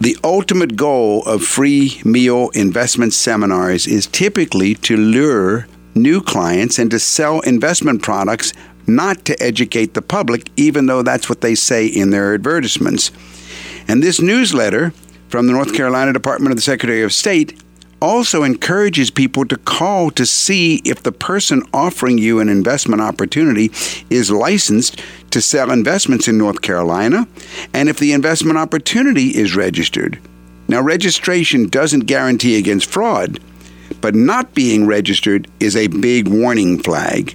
The 0.00 0.16
ultimate 0.22 0.76
goal 0.76 1.24
of 1.24 1.42
free 1.42 2.00
meal 2.04 2.50
investment 2.50 3.12
seminars 3.12 3.88
is 3.88 4.06
typically 4.06 4.74
to 4.76 4.96
lure 4.96 5.66
new 5.96 6.20
clients 6.20 6.78
and 6.78 6.88
to 6.92 7.00
sell 7.00 7.40
investment 7.40 8.00
products, 8.00 8.52
not 8.86 9.24
to 9.24 9.42
educate 9.42 9.94
the 9.94 10.02
public, 10.02 10.50
even 10.56 10.86
though 10.86 11.02
that's 11.02 11.28
what 11.28 11.40
they 11.40 11.56
say 11.56 11.84
in 11.84 12.10
their 12.10 12.32
advertisements. 12.32 13.10
And 13.88 14.00
this 14.00 14.20
newsletter 14.20 14.92
from 15.28 15.48
the 15.48 15.52
North 15.52 15.74
Carolina 15.74 16.12
Department 16.12 16.52
of 16.52 16.56
the 16.56 16.62
Secretary 16.62 17.02
of 17.02 17.12
State 17.12 17.60
also 18.00 18.42
encourages 18.42 19.10
people 19.10 19.44
to 19.46 19.56
call 19.56 20.10
to 20.12 20.24
see 20.24 20.76
if 20.84 21.02
the 21.02 21.12
person 21.12 21.62
offering 21.72 22.18
you 22.18 22.40
an 22.40 22.48
investment 22.48 23.02
opportunity 23.02 23.70
is 24.10 24.30
licensed 24.30 25.02
to 25.30 25.40
sell 25.40 25.70
investments 25.70 26.28
in 26.28 26.38
North 26.38 26.62
Carolina 26.62 27.26
and 27.74 27.88
if 27.88 27.98
the 27.98 28.12
investment 28.12 28.58
opportunity 28.58 29.28
is 29.36 29.56
registered. 29.56 30.18
Now, 30.68 30.82
registration 30.82 31.68
doesn't 31.68 32.06
guarantee 32.06 32.58
against 32.58 32.90
fraud, 32.90 33.40
but 34.00 34.14
not 34.14 34.54
being 34.54 34.86
registered 34.86 35.48
is 35.60 35.76
a 35.76 35.86
big 35.88 36.28
warning 36.28 36.78
flag. 36.78 37.34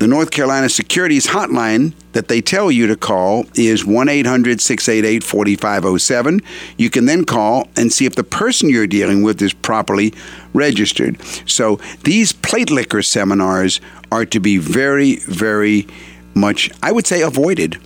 The 0.00 0.06
North 0.06 0.30
Carolina 0.30 0.70
Securities 0.70 1.26
Hotline 1.26 1.92
that 2.12 2.28
they 2.28 2.40
tell 2.40 2.70
you 2.70 2.86
to 2.86 2.96
call 2.96 3.44
is 3.54 3.84
1 3.84 4.08
800 4.08 4.58
688 4.58 5.22
4507. 5.22 6.40
You 6.78 6.88
can 6.88 7.04
then 7.04 7.26
call 7.26 7.68
and 7.76 7.92
see 7.92 8.06
if 8.06 8.14
the 8.14 8.24
person 8.24 8.70
you're 8.70 8.86
dealing 8.86 9.22
with 9.22 9.42
is 9.42 9.52
properly 9.52 10.14
registered. 10.54 11.22
So 11.44 11.80
these 12.04 12.32
plate 12.32 12.70
licker 12.70 13.02
seminars 13.02 13.82
are 14.10 14.24
to 14.24 14.40
be 14.40 14.56
very, 14.56 15.16
very 15.28 15.86
much, 16.34 16.70
I 16.82 16.92
would 16.92 17.06
say, 17.06 17.20
avoided. 17.20 17.78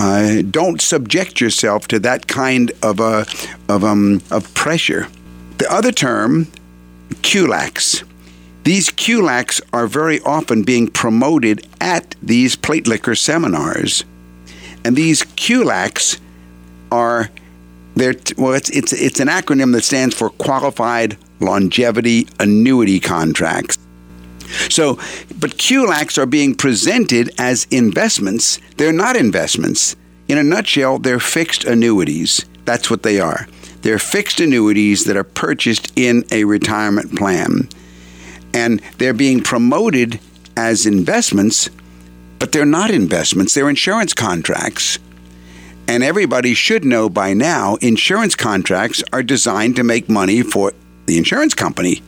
Uh, 0.00 0.42
don't 0.42 0.80
subject 0.80 1.40
yourself 1.40 1.86
to 1.86 2.00
that 2.00 2.26
kind 2.26 2.72
of, 2.82 2.98
a, 2.98 3.26
of, 3.68 3.84
um, 3.84 4.22
of 4.32 4.52
pressure. 4.54 5.06
The 5.58 5.72
other 5.72 5.92
term, 5.92 6.48
QLACs. 7.22 8.09
These 8.64 8.90
QLACs 8.90 9.60
are 9.72 9.86
very 9.86 10.20
often 10.20 10.62
being 10.62 10.88
promoted 10.88 11.66
at 11.80 12.14
these 12.22 12.56
plate 12.56 12.86
licker 12.86 13.14
seminars. 13.14 14.04
And 14.84 14.96
these 14.96 15.22
QLACs 15.22 16.20
are 16.92 17.30
they're, 17.94 18.14
well, 18.36 18.54
it's, 18.54 18.70
it's, 18.70 18.92
it's 18.92 19.20
an 19.20 19.28
acronym 19.28 19.72
that 19.72 19.84
stands 19.84 20.14
for 20.14 20.30
Qualified 20.30 21.18
Longevity 21.40 22.28
Annuity 22.38 23.00
Contracts. 23.00 23.78
So, 24.68 24.94
but 25.38 25.56
QLACs 25.56 26.18
are 26.18 26.26
being 26.26 26.54
presented 26.54 27.30
as 27.38 27.66
investments. 27.70 28.58
They're 28.76 28.92
not 28.92 29.16
investments. 29.16 29.96
In 30.28 30.38
a 30.38 30.42
nutshell, 30.42 30.98
they're 30.98 31.20
fixed 31.20 31.64
annuities. 31.64 32.44
That's 32.64 32.90
what 32.90 33.02
they 33.02 33.20
are. 33.20 33.48
They're 33.82 33.98
fixed 33.98 34.40
annuities 34.40 35.04
that 35.04 35.16
are 35.16 35.24
purchased 35.24 35.92
in 35.96 36.24
a 36.30 36.44
retirement 36.44 37.16
plan 37.16 37.68
and 38.52 38.80
they're 38.98 39.14
being 39.14 39.42
promoted 39.42 40.20
as 40.56 40.86
investments, 40.86 41.70
but 42.38 42.52
they're 42.52 42.64
not 42.64 42.90
investments, 42.90 43.54
they're 43.54 43.70
insurance 43.70 44.14
contracts. 44.14 44.98
And 45.88 46.04
everybody 46.04 46.54
should 46.54 46.84
know 46.84 47.08
by 47.08 47.34
now 47.34 47.76
insurance 47.76 48.36
contracts 48.36 49.02
are 49.12 49.22
designed 49.22 49.76
to 49.76 49.84
make 49.84 50.08
money 50.08 50.42
for 50.42 50.72
the 51.06 51.18
insurance 51.18 51.54
company. 51.54 52.02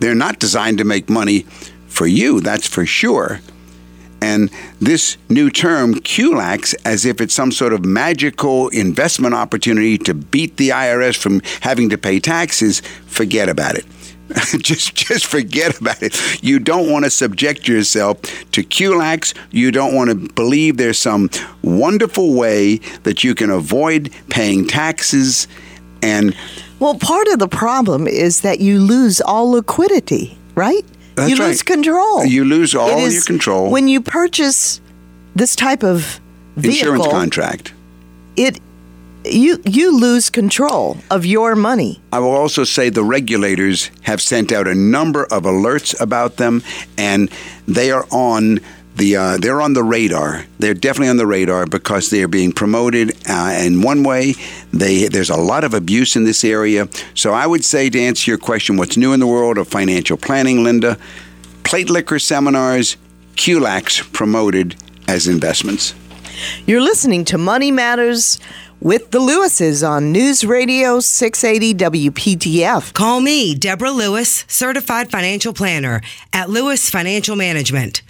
They're 0.00 0.14
not 0.14 0.38
designed 0.38 0.78
to 0.78 0.84
make 0.84 1.10
money 1.10 1.40
for 1.88 2.06
you, 2.06 2.40
that's 2.40 2.66
for 2.66 2.86
sure. 2.86 3.40
And 4.20 4.50
this 4.80 5.16
new 5.28 5.50
term, 5.50 5.94
QLACs, 5.94 6.74
as 6.84 7.04
if 7.04 7.20
it's 7.20 7.34
some 7.34 7.52
sort 7.52 7.72
of 7.72 7.84
magical 7.84 8.68
investment 8.68 9.34
opportunity 9.34 9.96
to 9.98 10.14
beat 10.14 10.56
the 10.56 10.70
IRS 10.70 11.16
from 11.16 11.40
having 11.60 11.88
to 11.90 11.98
pay 11.98 12.18
taxes, 12.18 12.80
forget 13.06 13.48
about 13.48 13.76
it. 13.76 13.86
just 14.58 14.94
just 14.94 15.26
forget 15.26 15.78
about 15.80 16.02
it. 16.02 16.42
You 16.42 16.58
don't 16.58 16.90
want 16.90 17.04
to 17.04 17.10
subject 17.10 17.66
yourself 17.66 18.20
to 18.52 18.62
QLACs. 18.62 19.34
You 19.50 19.70
don't 19.70 19.94
want 19.94 20.10
to 20.10 20.32
believe 20.34 20.76
there's 20.76 20.98
some 20.98 21.30
wonderful 21.62 22.34
way 22.34 22.76
that 23.04 23.24
you 23.24 23.34
can 23.34 23.50
avoid 23.50 24.12
paying 24.28 24.66
taxes 24.66 25.48
and 26.02 26.34
Well, 26.78 26.94
part 26.96 27.28
of 27.28 27.38
the 27.38 27.48
problem 27.48 28.06
is 28.06 28.42
that 28.42 28.60
you 28.60 28.78
lose 28.80 29.20
all 29.20 29.50
liquidity, 29.50 30.38
right? 30.54 30.84
That's 31.14 31.30
you 31.30 31.36
lose 31.36 31.62
control. 31.62 32.24
You 32.24 32.44
lose 32.44 32.74
all 32.74 32.98
It 32.98 33.12
your 33.12 33.22
control. 33.22 33.70
When 33.70 33.88
you 33.88 34.00
purchase 34.00 34.80
this 35.34 35.56
type 35.56 35.82
of 35.82 36.20
vehicle, 36.56 36.94
insurance 36.94 37.06
contract. 37.12 37.72
it 38.36 38.60
you 39.24 39.60
you 39.64 39.98
lose 39.98 40.30
control 40.30 40.98
of 41.10 41.26
your 41.26 41.56
money. 41.56 42.00
I 42.12 42.18
will 42.20 42.34
also 42.34 42.64
say 42.64 42.88
the 42.90 43.04
regulators 43.04 43.90
have 44.02 44.20
sent 44.20 44.52
out 44.52 44.66
a 44.66 44.74
number 44.74 45.24
of 45.24 45.42
alerts 45.44 45.98
about 46.00 46.36
them, 46.36 46.62
and 46.96 47.30
they 47.66 47.90
are 47.90 48.06
on 48.10 48.60
the 48.96 49.16
uh, 49.16 49.36
they're 49.38 49.60
on 49.60 49.72
the 49.72 49.82
radar. 49.82 50.44
They're 50.58 50.74
definitely 50.74 51.08
on 51.08 51.16
the 51.16 51.26
radar 51.26 51.66
because 51.66 52.10
they 52.10 52.22
are 52.22 52.28
being 52.28 52.52
promoted 52.52 53.16
uh, 53.28 53.58
in 53.60 53.82
one 53.82 54.02
way. 54.02 54.34
They 54.72 55.08
there's 55.08 55.30
a 55.30 55.36
lot 55.36 55.64
of 55.64 55.74
abuse 55.74 56.16
in 56.16 56.24
this 56.24 56.44
area. 56.44 56.88
So 57.14 57.32
I 57.32 57.46
would 57.46 57.64
say 57.64 57.90
to 57.90 58.00
answer 58.00 58.30
your 58.30 58.38
question, 58.38 58.76
what's 58.76 58.96
new 58.96 59.12
in 59.12 59.20
the 59.20 59.26
world 59.26 59.58
of 59.58 59.68
financial 59.68 60.16
planning, 60.16 60.62
Linda? 60.64 60.98
Plate 61.64 61.90
liquor 61.90 62.18
seminars, 62.18 62.96
QLACs 63.34 64.12
promoted 64.12 64.76
as 65.06 65.28
investments. 65.28 65.94
You're 66.66 66.80
listening 66.80 67.24
to 67.26 67.38
Money 67.38 67.70
Matters 67.70 68.38
with 68.80 69.10
the 69.10 69.18
Lewises 69.18 69.82
on 69.82 70.12
News 70.12 70.44
Radio 70.44 71.00
680 71.00 71.74
WPTF. 72.10 72.94
Call 72.94 73.20
me, 73.20 73.54
Deborah 73.54 73.90
Lewis, 73.90 74.44
certified 74.48 75.10
financial 75.10 75.52
planner 75.52 76.00
at 76.32 76.50
Lewis 76.50 76.88
Financial 76.88 77.36
Management. 77.36 78.02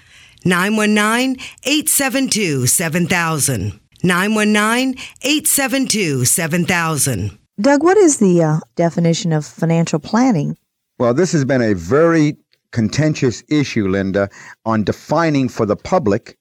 919 0.45 1.37
872 1.65 2.67
7000. 2.67 3.81
919 4.03 4.95
872 5.23 6.25
7000. 6.25 7.39
Doug, 7.61 7.83
what 7.83 7.97
is 7.97 8.19
the 8.19 8.43
uh, 8.43 8.61
definition 8.77 9.33
of 9.33 9.45
financial 9.45 9.99
planning? 9.99 10.57
Well, 10.99 11.15
this 11.15 11.33
has 11.33 11.45
been 11.45 11.63
a 11.63 11.75
very 11.75 12.37
contentious 12.71 13.43
issue, 13.49 13.89
Linda, 13.89 14.29
on 14.65 14.85
defining 14.85 15.49
for 15.49 15.67
the 15.67 15.77
public 15.77 16.39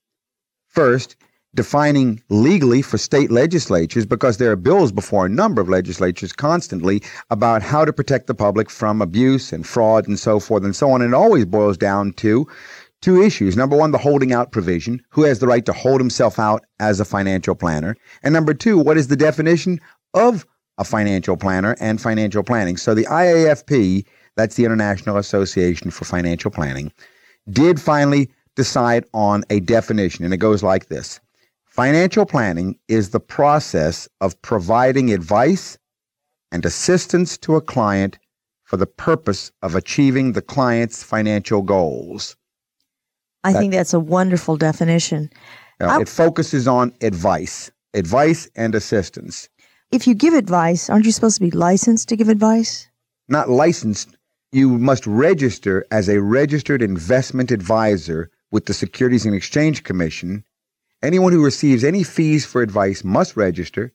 first, 0.67 1.15
defining 1.55 2.21
legally 2.29 2.81
for 2.81 2.97
state 2.97 3.31
legislatures, 3.31 4.05
because 4.05 4.37
there 4.37 4.51
are 4.51 4.55
bills 4.55 4.91
before 4.91 5.25
a 5.25 5.29
number 5.29 5.61
of 5.61 5.69
legislatures 5.69 6.31
constantly 6.31 7.01
about 7.29 7.61
how 7.61 7.83
to 7.83 7.93
protect 7.93 8.27
the 8.27 8.35
public 8.35 8.69
from 8.69 9.01
abuse 9.01 9.51
and 9.51 9.65
fraud 9.65 10.07
and 10.07 10.19
so 10.19 10.39
forth 10.39 10.63
and 10.63 10.75
so 10.75 10.91
on. 10.91 11.01
And 11.01 11.13
it 11.13 11.17
always 11.17 11.45
boils 11.45 11.77
down 11.77 12.13
to 12.13 12.47
two 13.01 13.21
issues. 13.21 13.55
Number 13.55 13.77
one, 13.77 13.91
the 13.91 13.97
holding 13.97 14.33
out 14.33 14.51
provision. 14.51 15.03
Who 15.09 15.23
has 15.23 15.39
the 15.39 15.47
right 15.47 15.65
to 15.65 15.73
hold 15.73 15.99
himself 15.99 16.39
out 16.39 16.65
as 16.79 16.99
a 16.99 17.05
financial 17.05 17.55
planner? 17.55 17.95
And 18.23 18.33
number 18.33 18.53
two, 18.53 18.77
what 18.77 18.97
is 18.97 19.07
the 19.07 19.15
definition 19.15 19.79
of 20.13 20.45
a 20.77 20.83
financial 20.83 21.37
planner 21.37 21.75
and 21.79 22.01
financial 22.01 22.43
planning? 22.43 22.77
So 22.77 22.93
the 22.93 23.05
IAFP, 23.05 24.05
that's 24.35 24.55
the 24.55 24.65
International 24.65 25.17
Association 25.17 25.91
for 25.91 26.05
Financial 26.05 26.51
Planning, 26.51 26.91
did 27.49 27.79
finally 27.79 28.29
decide 28.55 29.05
on 29.13 29.43
a 29.49 29.59
definition, 29.61 30.25
and 30.25 30.33
it 30.33 30.37
goes 30.37 30.63
like 30.63 30.87
this 30.87 31.19
Financial 31.77 32.25
planning 32.25 32.75
is 32.87 33.11
the 33.11 33.19
process 33.19 34.09
of 34.19 34.41
providing 34.41 35.13
advice 35.13 35.77
and 36.51 36.65
assistance 36.65 37.37
to 37.37 37.55
a 37.55 37.61
client 37.61 38.17
for 38.63 38.77
the 38.77 38.87
purpose 38.87 39.51
of 39.61 39.75
achieving 39.75 40.31
the 40.31 40.41
client's 40.41 41.03
financial 41.03 41.61
goals. 41.61 42.35
I 43.43 43.53
That- 43.53 43.59
think 43.59 43.73
that's 43.73 43.93
a 43.93 43.99
wonderful 43.99 44.57
definition. 44.57 45.29
Now, 45.79 45.99
I- 45.99 46.01
it 46.01 46.09
focuses 46.09 46.67
on 46.67 46.93
advice, 46.99 47.69
advice 47.93 48.49
and 48.55 48.73
assistance. 48.73 49.47
If 49.91 50.07
you 50.07 50.15
give 50.15 50.33
advice, 50.33 50.89
aren't 50.89 51.05
you 51.05 51.11
supposed 51.11 51.35
to 51.35 51.41
be 51.41 51.51
licensed 51.51 52.09
to 52.09 52.15
give 52.15 52.27
advice? 52.27 52.87
Not 53.29 53.51
licensed, 53.51 54.17
you 54.51 54.79
must 54.79 55.05
register 55.05 55.85
as 55.91 56.09
a 56.09 56.23
registered 56.23 56.81
investment 56.81 57.51
advisor 57.51 58.31
with 58.49 58.65
the 58.65 58.73
Securities 58.73 59.27
and 59.27 59.35
Exchange 59.35 59.83
Commission. 59.83 60.43
Anyone 61.03 61.31
who 61.31 61.43
receives 61.43 61.83
any 61.83 62.03
fees 62.03 62.45
for 62.45 62.61
advice 62.61 63.03
must 63.03 63.37
register. 63.37 63.93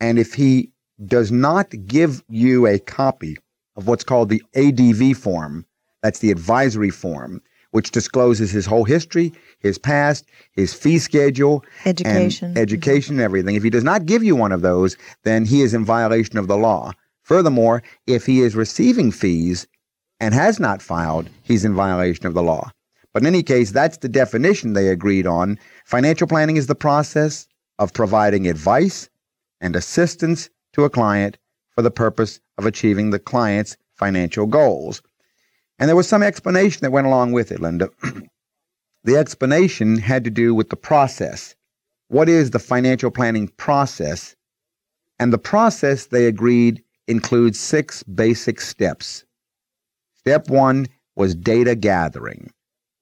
And 0.00 0.18
if 0.18 0.34
he 0.34 0.72
does 1.06 1.30
not 1.30 1.72
give 1.86 2.22
you 2.28 2.66
a 2.66 2.78
copy 2.78 3.38
of 3.76 3.86
what's 3.86 4.04
called 4.04 4.28
the 4.28 4.42
ADV 4.56 5.16
form, 5.16 5.64
that's 6.02 6.18
the 6.18 6.32
advisory 6.32 6.90
form, 6.90 7.40
which 7.70 7.92
discloses 7.92 8.50
his 8.50 8.66
whole 8.66 8.84
history, 8.84 9.32
his 9.60 9.78
past, 9.78 10.24
his 10.52 10.74
fee 10.74 10.98
schedule, 10.98 11.64
Education. 11.84 12.48
and 12.48 12.58
education 12.58 13.14
and 13.14 13.22
everything. 13.22 13.54
If 13.54 13.62
he 13.62 13.70
does 13.70 13.84
not 13.84 14.06
give 14.06 14.24
you 14.24 14.34
one 14.34 14.52
of 14.52 14.62
those, 14.62 14.96
then 15.22 15.44
he 15.44 15.62
is 15.62 15.74
in 15.74 15.84
violation 15.84 16.38
of 16.38 16.48
the 16.48 16.56
law. 16.56 16.92
Furthermore, 17.22 17.84
if 18.08 18.26
he 18.26 18.40
is 18.40 18.56
receiving 18.56 19.12
fees 19.12 19.66
and 20.18 20.34
has 20.34 20.58
not 20.58 20.82
filed, 20.82 21.30
he's 21.44 21.64
in 21.64 21.74
violation 21.74 22.26
of 22.26 22.34
the 22.34 22.42
law. 22.42 22.72
But 23.12 23.22
in 23.22 23.26
any 23.26 23.42
case, 23.42 23.70
that's 23.70 23.98
the 23.98 24.08
definition 24.08 24.72
they 24.72 24.88
agreed 24.88 25.26
on. 25.26 25.58
Financial 25.84 26.26
planning 26.26 26.56
is 26.56 26.66
the 26.66 26.74
process 26.74 27.46
of 27.78 27.92
providing 27.92 28.46
advice 28.46 29.10
and 29.60 29.76
assistance 29.76 30.48
to 30.72 30.84
a 30.84 30.90
client 30.90 31.38
for 31.74 31.82
the 31.82 31.90
purpose 31.90 32.40
of 32.58 32.66
achieving 32.66 33.10
the 33.10 33.18
client's 33.18 33.76
financial 33.94 34.46
goals. 34.46 35.02
And 35.78 35.88
there 35.88 35.96
was 35.96 36.08
some 36.08 36.22
explanation 36.22 36.80
that 36.82 36.92
went 36.92 37.06
along 37.06 37.32
with 37.32 37.52
it, 37.52 37.60
Linda. 37.60 37.90
the 39.04 39.16
explanation 39.16 39.98
had 39.98 40.24
to 40.24 40.30
do 40.30 40.54
with 40.54 40.70
the 40.70 40.76
process. 40.76 41.54
What 42.08 42.28
is 42.28 42.50
the 42.50 42.58
financial 42.58 43.10
planning 43.10 43.48
process? 43.48 44.36
And 45.18 45.32
the 45.32 45.38
process, 45.38 46.06
they 46.06 46.26
agreed, 46.26 46.82
includes 47.08 47.58
six 47.58 48.02
basic 48.04 48.60
steps. 48.60 49.24
Step 50.14 50.48
one 50.48 50.86
was 51.16 51.34
data 51.34 51.74
gathering. 51.74 52.50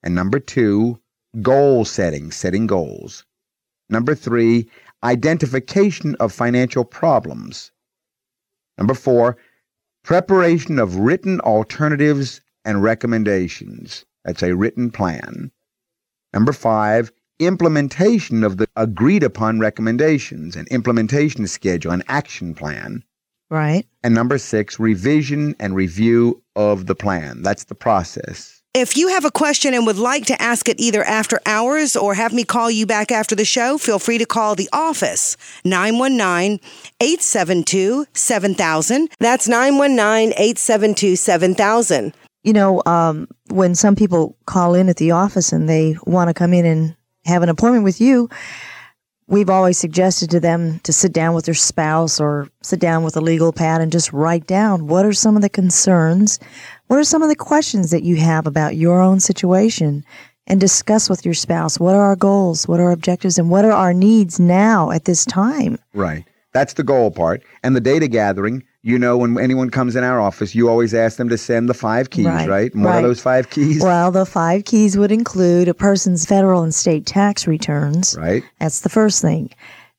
And 0.02 0.14
number 0.14 0.38
two, 0.38 1.00
goal 1.42 1.84
setting, 1.84 2.30
setting 2.30 2.66
goals. 2.66 3.24
Number 3.88 4.14
three, 4.14 4.68
identification 5.02 6.14
of 6.16 6.32
financial 6.32 6.84
problems. 6.84 7.72
Number 8.78 8.94
four, 8.94 9.36
preparation 10.02 10.78
of 10.78 10.96
written 10.96 11.40
alternatives 11.40 12.40
and 12.64 12.82
recommendations. 12.82 14.04
That's 14.24 14.42
a 14.42 14.54
written 14.54 14.90
plan. 14.90 15.50
Number 16.32 16.52
five, 16.52 17.12
implementation 17.38 18.44
of 18.44 18.58
the 18.58 18.68
agreed 18.76 19.22
upon 19.22 19.58
recommendations, 19.58 20.56
an 20.56 20.66
implementation 20.70 21.46
schedule, 21.46 21.92
an 21.92 22.04
action 22.08 22.54
plan. 22.54 23.02
Right. 23.50 23.86
And 24.04 24.14
number 24.14 24.38
six, 24.38 24.78
revision 24.78 25.56
and 25.58 25.74
review 25.74 26.42
of 26.54 26.86
the 26.86 26.94
plan. 26.94 27.42
That's 27.42 27.64
the 27.64 27.74
process. 27.74 28.59
If 28.72 28.96
you 28.96 29.08
have 29.08 29.24
a 29.24 29.32
question 29.32 29.74
and 29.74 29.84
would 29.84 29.98
like 29.98 30.26
to 30.26 30.40
ask 30.40 30.68
it 30.68 30.78
either 30.78 31.02
after 31.02 31.40
hours 31.44 31.96
or 31.96 32.14
have 32.14 32.32
me 32.32 32.44
call 32.44 32.70
you 32.70 32.86
back 32.86 33.10
after 33.10 33.34
the 33.34 33.44
show, 33.44 33.78
feel 33.78 33.98
free 33.98 34.16
to 34.18 34.24
call 34.24 34.54
the 34.54 34.68
office 34.72 35.36
919 35.64 36.60
872 37.00 38.06
7000. 38.14 39.08
That's 39.18 39.48
919 39.48 40.34
872 40.34 41.16
7000. 41.16 42.14
You 42.44 42.52
know, 42.52 42.80
um, 42.86 43.26
when 43.48 43.74
some 43.74 43.96
people 43.96 44.36
call 44.46 44.74
in 44.74 44.88
at 44.88 44.98
the 44.98 45.10
office 45.10 45.52
and 45.52 45.68
they 45.68 45.96
want 46.06 46.28
to 46.28 46.34
come 46.34 46.54
in 46.54 46.64
and 46.64 46.94
have 47.24 47.42
an 47.42 47.48
appointment 47.48 47.82
with 47.82 48.00
you, 48.00 48.28
we've 49.26 49.50
always 49.50 49.78
suggested 49.78 50.30
to 50.30 50.38
them 50.38 50.78
to 50.80 50.92
sit 50.92 51.12
down 51.12 51.34
with 51.34 51.46
their 51.46 51.54
spouse 51.54 52.20
or 52.20 52.48
sit 52.62 52.78
down 52.78 53.02
with 53.02 53.16
a 53.16 53.20
legal 53.20 53.52
pad 53.52 53.80
and 53.80 53.90
just 53.90 54.12
write 54.12 54.46
down 54.46 54.86
what 54.86 55.04
are 55.04 55.12
some 55.12 55.34
of 55.34 55.42
the 55.42 55.48
concerns, 55.48 56.38
what 56.90 56.98
are 56.98 57.04
some 57.04 57.22
of 57.22 57.28
the 57.28 57.36
questions 57.36 57.92
that 57.92 58.02
you 58.02 58.16
have 58.16 58.48
about 58.48 58.74
your 58.74 59.00
own 59.00 59.20
situation, 59.20 60.04
and 60.48 60.60
discuss 60.60 61.08
with 61.08 61.24
your 61.24 61.34
spouse 61.34 61.78
what 61.78 61.94
are 61.94 62.02
our 62.02 62.16
goals, 62.16 62.66
what 62.66 62.80
are 62.80 62.86
our 62.86 62.90
objectives, 62.90 63.38
and 63.38 63.48
what 63.48 63.64
are 63.64 63.70
our 63.70 63.94
needs 63.94 64.40
now 64.40 64.90
at 64.90 65.04
this 65.04 65.24
time. 65.24 65.78
Right. 65.94 66.24
That's 66.52 66.72
the 66.72 66.82
goal 66.82 67.12
part. 67.12 67.44
And 67.62 67.76
the 67.76 67.80
data 67.80 68.08
gathering, 68.08 68.64
you 68.82 68.98
know, 68.98 69.16
when 69.16 69.38
anyone 69.38 69.70
comes 69.70 69.94
in 69.94 70.02
our 70.02 70.20
office, 70.20 70.52
you 70.52 70.68
always 70.68 70.92
ask 70.92 71.16
them 71.16 71.28
to 71.28 71.38
send 71.38 71.68
the 71.68 71.74
five 71.74 72.10
keys, 72.10 72.26
right? 72.26 72.48
Right, 72.48 72.74
what 72.74 72.96
are 72.96 73.02
those 73.02 73.20
five 73.20 73.50
keys? 73.50 73.80
Well, 73.80 74.10
the 74.10 74.26
five 74.26 74.64
keys 74.64 74.98
would 74.98 75.12
include 75.12 75.68
a 75.68 75.74
person's 75.74 76.26
federal 76.26 76.64
and 76.64 76.74
state 76.74 77.06
tax 77.06 77.46
returns. 77.46 78.16
Right. 78.18 78.42
That's 78.58 78.80
the 78.80 78.88
first 78.88 79.22
thing. 79.22 79.50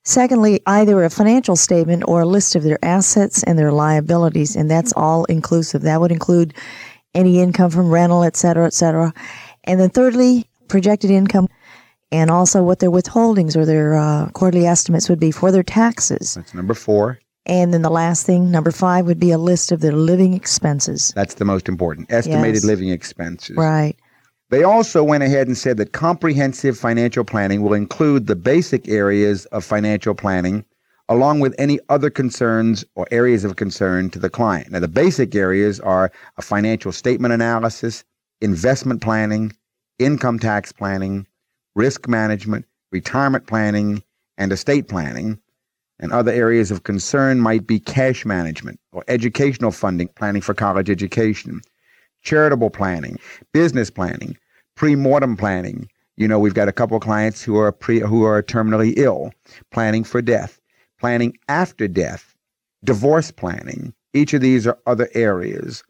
Secondly, 0.03 0.59
either 0.65 1.03
a 1.03 1.09
financial 1.09 1.55
statement 1.55 2.03
or 2.07 2.21
a 2.21 2.25
list 2.25 2.55
of 2.55 2.63
their 2.63 2.79
assets 2.83 3.43
and 3.43 3.57
their 3.57 3.71
liabilities, 3.71 4.55
and 4.55 4.69
that's 4.69 4.93
all 4.93 5.25
inclusive. 5.25 5.83
That 5.83 6.01
would 6.01 6.11
include 6.11 6.53
any 7.13 7.39
income 7.39 7.69
from 7.69 7.89
rental, 7.89 8.23
et 8.23 8.35
cetera, 8.35 8.65
et 8.65 8.73
cetera. 8.73 9.13
And 9.65 9.79
then 9.79 9.89
thirdly, 9.89 10.45
projected 10.67 11.11
income 11.11 11.47
and 12.11 12.31
also 12.31 12.63
what 12.63 12.79
their 12.79 12.89
withholdings 12.89 13.55
or 13.55 13.65
their 13.65 13.95
uh, 13.95 14.29
quarterly 14.29 14.65
estimates 14.65 15.07
would 15.07 15.19
be 15.19 15.31
for 15.31 15.51
their 15.51 15.63
taxes. 15.63 16.33
That's 16.33 16.53
number 16.53 16.73
four. 16.73 17.19
And 17.45 17.73
then 17.73 17.81
the 17.81 17.89
last 17.89 18.25
thing, 18.25 18.51
number 18.51 18.71
five, 18.71 19.05
would 19.05 19.19
be 19.19 19.31
a 19.31 19.37
list 19.37 19.71
of 19.71 19.81
their 19.81 19.93
living 19.93 20.33
expenses. 20.33 21.11
That's 21.15 21.35
the 21.35 21.45
most 21.45 21.67
important. 21.67 22.11
Estimated 22.11 22.55
Yes. 22.55 22.63
living 22.63 22.89
expenses. 22.89 23.57
Right. 23.57 23.95
They 24.51 24.63
also 24.65 25.01
went 25.01 25.23
ahead 25.23 25.47
and 25.47 25.57
said 25.57 25.77
that 25.77 25.93
comprehensive 25.93 26.77
financial 26.77 27.23
planning 27.23 27.61
will 27.61 27.73
include 27.73 28.27
the 28.27 28.35
basic 28.35 28.89
areas 28.89 29.45
of 29.47 29.63
financial 29.63 30.13
planning 30.13 30.65
along 31.07 31.39
with 31.39 31.55
any 31.57 31.79
other 31.87 32.09
concerns 32.09 32.83
or 32.95 33.07
areas 33.11 33.45
of 33.45 33.55
concern 33.55 34.09
to 34.09 34.19
the 34.19 34.29
client. 34.29 34.71
Now, 34.71 34.79
the 34.79 34.89
basic 34.89 35.35
areas 35.35 35.79
are 35.79 36.11
a 36.37 36.41
financial 36.41 36.91
statement 36.91 37.33
analysis, 37.33 38.03
investment 38.41 39.01
planning, 39.01 39.53
income 39.99 40.37
tax 40.37 40.73
planning, 40.73 41.27
risk 41.75 42.09
management, 42.09 42.65
retirement 42.91 43.47
planning, 43.47 44.03
and 44.37 44.51
estate 44.51 44.89
planning. 44.89 45.39
And 45.99 46.11
other 46.11 46.31
areas 46.31 46.71
of 46.71 46.83
concern 46.83 47.39
might 47.39 47.67
be 47.67 47.79
cash 47.79 48.25
management 48.25 48.81
or 48.91 49.05
educational 49.07 49.71
funding, 49.71 50.09
planning 50.09 50.41
for 50.41 50.53
college 50.53 50.89
education, 50.89 51.61
charitable 52.23 52.69
planning, 52.69 53.19
business 53.53 53.89
planning, 53.89 54.37
pre-mortem 54.81 55.37
planning. 55.37 55.87
You 56.17 56.27
know, 56.27 56.39
we've 56.39 56.55
got 56.55 56.67
a 56.67 56.71
couple 56.71 56.97
of 56.97 57.03
clients 57.03 57.43
who 57.43 57.55
are 57.55 57.71
pre 57.71 57.99
who 57.99 58.23
are 58.23 58.41
terminally 58.41 58.95
ill, 58.97 59.31
planning 59.69 60.03
for 60.03 60.23
death, 60.23 60.59
planning 60.99 61.37
after 61.47 61.87
death, 61.87 62.35
divorce 62.83 63.29
planning. 63.29 63.93
Each 64.15 64.33
of 64.33 64.41
these 64.41 64.65
are 64.65 64.79
other 64.87 65.07
areas. 65.13 65.83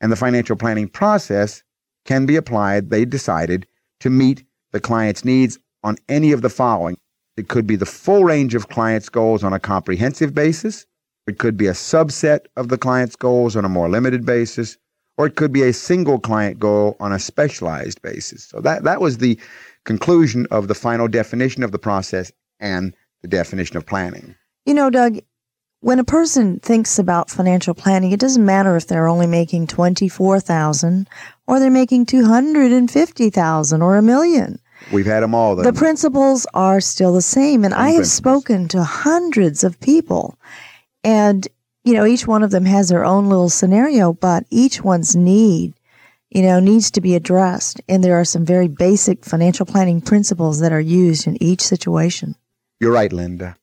And 0.00 0.10
the 0.10 0.16
financial 0.16 0.56
planning 0.56 0.88
process 0.88 1.62
can 2.06 2.24
be 2.24 2.36
applied, 2.36 2.88
they 2.88 3.04
decided, 3.04 3.66
to 4.00 4.08
meet 4.08 4.44
the 4.72 4.80
client's 4.80 5.26
needs 5.26 5.58
on 5.84 5.96
any 6.08 6.32
of 6.32 6.40
the 6.40 6.48
following. 6.48 6.96
It 7.36 7.48
could 7.48 7.66
be 7.66 7.76
the 7.76 7.84
full 7.84 8.24
range 8.24 8.54
of 8.54 8.70
clients' 8.70 9.10
goals 9.10 9.44
on 9.44 9.52
a 9.52 9.60
comprehensive 9.60 10.32
basis. 10.34 10.86
It 11.26 11.36
could 11.36 11.58
be 11.58 11.66
a 11.66 11.72
subset 11.72 12.46
of 12.56 12.68
the 12.68 12.78
client's 12.78 13.14
goals 13.14 13.56
on 13.56 13.66
a 13.66 13.68
more 13.68 13.90
limited 13.90 14.24
basis, 14.24 14.78
or 15.18 15.26
it 15.26 15.34
could 15.34 15.52
be 15.52 15.62
a 15.62 15.72
single 15.72 16.18
client 16.18 16.58
goal 16.58 16.96
on 17.00 17.12
a 17.12 17.18
specialized 17.18 18.00
basis. 18.00 18.44
So 18.44 18.60
that, 18.60 18.84
that 18.84 19.00
was 19.00 19.18
the 19.18 19.38
conclusion 19.84 20.46
of 20.50 20.68
the 20.68 20.74
final 20.74 21.08
definition 21.08 21.62
of 21.62 21.72
the 21.72 21.78
process 21.78 22.32
and 22.60 22.94
the 23.22 23.28
definition 23.28 23.76
of 23.76 23.84
planning. 23.84 24.34
You 24.64 24.74
know, 24.74 24.90
Doug, 24.90 25.18
when 25.80 25.98
a 25.98 26.04
person 26.04 26.60
thinks 26.60 26.98
about 26.98 27.30
financial 27.30 27.74
planning, 27.74 28.12
it 28.12 28.20
doesn't 28.20 28.44
matter 28.44 28.76
if 28.76 28.86
they're 28.86 29.08
only 29.08 29.26
making 29.26 29.66
24,000 29.66 31.08
or 31.46 31.58
they're 31.58 31.70
making 31.70 32.06
250,000 32.06 33.82
or 33.82 33.96
a 33.96 34.02
million. 34.02 34.60
We've 34.92 35.06
had 35.06 35.22
them 35.22 35.34
all. 35.34 35.56
The 35.56 35.72
principles 35.72 36.46
are 36.54 36.80
still 36.80 37.12
the 37.12 37.22
same. 37.22 37.64
And 37.64 37.74
I 37.74 37.88
have 37.90 37.96
principles. 37.96 38.12
spoken 38.12 38.68
to 38.68 38.84
hundreds 38.84 39.64
of 39.64 39.80
people. 39.80 40.38
And, 41.02 41.46
you 41.88 41.94
know, 41.94 42.04
each 42.04 42.26
one 42.26 42.42
of 42.42 42.50
them 42.50 42.66
has 42.66 42.90
their 42.90 43.02
own 43.02 43.30
little 43.30 43.48
scenario, 43.48 44.12
but 44.12 44.44
each 44.50 44.82
one's 44.82 45.16
need, 45.16 45.72
you 46.28 46.42
know, 46.42 46.60
needs 46.60 46.90
to 46.90 47.00
be 47.00 47.14
addressed. 47.14 47.80
And 47.88 48.04
there 48.04 48.20
are 48.20 48.26
some 48.26 48.44
very 48.44 48.68
basic 48.68 49.24
financial 49.24 49.64
planning 49.64 50.02
principles 50.02 50.60
that 50.60 50.70
are 50.70 50.82
used 50.82 51.26
in 51.26 51.42
each 51.42 51.62
situation. 51.62 52.34
You're 52.78 52.92
right, 52.92 53.10
Linda. 53.10 53.56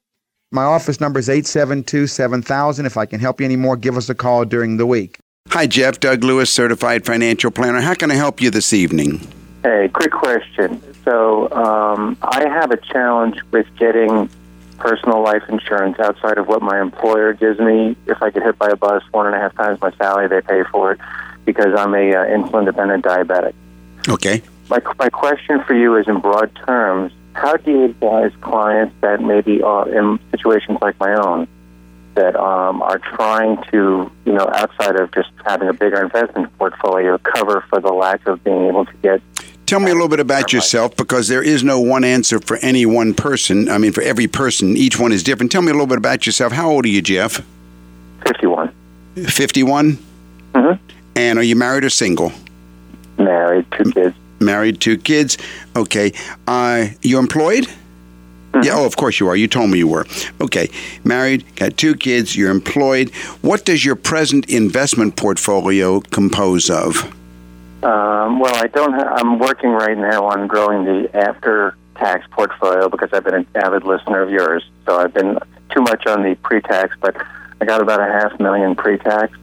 My 0.51 0.63
office 0.63 0.99
number 0.99 1.19
is 1.19 1.29
872 1.29 2.07
7000. 2.07 2.87
If 2.87 2.97
I 2.97 3.05
can 3.05 3.19
help 3.19 3.39
you 3.39 3.45
anymore, 3.45 3.77
give 3.77 3.95
us 3.95 4.09
a 4.09 4.15
call 4.15 4.43
during 4.43 4.77
the 4.77 4.87
week. 4.87 5.19
Hi, 5.49 5.67
Jeff. 5.67 5.99
Doug 5.99 6.23
Lewis, 6.23 6.49
certified 6.49 7.05
financial 7.05 7.51
planner. 7.51 7.81
How 7.81 7.93
can 7.93 8.09
I 8.09 8.15
help 8.15 8.41
you 8.41 8.49
this 8.49 8.73
evening? 8.73 9.21
Hey, 9.61 9.91
quick 9.93 10.11
question. 10.11 10.81
So, 11.03 11.51
um, 11.51 12.17
I 12.23 12.49
have 12.49 12.71
a 12.71 12.77
challenge 12.77 13.39
with 13.51 13.67
getting 13.77 14.31
personal 14.77 15.21
life 15.21 15.43
insurance 15.49 15.99
outside 15.99 16.37
of 16.37 16.47
what 16.47 16.61
my 16.61 16.81
employer 16.81 17.33
gives 17.33 17.59
me. 17.59 17.95
If 18.07 18.21
I 18.21 18.29
get 18.29 18.43
hit 18.43 18.57
by 18.57 18.69
a 18.69 18.75
bus, 18.75 19.03
one 19.11 19.25
and 19.27 19.35
a 19.35 19.39
half 19.39 19.55
times 19.55 19.79
my 19.81 19.91
salary, 19.95 20.27
they 20.27 20.41
pay 20.41 20.63
for 20.71 20.93
it 20.93 20.99
because 21.45 21.73
I'm 21.77 21.93
a 21.93 22.13
uh, 22.13 22.25
insulin 22.25 22.65
dependent 22.65 23.05
diabetic. 23.05 23.53
Okay. 24.07 24.41
My, 24.69 24.79
my 24.97 25.09
question 25.09 25.63
for 25.63 25.73
you 25.73 25.95
is 25.97 26.07
in 26.07 26.19
broad 26.19 26.53
terms 26.65 27.11
how 27.35 27.57
do 27.57 27.69
you 27.69 27.83
advise 27.85 28.31
clients 28.41 28.95
that 29.01 29.21
maybe 29.21 29.61
are 29.61 29.89
in 29.89 30.19
situations 30.31 30.77
like 30.81 30.97
my 30.99 31.13
own 31.15 31.47
that 32.15 32.35
um, 32.37 32.81
are 32.81 32.97
trying 32.97 33.61
to, 33.71 34.09
you 34.25 34.31
know, 34.31 34.49
outside 34.53 34.95
of 34.95 35.13
just 35.13 35.29
having 35.45 35.67
a 35.67 35.73
bigger 35.73 36.01
investment 36.01 36.57
portfolio, 36.57 37.17
cover 37.17 37.65
for 37.69 37.81
the 37.81 37.91
lack 37.91 38.25
of 38.25 38.41
being 38.43 38.67
able 38.67 38.85
to 38.85 38.93
get 39.03 39.21
Tell 39.65 39.79
me 39.79 39.89
a 39.89 39.93
little 39.93 40.09
bit 40.09 40.19
about 40.19 40.53
yourself 40.53 40.95
because 40.95 41.27
there 41.27 41.41
is 41.41 41.63
no 41.63 41.79
one 41.79 42.03
answer 42.03 42.39
for 42.39 42.57
any 42.57 42.85
one 42.85 43.15
person. 43.15 43.67
I 43.67 43.79
mean, 43.79 43.91
for 43.93 44.01
every 44.01 44.27
person, 44.27 44.77
each 44.77 44.99
one 44.99 45.11
is 45.11 45.23
different. 45.23 45.51
Tell 45.51 45.63
me 45.63 45.69
a 45.69 45.73
little 45.73 45.87
bit 45.87 45.97
about 45.97 46.25
yourself. 46.27 46.53
How 46.53 46.69
old 46.69 46.85
are 46.85 46.89
you, 46.89 47.01
Jeff? 47.01 47.41
51. 48.27 48.71
51? 49.27 49.97
Mhm. 50.53 50.79
And 51.15 51.39
are 51.39 51.43
you 51.43 51.55
married 51.55 51.83
or 51.83 51.89
single? 51.89 52.31
married, 53.17 53.65
two 53.71 53.89
kids. 53.91 54.15
Married, 54.39 54.79
two 54.81 54.97
kids. 54.97 55.37
Okay. 55.75 56.11
Uh, 56.47 56.87
you 57.01 57.17
employed? 57.17 57.67
Yeah, 58.61 58.73
oh, 58.75 58.85
of 58.85 58.95
course 58.97 59.19
you 59.19 59.27
are. 59.27 59.35
You 59.35 59.47
told 59.47 59.69
me 59.71 59.79
you 59.79 59.87
were. 59.87 60.05
Okay. 60.41 60.69
Married, 61.03 61.43
got 61.55 61.75
two 61.77 61.95
kids, 61.95 62.35
you're 62.37 62.51
employed. 62.51 63.09
What 63.41 63.65
does 63.65 63.83
your 63.83 63.95
present 63.95 64.49
investment 64.49 65.15
portfolio 65.15 65.99
compose 66.01 66.69
of? 66.69 67.13
Um, 67.85 68.39
well, 68.39 68.55
I 68.55 68.67
don't. 68.67 68.93
Ha- 68.93 69.13
I'm 69.17 69.37
working 69.37 69.69
right 69.69 69.97
now 69.97 70.25
on 70.25 70.47
growing 70.47 70.85
the 70.85 71.15
after-tax 71.15 72.25
portfolio 72.31 72.89
because 72.89 73.09
I've 73.13 73.23
been 73.23 73.35
an 73.35 73.47
avid 73.53 73.83
listener 73.83 74.21
of 74.23 74.31
yours. 74.31 74.63
So 74.87 74.97
I've 74.97 75.13
been 75.13 75.37
too 75.69 75.81
much 75.81 76.07
on 76.07 76.23
the 76.23 76.33
pre-tax, 76.47 76.95
but 76.99 77.15
I 77.61 77.65
got 77.65 77.81
about 77.81 77.99
a 77.99 78.11
half 78.11 78.39
million 78.39 78.75
pre-tax, 78.75 79.37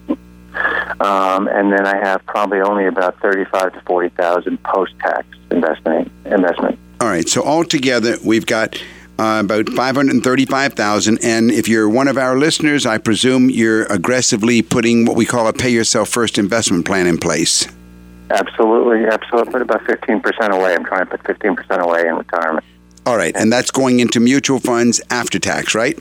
um, 1.01 1.47
and 1.47 1.73
then 1.73 1.87
I 1.87 1.97
have 1.97 2.27
probably 2.27 2.61
only 2.61 2.87
about 2.87 3.21
thirty-five 3.21 3.75
to 3.75 3.81
forty 3.83 4.09
thousand 4.09 4.61
post-tax 4.65 5.25
investment. 5.53 6.11
Investment. 6.25 6.79
All 7.01 7.09
right. 7.09 7.29
So 7.29 7.45
altogether, 7.45 8.17
we've 8.25 8.47
got 8.47 8.77
uh, 9.21 9.43
about 9.45 9.69
five 9.69 9.95
hundred 9.95 10.21
thirty-five 10.25 10.73
thousand. 10.75 11.19
And 11.23 11.53
if 11.53 11.69
you're 11.69 11.89
one 11.89 12.09
of 12.09 12.19
our 12.19 12.37
listeners, 12.37 12.87
I 12.87 12.99
presume 12.99 13.51
you're 13.51 13.85
aggressively 13.85 14.63
putting 14.63 15.05
what 15.05 15.15
we 15.15 15.27
call 15.27 15.47
a 15.47 15.53
pay 15.53 15.71
yourself 15.71 16.09
first 16.09 16.39
investment 16.39 16.87
plan 16.87 17.07
in 17.07 17.19
place. 17.19 17.69
Absolutely, 18.33 19.07
absolutely. 19.07 19.53
Put 19.53 19.63
about 19.63 19.85
fifteen 19.85 20.21
percent 20.21 20.53
away. 20.53 20.75
I'm 20.75 20.85
trying 20.85 21.01
to 21.01 21.07
put 21.07 21.25
fifteen 21.27 21.55
percent 21.55 21.83
away 21.83 22.07
in 22.07 22.17
retirement. 22.17 22.65
All 23.05 23.17
right, 23.17 23.35
and 23.37 23.53
that's 23.53 23.71
going 23.71 24.01
into 24.01 24.21
mutual 24.21 24.59
funds 24.59 25.01
after 25.11 25.39
tax, 25.39 25.75
right? 25.75 25.99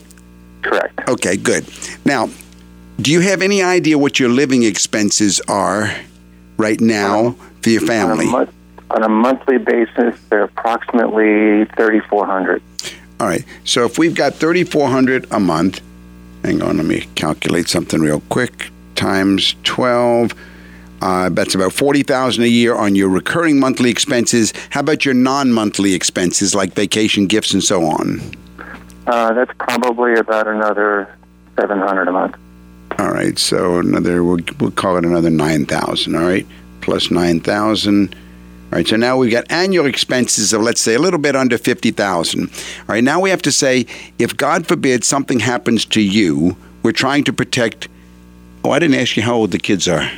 Correct. 0.62 1.00
Okay, 1.08 1.36
good. 1.36 1.66
Now, 2.04 2.30
do 3.00 3.10
you 3.10 3.20
have 3.20 3.42
any 3.42 3.62
idea 3.62 3.98
what 3.98 4.18
your 4.20 4.28
living 4.28 4.62
expenses 4.62 5.40
are 5.48 5.92
right 6.56 6.80
now 6.80 7.36
for 7.60 7.70
your 7.70 7.82
On 7.82 7.84
a, 7.84 7.88
family? 7.88 8.26
month, 8.30 8.50
on 8.90 9.02
a 9.02 9.08
monthly 9.08 9.58
basis, 9.58 10.18
they're 10.30 10.44
approximately 10.44 11.64
thirty-four 11.76 12.24
hundred. 12.24 12.62
All 13.20 13.26
right. 13.26 13.44
So 13.64 13.84
if 13.84 13.98
we've 13.98 14.14
got 14.16 14.34
3400 14.34 15.26
a 15.30 15.38
month, 15.38 15.80
hang 16.42 16.60
on, 16.60 16.78
let 16.78 16.86
me 16.86 17.06
calculate 17.14 17.68
something 17.68 18.00
real 18.00 18.20
quick. 18.30 18.70
Times 18.96 19.54
12 19.62 20.32
uh, 21.02 21.28
that's 21.30 21.54
about 21.54 21.72
40,000 21.72 22.44
a 22.44 22.46
year 22.46 22.76
on 22.76 22.94
your 22.94 23.08
recurring 23.08 23.58
monthly 23.58 23.90
expenses. 23.90 24.52
How 24.70 24.80
about 24.80 25.04
your 25.04 25.14
non-monthly 25.14 25.94
expenses 25.94 26.54
like 26.54 26.74
vacation 26.74 27.26
gifts 27.26 27.52
and 27.52 27.62
so 27.62 27.84
on? 27.84 28.20
Uh, 29.08 29.32
that's 29.32 29.50
probably 29.58 30.14
about 30.14 30.46
another 30.46 31.12
seven 31.58 31.80
hundred 31.80 32.06
a 32.06 32.12
month. 32.12 32.36
All 32.98 33.10
right. 33.10 33.36
So 33.36 33.78
another 33.78 34.22
we'll, 34.22 34.38
we'll 34.60 34.70
call 34.70 34.96
it 34.96 35.04
another 35.04 35.30
9,000, 35.30 36.14
all 36.14 36.22
right? 36.22 36.46
Plus 36.82 37.10
9,000. 37.10 38.14
All 38.14 38.78
right, 38.78 38.86
so 38.88 38.96
now 38.96 39.18
we've 39.18 39.30
got 39.30 39.50
annual 39.50 39.84
expenses 39.84 40.54
of, 40.54 40.62
let's 40.62 40.80
say, 40.80 40.94
a 40.94 40.98
little 40.98 41.18
bit 41.18 41.36
under 41.36 41.58
50,000. 41.58 42.48
All 42.48 42.48
right, 42.88 43.04
now 43.04 43.20
we 43.20 43.28
have 43.28 43.42
to 43.42 43.52
say, 43.52 43.86
if 44.18 44.34
God 44.36 44.66
forbid 44.66 45.04
something 45.04 45.40
happens 45.40 45.84
to 45.86 46.00
you, 46.00 46.56
we're 46.82 46.92
trying 46.92 47.24
to 47.24 47.34
protect. 47.34 47.88
Oh, 48.64 48.70
I 48.70 48.78
didn't 48.78 48.98
ask 48.98 49.16
you 49.16 49.24
how 49.24 49.34
old 49.34 49.50
the 49.50 49.58
kids 49.58 49.88
are. 49.88 50.10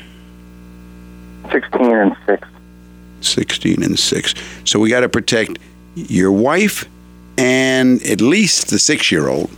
Sixteen 1.55 1.95
and 1.95 2.17
six. 2.27 2.49
16 3.25 3.83
and 3.83 3.99
6. 3.99 4.35
So 4.65 4.79
we 4.79 4.91
got 4.91 5.01
to 5.01 5.09
protect 5.09 5.59
your 5.95 6.31
wife 6.31 6.85
and 7.37 8.03
at 8.03 8.21
least 8.21 8.71
the 8.71 8.79
six 8.79 9.11
year 9.11 9.29
old. 9.29 9.51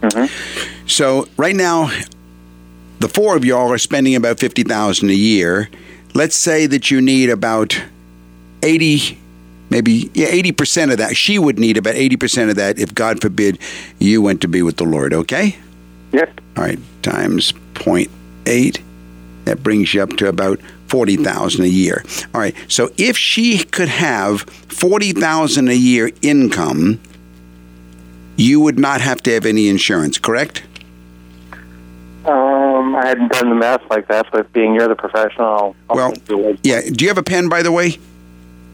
Mm-hmm. 0.00 0.86
So 0.86 1.28
right 1.36 1.54
now, 1.54 1.90
the 2.98 3.08
four 3.08 3.36
of 3.36 3.44
y'all 3.44 3.70
are 3.72 3.78
spending 3.78 4.14
about 4.14 4.40
50000 4.40 5.08
a 5.08 5.12
year. 5.12 5.70
Let's 6.14 6.36
say 6.36 6.66
that 6.66 6.90
you 6.90 7.00
need 7.00 7.30
about 7.30 7.80
80 8.62 9.18
maybe 9.70 10.10
yeah, 10.14 10.26
80% 10.26 10.90
of 10.90 10.98
that. 10.98 11.16
She 11.16 11.38
would 11.38 11.58
need 11.58 11.76
about 11.76 11.94
80% 11.94 12.50
of 12.50 12.56
that 12.56 12.78
if 12.78 12.92
God 12.92 13.20
forbid 13.22 13.58
you 14.00 14.20
went 14.20 14.40
to 14.42 14.48
be 14.48 14.62
with 14.62 14.76
the 14.76 14.84
Lord, 14.84 15.14
okay? 15.14 15.56
Yep. 16.12 16.40
All 16.56 16.64
right, 16.64 16.78
times 17.02 17.52
0.8. 17.74 18.82
That 19.44 19.62
brings 19.62 19.94
you 19.94 20.02
up 20.02 20.10
to 20.16 20.26
about 20.28 20.60
forty 20.90 21.16
thousand 21.16 21.64
a 21.64 21.68
year. 21.68 22.04
All 22.34 22.40
right. 22.40 22.54
So 22.68 22.90
if 22.98 23.16
she 23.16 23.58
could 23.64 23.88
have 23.88 24.42
forty 24.42 25.12
thousand 25.12 25.68
a 25.68 25.74
year 25.74 26.10
income, 26.20 27.00
you 28.36 28.60
would 28.60 28.78
not 28.78 29.00
have 29.00 29.22
to 29.22 29.32
have 29.32 29.46
any 29.46 29.68
insurance, 29.68 30.18
correct? 30.18 30.64
Um, 32.24 32.94
I 32.96 33.06
hadn't 33.06 33.32
done 33.32 33.48
the 33.48 33.54
math 33.54 33.82
like 33.88 34.08
that, 34.08 34.26
but 34.30 34.52
being 34.52 34.74
you're 34.74 34.88
the 34.88 34.94
professional, 34.94 35.74
I'll 35.88 35.96
Well, 35.96 36.12
do 36.26 36.58
yeah. 36.62 36.82
Do 36.82 37.04
you 37.04 37.08
have 37.08 37.16
a 37.18 37.22
pen, 37.22 37.48
by 37.48 37.62
the 37.62 37.72
way? 37.72 37.98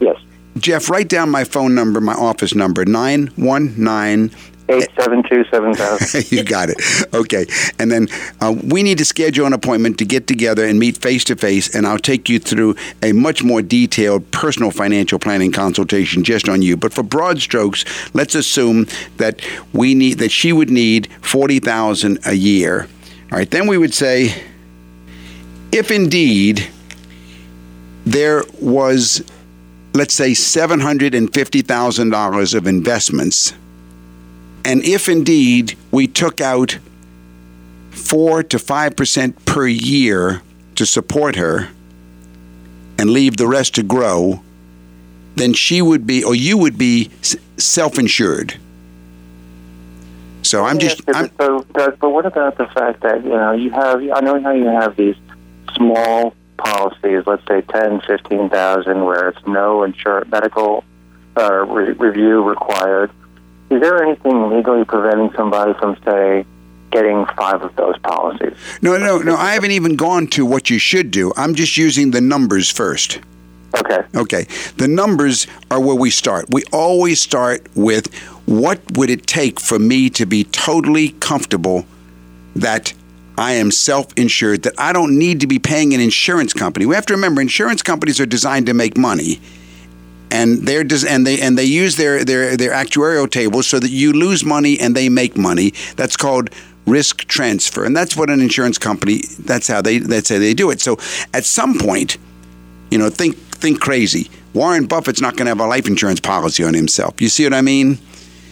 yes, 0.01 0.17
Jeff, 0.59 0.91
write 0.91 1.09
down 1.09 1.31
my 1.31 1.45
phone 1.45 1.75
number, 1.75 2.01
my 2.01 2.15
office 2.15 2.55
number, 2.55 2.85
919. 2.85 4.37
Eight 4.69 4.89
seven 4.99 5.23
two 5.29 5.45
seven 5.51 5.75
thousand. 5.75 6.33
you 6.33 6.45
got 6.45 6.71
it. 6.71 6.77
Okay. 7.15 7.47
And 7.79 7.91
then 7.91 8.09
uh, 8.41 8.55
we 8.65 8.83
need 8.83 8.97
to 8.99 9.05
schedule 9.05 9.47
an 9.47 9.53
appointment 9.53 9.99
to 9.99 10.05
get 10.05 10.27
together 10.27 10.65
and 10.65 10.77
meet 10.79 10.97
face 10.97 11.25
to 11.25 11.37
face, 11.37 11.75
and 11.75 11.87
I'll 11.87 11.99
take 11.99 12.29
you 12.29 12.39
through 12.39 12.77
a 13.03 13.13
much 13.13 13.43
more 13.43 13.63
detailed 13.63 14.31
personal 14.31 14.71
financial 14.71 15.19
planning 15.19 15.51
consultation 15.53 16.25
just 16.25 16.49
on 16.49 16.63
you. 16.63 16.77
But 16.77 16.93
for 16.93 17.03
broad 17.03 17.41
strokes, 17.41 17.85
let's 18.15 18.35
assume 18.35 18.87
that 19.17 19.41
we 19.73 19.95
need 19.95 20.19
that 20.19 20.31
she 20.31 20.53
would 20.53 20.71
need 20.71 21.09
40,000 21.23 22.19
a 22.27 22.35
year. 22.35 22.87
All 23.33 23.39
right. 23.39 23.51
Then 23.51 23.67
we 23.67 23.79
would 23.79 23.95
say 23.95 24.45
if 25.73 25.91
indeed 25.91 26.69
there 28.05 28.45
was 28.61 29.25
let's 29.95 30.15
say 30.15 30.33
$750,000 30.33 32.55
of 32.55 32.67
investments 32.67 33.55
and 34.67 34.85
if 34.85 35.09
indeed 35.09 35.79
we 35.93 36.09
took 36.09 36.41
out 36.41 36.79
four 37.91 38.43
to 38.43 38.59
five 38.59 38.97
percent 38.97 39.47
per 39.47 39.67
year 39.69 40.43
to 40.75 40.85
support 40.85 41.37
her 41.37 41.69
and 42.99 43.11
leave 43.11 43.37
the 43.37 43.47
rest 43.47 43.77
to 43.77 43.85
grow, 43.85 44.43
then 45.37 45.53
she 45.53 45.81
would 45.81 46.05
be, 46.05 46.25
or 46.25 46.35
you 46.35 46.59
would 46.59 46.77
be, 46.77 47.11
self-insured. 47.59 48.59
So 50.43 50.65
I'm 50.65 50.79
just, 50.79 51.01
Yes, 51.07 51.17
I'm, 51.17 51.31
so, 51.39 51.65
Doug, 51.73 51.99
but 52.01 52.11
what 52.11 52.27
about 52.27 52.59
the 52.59 52.67
fact 52.67 53.03
that 53.03 53.23
you 53.23 53.31
know 53.31 53.53
you 53.53 53.71
have? 53.71 54.03
I 54.03 54.21
know 54.21 54.41
how 54.43 54.53
you 54.53 54.67
have 54.67 54.97
these 54.97 55.17
small 55.77 56.35
policies, 56.57 57.23
let's 57.25 57.47
say 57.47 57.61
ten, 57.63 58.01
fifteen 58.01 58.49
thousand, 58.51 59.05
where 59.05 59.29
it's 59.29 59.47
no 59.47 59.85
insurance 59.85 60.29
medical 60.31 60.83
uh, 61.37 61.65
re- 61.67 61.93
review 61.93 62.43
required. 62.43 63.13
Is 63.71 63.81
there 63.81 64.03
anything 64.03 64.51
legally 64.51 64.85
preventing 64.85 65.33
somebody 65.37 65.75
from, 65.75 65.97
say, 66.05 66.45
getting 66.91 67.27
five 67.37 67.63
of 67.63 67.75
those 67.77 67.99
policies? 67.99 68.55
no, 68.81 68.97
no, 68.97 69.19
no. 69.19 69.37
I 69.37 69.53
haven't 69.55 69.73
even 69.73 69.97
gone 69.97 70.29
to 70.29 70.47
what 70.47 70.71
you 70.71 70.79
should 70.79 71.11
do. 71.11 71.33
I'm 71.37 71.55
just 71.55 71.77
using 71.77 72.13
the 72.13 72.21
numbers 72.21 72.71
first. 72.71 73.21
Okay. 73.77 74.01
Okay. 74.15 74.47
The 74.77 74.89
numbers 74.89 75.47
are 75.71 75.81
where 75.81 75.97
we 75.97 76.11
start. 76.11 76.47
We 76.49 76.63
always 76.73 77.21
start 77.21 77.67
with 77.75 78.15
what 78.47 78.81
would 78.97 79.11
it 79.11 79.27
take 79.27 79.61
for 79.61 79.79
me 79.79 80.09
to 80.11 80.25
be 80.25 80.45
totally 80.45 81.11
comfortable 81.21 81.85
that 82.55 82.95
I 83.39 83.53
am 83.53 83.71
self 83.71 84.07
insured, 84.17 84.63
that 84.63 84.75
I 84.79 84.93
don't 84.93 85.19
need 85.19 85.41
to 85.41 85.47
be 85.47 85.59
paying 85.59 85.93
an 85.93 86.01
insurance 86.01 86.55
company. 86.55 86.87
We 86.87 86.95
have 86.95 87.07
to 87.07 87.15
remember 87.15 87.41
insurance 87.41 87.83
companies 87.83 88.19
are 88.21 88.27
designed 88.27 88.67
to 88.67 88.75
make 88.75 88.97
money. 88.97 89.41
And 90.31 90.67
des- 90.67 91.07
and 91.09 91.27
they 91.27 91.41
and 91.41 91.57
they 91.57 91.65
use 91.65 91.97
their, 91.97 92.25
their 92.25 92.57
their 92.57 92.73
actuarial 92.73 93.31
tables 93.31 93.67
so 93.67 93.79
that 93.79 93.91
you 93.91 94.13
lose 94.13 94.45
money 94.45 94.79
and 94.81 94.95
they 94.95 95.09
make 95.09 95.37
money. 95.37 95.73
That's 95.97 96.17
called 96.17 96.51
risk 96.87 97.27
transfer, 97.27 97.85
and 97.85 97.97
that's 97.97 98.17
what 98.17 98.31
an 98.31 98.41
insurance 98.41 98.79
company. 98.79 99.23
That's 99.39 99.69
how 99.69 99.83
they 99.83 99.99
that's 99.99 100.29
how 100.29 100.39
they 100.39 100.55
do 100.55 100.71
it. 100.71 100.81
So 100.81 100.99
at 101.33 101.45
some 101.45 101.79
point, 101.79 102.19
you 102.91 102.99
know, 102.99 103.09
think 103.09 103.37
think 103.37 103.81
crazy. 103.81 104.31
Warren 104.53 104.87
Buffett's 104.87 105.21
not 105.21 105.37
going 105.37 105.47
to 105.47 105.51
have 105.51 105.61
a 105.61 105.67
life 105.67 105.87
insurance 105.87 106.21
policy 106.21 106.65
on 106.65 106.75
himself. 106.75 107.21
You 107.21 107.29
see 107.29 107.45
what 107.45 107.53
I 107.53 107.61
mean? 107.61 107.99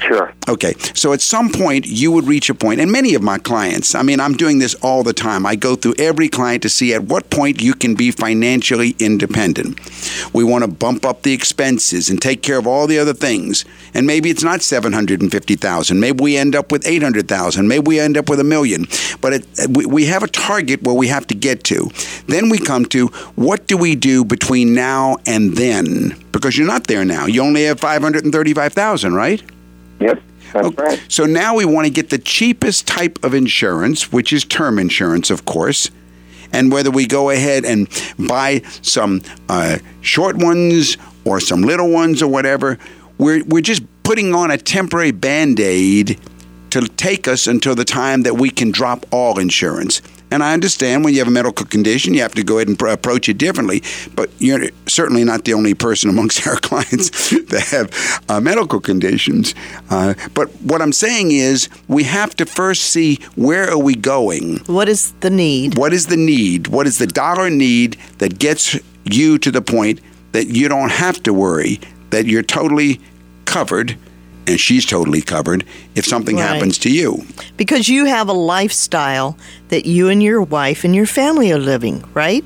Sure. 0.06 0.32
Okay. 0.48 0.74
So 0.94 1.12
at 1.12 1.20
some 1.22 1.50
point, 1.50 1.86
you 1.86 2.12
would 2.12 2.26
reach 2.26 2.50
a 2.50 2.54
point, 2.54 2.80
and 2.80 2.92
many 2.92 3.14
of 3.14 3.22
my 3.22 3.38
clients, 3.38 3.94
I 3.94 4.02
mean, 4.02 4.20
I'm 4.20 4.34
doing 4.34 4.58
this 4.58 4.74
all 4.76 5.02
the 5.02 5.14
time. 5.14 5.46
I 5.46 5.56
go 5.56 5.76
through 5.76 5.94
every 5.98 6.28
client 6.28 6.62
to 6.62 6.68
see 6.68 6.92
at 6.92 7.04
what 7.04 7.30
point 7.30 7.62
you 7.62 7.74
can 7.74 7.94
be 7.94 8.10
financially 8.10 8.94
independent. 8.98 9.78
We 10.34 10.44
want 10.44 10.64
to 10.64 10.70
bump 10.70 11.06
up 11.06 11.22
the 11.22 11.32
expenses 11.32 12.10
and 12.10 12.20
take 12.20 12.42
care 12.42 12.58
of 12.58 12.66
all 12.66 12.86
the 12.86 12.98
other 12.98 13.14
things. 13.14 13.64
And 13.94 14.06
maybe 14.06 14.28
it's 14.28 14.42
not 14.42 14.60
750,000. 14.60 15.98
Maybe 15.98 16.22
we 16.22 16.36
end 16.36 16.54
up 16.54 16.70
with 16.70 16.86
800,000. 16.86 17.66
Maybe 17.66 17.86
we 17.86 18.00
end 18.00 18.16
up 18.16 18.28
with 18.28 18.40
a 18.40 18.44
million. 18.44 18.86
But 19.20 19.32
it, 19.32 19.46
we, 19.70 20.04
have 20.04 20.22
a 20.22 20.28
target 20.28 20.82
where 20.82 20.94
we 20.94 21.08
have 21.08 21.26
to 21.28 21.34
get 21.34 21.64
to. 21.64 21.88
Then 22.26 22.50
we 22.50 22.58
come 22.58 22.84
to 22.86 23.06
what 23.36 23.66
do 23.66 23.78
we 23.78 23.96
do 23.96 24.22
between 24.24 24.74
now 24.74 25.16
and 25.24 25.56
then? 25.56 26.14
Because 26.30 26.58
you're 26.58 26.66
not 26.66 26.88
there 26.88 27.06
now. 27.06 27.24
You 27.24 27.42
only 27.42 27.64
have 27.64 27.80
535,000, 27.80 29.14
right? 29.14 29.42
Yep. 30.00 30.22
That's 30.52 30.66
Okay. 30.68 30.82
right. 30.82 31.04
So 31.08 31.24
now 31.26 31.56
we 31.56 31.64
want 31.64 31.86
to 31.86 31.90
get 31.90 32.10
the 32.10 32.18
cheapest 32.18 32.86
type 32.86 33.18
of 33.24 33.34
insurance, 33.34 34.12
which 34.12 34.32
is 34.32 34.44
term 34.44 34.78
insurance, 34.78 35.30
of 35.30 35.44
course. 35.44 35.90
And 36.52 36.70
whether 36.70 36.90
we 36.90 37.06
go 37.06 37.30
ahead 37.30 37.64
and 37.64 37.88
buy 38.18 38.62
some 38.80 39.22
uh, 39.48 39.78
short 40.00 40.36
ones 40.36 40.96
or 41.24 41.40
some 41.40 41.62
little 41.62 41.90
ones 41.90 42.22
or 42.22 42.28
whatever, 42.28 42.78
we're, 43.18 43.42
we're 43.44 43.60
just 43.62 43.82
putting 44.04 44.34
on 44.34 44.50
a 44.52 44.56
temporary 44.58 45.10
band 45.10 45.58
aid 45.58 46.20
to 46.70 46.82
take 46.82 47.26
us 47.26 47.46
until 47.48 47.74
the 47.74 47.84
time 47.84 48.22
that 48.22 48.34
we 48.34 48.50
can 48.50 48.70
drop 48.70 49.06
all 49.10 49.38
insurance. 49.40 50.02
And 50.34 50.42
I 50.42 50.52
understand 50.52 51.04
when 51.04 51.14
you 51.14 51.20
have 51.20 51.28
a 51.28 51.30
medical 51.30 51.64
condition, 51.64 52.12
you 52.12 52.22
have 52.22 52.34
to 52.34 52.42
go 52.42 52.56
ahead 52.56 52.66
and 52.66 52.76
pr- 52.76 52.88
approach 52.88 53.28
it 53.28 53.38
differently. 53.38 53.84
But 54.16 54.30
you're 54.38 54.70
certainly 54.88 55.22
not 55.22 55.44
the 55.44 55.54
only 55.54 55.74
person 55.74 56.10
amongst 56.14 56.44
our 56.44 56.56
clients 56.56 57.30
that 57.30 57.68
have 57.70 58.24
uh, 58.28 58.40
medical 58.40 58.80
conditions. 58.80 59.54
Uh, 59.90 60.14
but 60.34 60.48
what 60.62 60.82
I'm 60.82 60.92
saying 60.92 61.30
is, 61.30 61.68
we 61.86 62.02
have 62.02 62.34
to 62.36 62.46
first 62.46 62.82
see 62.82 63.20
where 63.36 63.70
are 63.70 63.78
we 63.78 63.94
going. 63.94 64.58
What 64.66 64.88
is 64.88 65.12
the 65.20 65.30
need? 65.30 65.78
What 65.78 65.92
is 65.92 66.06
the 66.06 66.16
need? 66.16 66.66
What 66.66 66.88
is 66.88 66.98
the 66.98 67.06
dollar 67.06 67.48
need 67.48 67.96
that 68.18 68.40
gets 68.40 68.76
you 69.04 69.38
to 69.38 69.52
the 69.52 69.62
point 69.62 70.00
that 70.32 70.48
you 70.48 70.68
don't 70.68 70.90
have 70.90 71.22
to 71.22 71.32
worry 71.32 71.78
that 72.10 72.26
you're 72.26 72.42
totally 72.42 73.00
covered 73.44 73.96
and 74.46 74.58
she's 74.60 74.84
totally 74.86 75.22
covered 75.22 75.64
if 75.94 76.04
something 76.04 76.36
Right. 76.36 76.46
happens 76.54 76.78
to 76.78 76.90
you. 76.90 77.24
Because 77.56 77.88
you 77.88 78.04
have 78.06 78.28
a 78.28 78.32
lifestyle 78.32 79.36
that 79.68 79.86
you 79.86 80.08
and 80.08 80.22
your 80.22 80.42
wife 80.42 80.84
and 80.84 80.94
your 80.94 81.06
family 81.06 81.52
are 81.52 81.58
living, 81.58 82.04
right? 82.14 82.44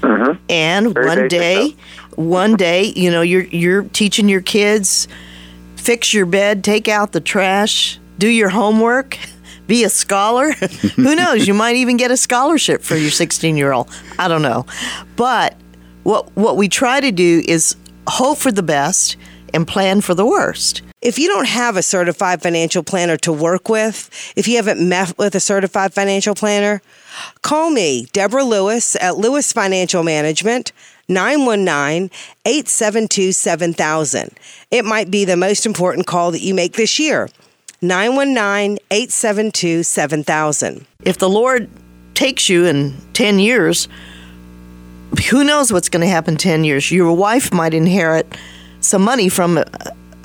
Mm-hmm. 0.00 0.32
And 0.48 0.94
Very 0.94 1.06
one 1.06 1.18
basic 1.18 1.30
day, 1.30 1.76
one 2.16 2.56
day, 2.56 2.92
you 2.96 3.10
know, 3.10 3.22
you're 3.22 3.44
you're 3.44 3.82
teaching 3.84 4.28
your 4.28 4.42
kids 4.42 5.08
fix 5.78 6.12
your 6.12 6.26
bed, 6.26 6.62
take 6.62 6.86
out 6.88 7.12
the 7.12 7.20
trash, 7.20 7.98
do 8.18 8.28
your 8.28 8.50
homework, 8.50 9.16
be 9.66 9.84
a 9.84 9.88
scholar. 9.88 10.52
Who 10.96 11.14
knows? 11.14 11.46
You 11.48 11.54
might 11.54 11.76
even 11.76 11.96
get 11.96 12.10
a 12.10 12.16
scholarship 12.16 12.82
for 12.82 12.96
your 12.96 13.10
16 13.10 13.56
year 13.56 13.72
old. 13.72 13.88
I 14.18 14.28
don't 14.28 14.42
know. 14.42 14.66
But 15.16 15.56
what 16.02 16.30
what 16.36 16.56
we 16.58 16.68
try 16.68 17.00
to 17.00 17.10
do 17.10 17.42
is 17.46 17.76
hope 18.06 18.36
for 18.38 18.52
the 18.52 18.62
best 18.62 19.16
and 19.54 19.66
plan 19.66 20.00
for 20.02 20.14
the 20.14 20.26
worst. 20.26 20.82
If 21.00 21.18
you 21.18 21.28
don't 21.28 21.46
have 21.46 21.76
a 21.76 21.82
certified 21.82 22.42
financial 22.42 22.82
planner 22.82 23.16
to 23.18 23.32
work 23.32 23.68
with, 23.68 24.10
if 24.34 24.48
you 24.48 24.56
haven't 24.56 24.86
met 24.86 25.16
with 25.16 25.34
a 25.36 25.40
certified 25.40 25.94
financial 25.94 26.34
planner, 26.34 26.82
call 27.42 27.70
me, 27.70 28.08
Deborah 28.12 28.42
Lewis 28.42 28.96
at 28.96 29.16
Lewis 29.16 29.52
Financial 29.52 30.02
Management, 30.02 30.72
919 31.08 32.10
872 32.44 33.32
7000. 33.32 34.30
It 34.72 34.84
might 34.84 35.10
be 35.10 35.24
the 35.24 35.36
most 35.36 35.66
important 35.66 36.06
call 36.06 36.32
that 36.32 36.42
you 36.42 36.52
make 36.52 36.72
this 36.74 36.98
year. 36.98 37.28
919 37.80 38.78
872 38.90 39.84
7000. 39.84 40.86
if 41.04 41.16
the 41.18 41.28
Lord 41.28 41.70
takes 42.14 42.48
you 42.48 42.66
in 42.66 42.96
10 43.12 43.38
years, 43.38 43.86
who 45.30 45.44
knows 45.44 45.72
what's 45.72 45.88
going 45.88 46.00
to 46.00 46.08
happen 46.08 46.36
10 46.36 46.64
years? 46.64 46.90
Your 46.90 47.12
wife 47.16 47.52
might 47.52 47.72
inherit 47.72 48.26
some 48.80 49.02
money 49.02 49.28
from 49.28 49.62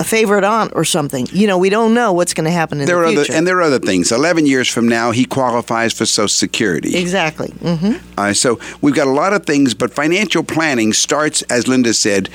a, 0.05 0.09
favorite 0.09 0.43
aunt 0.43 0.71
or 0.75 0.85
something. 0.85 1.27
You 1.31 1.47
know, 1.47 1.57
we 1.57 1.69
don't 1.69 1.93
know 1.93 2.13
what's 2.13 2.33
going 2.33 2.45
to 2.45 2.51
happen 2.51 2.79
in 2.79 2.85
There 2.85 2.97
the 2.97 3.01
are 3.03 3.07
future. 3.07 3.21
other 3.31 3.37
and 3.37 3.47
there 3.47 3.57
are 3.57 3.61
other 3.63 3.79
things. 3.79 4.11
Eleven 4.11 4.45
years 4.45 4.67
from 4.69 4.87
now, 4.87 5.11
he 5.11 5.25
qualifies 5.25 5.93
for 5.93 6.05
Social 6.05 6.27
Security. 6.27 6.95
exactly. 6.95 7.49
Mm-hmm. 7.49 8.19
Uh, 8.19 8.33
so 8.33 8.59
we've 8.81 8.95
got 8.95 9.07
a 9.07 9.11
lot 9.11 9.33
of 9.33 9.45
things, 9.45 9.73
but 9.73 9.93
financial 9.93 10.43
planning 10.43 10.93
starts, 10.93 11.41
as 11.43 11.67
Linda 11.67 11.93
said, 11.93 12.29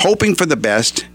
hoping 0.00 0.34
for 0.34 0.46
the 0.46 0.56
best, 0.56 1.06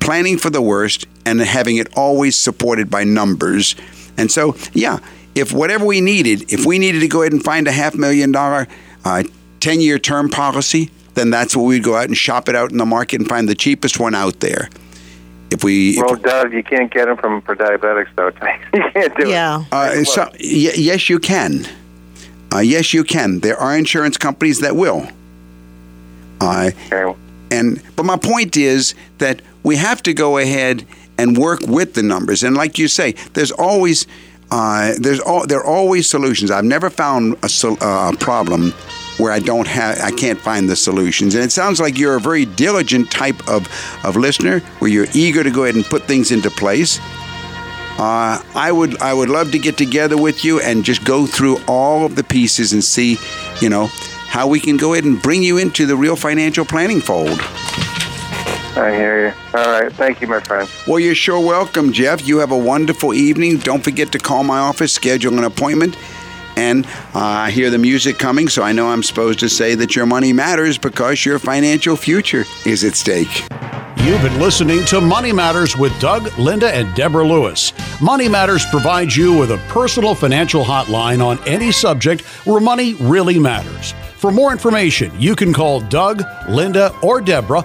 planning 0.00 0.36
for 0.38 0.50
the 0.50 0.62
worst, 0.62 1.06
and 1.24 1.40
having 1.40 1.76
it 1.76 1.88
always 1.96 2.36
supported 2.36 2.90
by 2.90 3.04
numbers. 3.04 3.74
And 4.16 4.30
so, 4.30 4.56
yeah, 4.72 4.98
if 5.34 5.52
whatever 5.52 5.84
we 5.84 6.00
needed, 6.00 6.52
if 6.52 6.66
we 6.66 6.78
needed 6.78 7.00
to 7.00 7.08
go 7.08 7.22
ahead 7.22 7.32
and 7.32 7.42
find 7.42 7.66
a 7.66 7.72
half 7.72 7.94
million 7.94 8.30
dollar, 8.32 8.68
uh, 9.04 9.24
10 9.60 9.80
year 9.80 9.98
term 9.98 10.28
policy, 10.28 10.90
then 11.14 11.30
that's 11.30 11.56
what 11.56 11.62
we'd 11.64 11.82
go 11.82 11.96
out 11.96 12.04
and 12.04 12.16
shop 12.16 12.48
it 12.48 12.54
out 12.54 12.70
in 12.70 12.78
the 12.78 12.84
market 12.86 13.20
and 13.20 13.28
find 13.28 13.48
the 13.48 13.54
cheapest 13.54 13.98
one 13.98 14.14
out 14.14 14.40
there. 14.40 14.68
If 15.50 15.62
we, 15.64 15.90
if- 15.98 16.04
Well, 16.04 16.16
Doug, 16.16 16.52
you 16.52 16.62
can't 16.62 16.90
get 16.92 17.06
them 17.06 17.16
from 17.16 17.42
for 17.42 17.54
diabetics 17.56 18.08
though. 18.16 18.28
you 18.74 18.82
can't 18.92 19.16
do 19.16 19.28
Yeah. 19.28 19.60
it. 19.62 19.72
Uh, 19.72 20.04
so, 20.04 20.22
y- 20.32 20.72
yes, 20.76 21.08
you 21.08 21.18
can. 21.18 21.66
Uh, 22.52 22.58
yes, 22.58 22.92
you 22.94 23.04
can. 23.04 23.40
There 23.40 23.56
are 23.56 23.76
insurance 23.76 24.16
companies 24.16 24.60
that 24.60 24.76
will. 24.76 25.06
Uh, 26.40 26.70
Okay. 26.92 27.18
and 27.50 27.80
but 27.96 28.04
my 28.04 28.16
point 28.16 28.56
is 28.56 28.94
that 29.18 29.40
we 29.62 29.76
have 29.76 30.02
to 30.02 30.12
go 30.12 30.38
ahead 30.38 30.84
and 31.18 31.36
work 31.38 31.60
with 31.66 31.94
the 31.94 32.02
numbers. 32.02 32.42
And 32.42 32.56
like 32.56 32.78
you 32.78 32.88
say, 32.88 33.12
there's 33.34 33.52
always 33.52 34.06
uh, 34.50 34.94
there's 34.98 35.20
all 35.20 35.46
there 35.46 35.60
are 35.60 35.64
always 35.66 36.08
solutions. 36.08 36.50
I've 36.50 36.64
never 36.64 36.90
found 36.90 37.36
a, 37.42 37.48
sol- 37.48 37.78
uh, 37.82 38.12
a 38.12 38.16
problem 38.16 38.72
where 39.18 39.32
I 39.32 39.38
don't 39.38 39.66
have 39.66 39.98
I 40.00 40.10
can't 40.10 40.40
find 40.40 40.68
the 40.68 40.76
solutions. 40.76 41.34
And 41.34 41.44
it 41.44 41.52
sounds 41.52 41.80
like 41.80 41.98
you're 41.98 42.16
a 42.16 42.20
very 42.20 42.44
diligent 42.44 43.10
type 43.10 43.48
of 43.48 43.68
of 44.04 44.16
listener, 44.16 44.60
where 44.78 44.90
you're 44.90 45.06
eager 45.14 45.42
to 45.42 45.50
go 45.50 45.64
ahead 45.64 45.74
and 45.74 45.84
put 45.84 46.04
things 46.04 46.30
into 46.30 46.50
place. 46.50 46.98
Uh, 47.96 48.42
I 48.56 48.72
would 48.72 49.00
I 49.00 49.14
would 49.14 49.28
love 49.28 49.52
to 49.52 49.58
get 49.58 49.76
together 49.78 50.16
with 50.16 50.44
you 50.44 50.60
and 50.60 50.84
just 50.84 51.04
go 51.04 51.26
through 51.26 51.58
all 51.68 52.04
of 52.04 52.16
the 52.16 52.24
pieces 52.24 52.72
and 52.72 52.82
see, 52.82 53.18
you 53.60 53.68
know, 53.68 53.86
how 54.26 54.48
we 54.48 54.58
can 54.58 54.76
go 54.76 54.94
ahead 54.94 55.04
and 55.04 55.22
bring 55.22 55.44
you 55.44 55.58
into 55.58 55.86
the 55.86 55.94
real 55.94 56.16
financial 56.16 56.64
planning 56.64 57.00
fold. 57.00 57.40
I 58.76 58.92
hear 58.92 59.28
you. 59.28 59.32
All 59.56 59.80
right. 59.80 59.92
Thank 59.92 60.20
you, 60.20 60.26
my 60.26 60.40
friend. 60.40 60.68
Well, 60.88 60.98
you're 60.98 61.14
sure 61.14 61.38
welcome, 61.38 61.92
Jeff. 61.92 62.26
You 62.26 62.38
have 62.38 62.50
a 62.50 62.58
wonderful 62.58 63.14
evening. 63.14 63.58
Don't 63.58 63.84
forget 63.84 64.10
to 64.10 64.18
call 64.18 64.42
my 64.42 64.58
office, 64.58 64.92
schedule 64.92 65.38
an 65.38 65.44
appointment. 65.44 65.96
And 66.56 66.86
uh, 66.86 66.90
I 67.14 67.50
hear 67.50 67.70
the 67.70 67.78
music 67.78 68.18
coming, 68.18 68.48
so 68.48 68.62
I 68.62 68.72
know 68.72 68.88
I'm 68.88 69.02
supposed 69.02 69.40
to 69.40 69.48
say 69.48 69.74
that 69.74 69.96
your 69.96 70.06
money 70.06 70.32
matters 70.32 70.78
because 70.78 71.24
your 71.24 71.38
financial 71.38 71.96
future 71.96 72.44
is 72.64 72.84
at 72.84 72.94
stake. 72.94 73.44
You've 74.04 74.20
been 74.20 74.38
listening 74.38 74.84
to 74.86 75.00
Money 75.00 75.32
Matters 75.32 75.78
with 75.78 75.98
Doug, 75.98 76.36
Linda, 76.38 76.74
and 76.74 76.94
Deborah 76.94 77.26
Lewis. 77.26 77.72
Money 78.02 78.28
Matters 78.28 78.66
provides 78.66 79.16
you 79.16 79.32
with 79.34 79.50
a 79.50 79.56
personal 79.68 80.14
financial 80.14 80.62
hotline 80.62 81.24
on 81.24 81.38
any 81.48 81.72
subject 81.72 82.20
where 82.46 82.60
money 82.60 82.94
really 82.94 83.38
matters. 83.38 83.94
For 84.16 84.30
more 84.30 84.52
information, 84.52 85.10
you 85.18 85.34
can 85.34 85.54
call 85.54 85.80
Doug, 85.80 86.22
Linda, 86.50 86.92
or 87.02 87.22
Deborah 87.22 87.64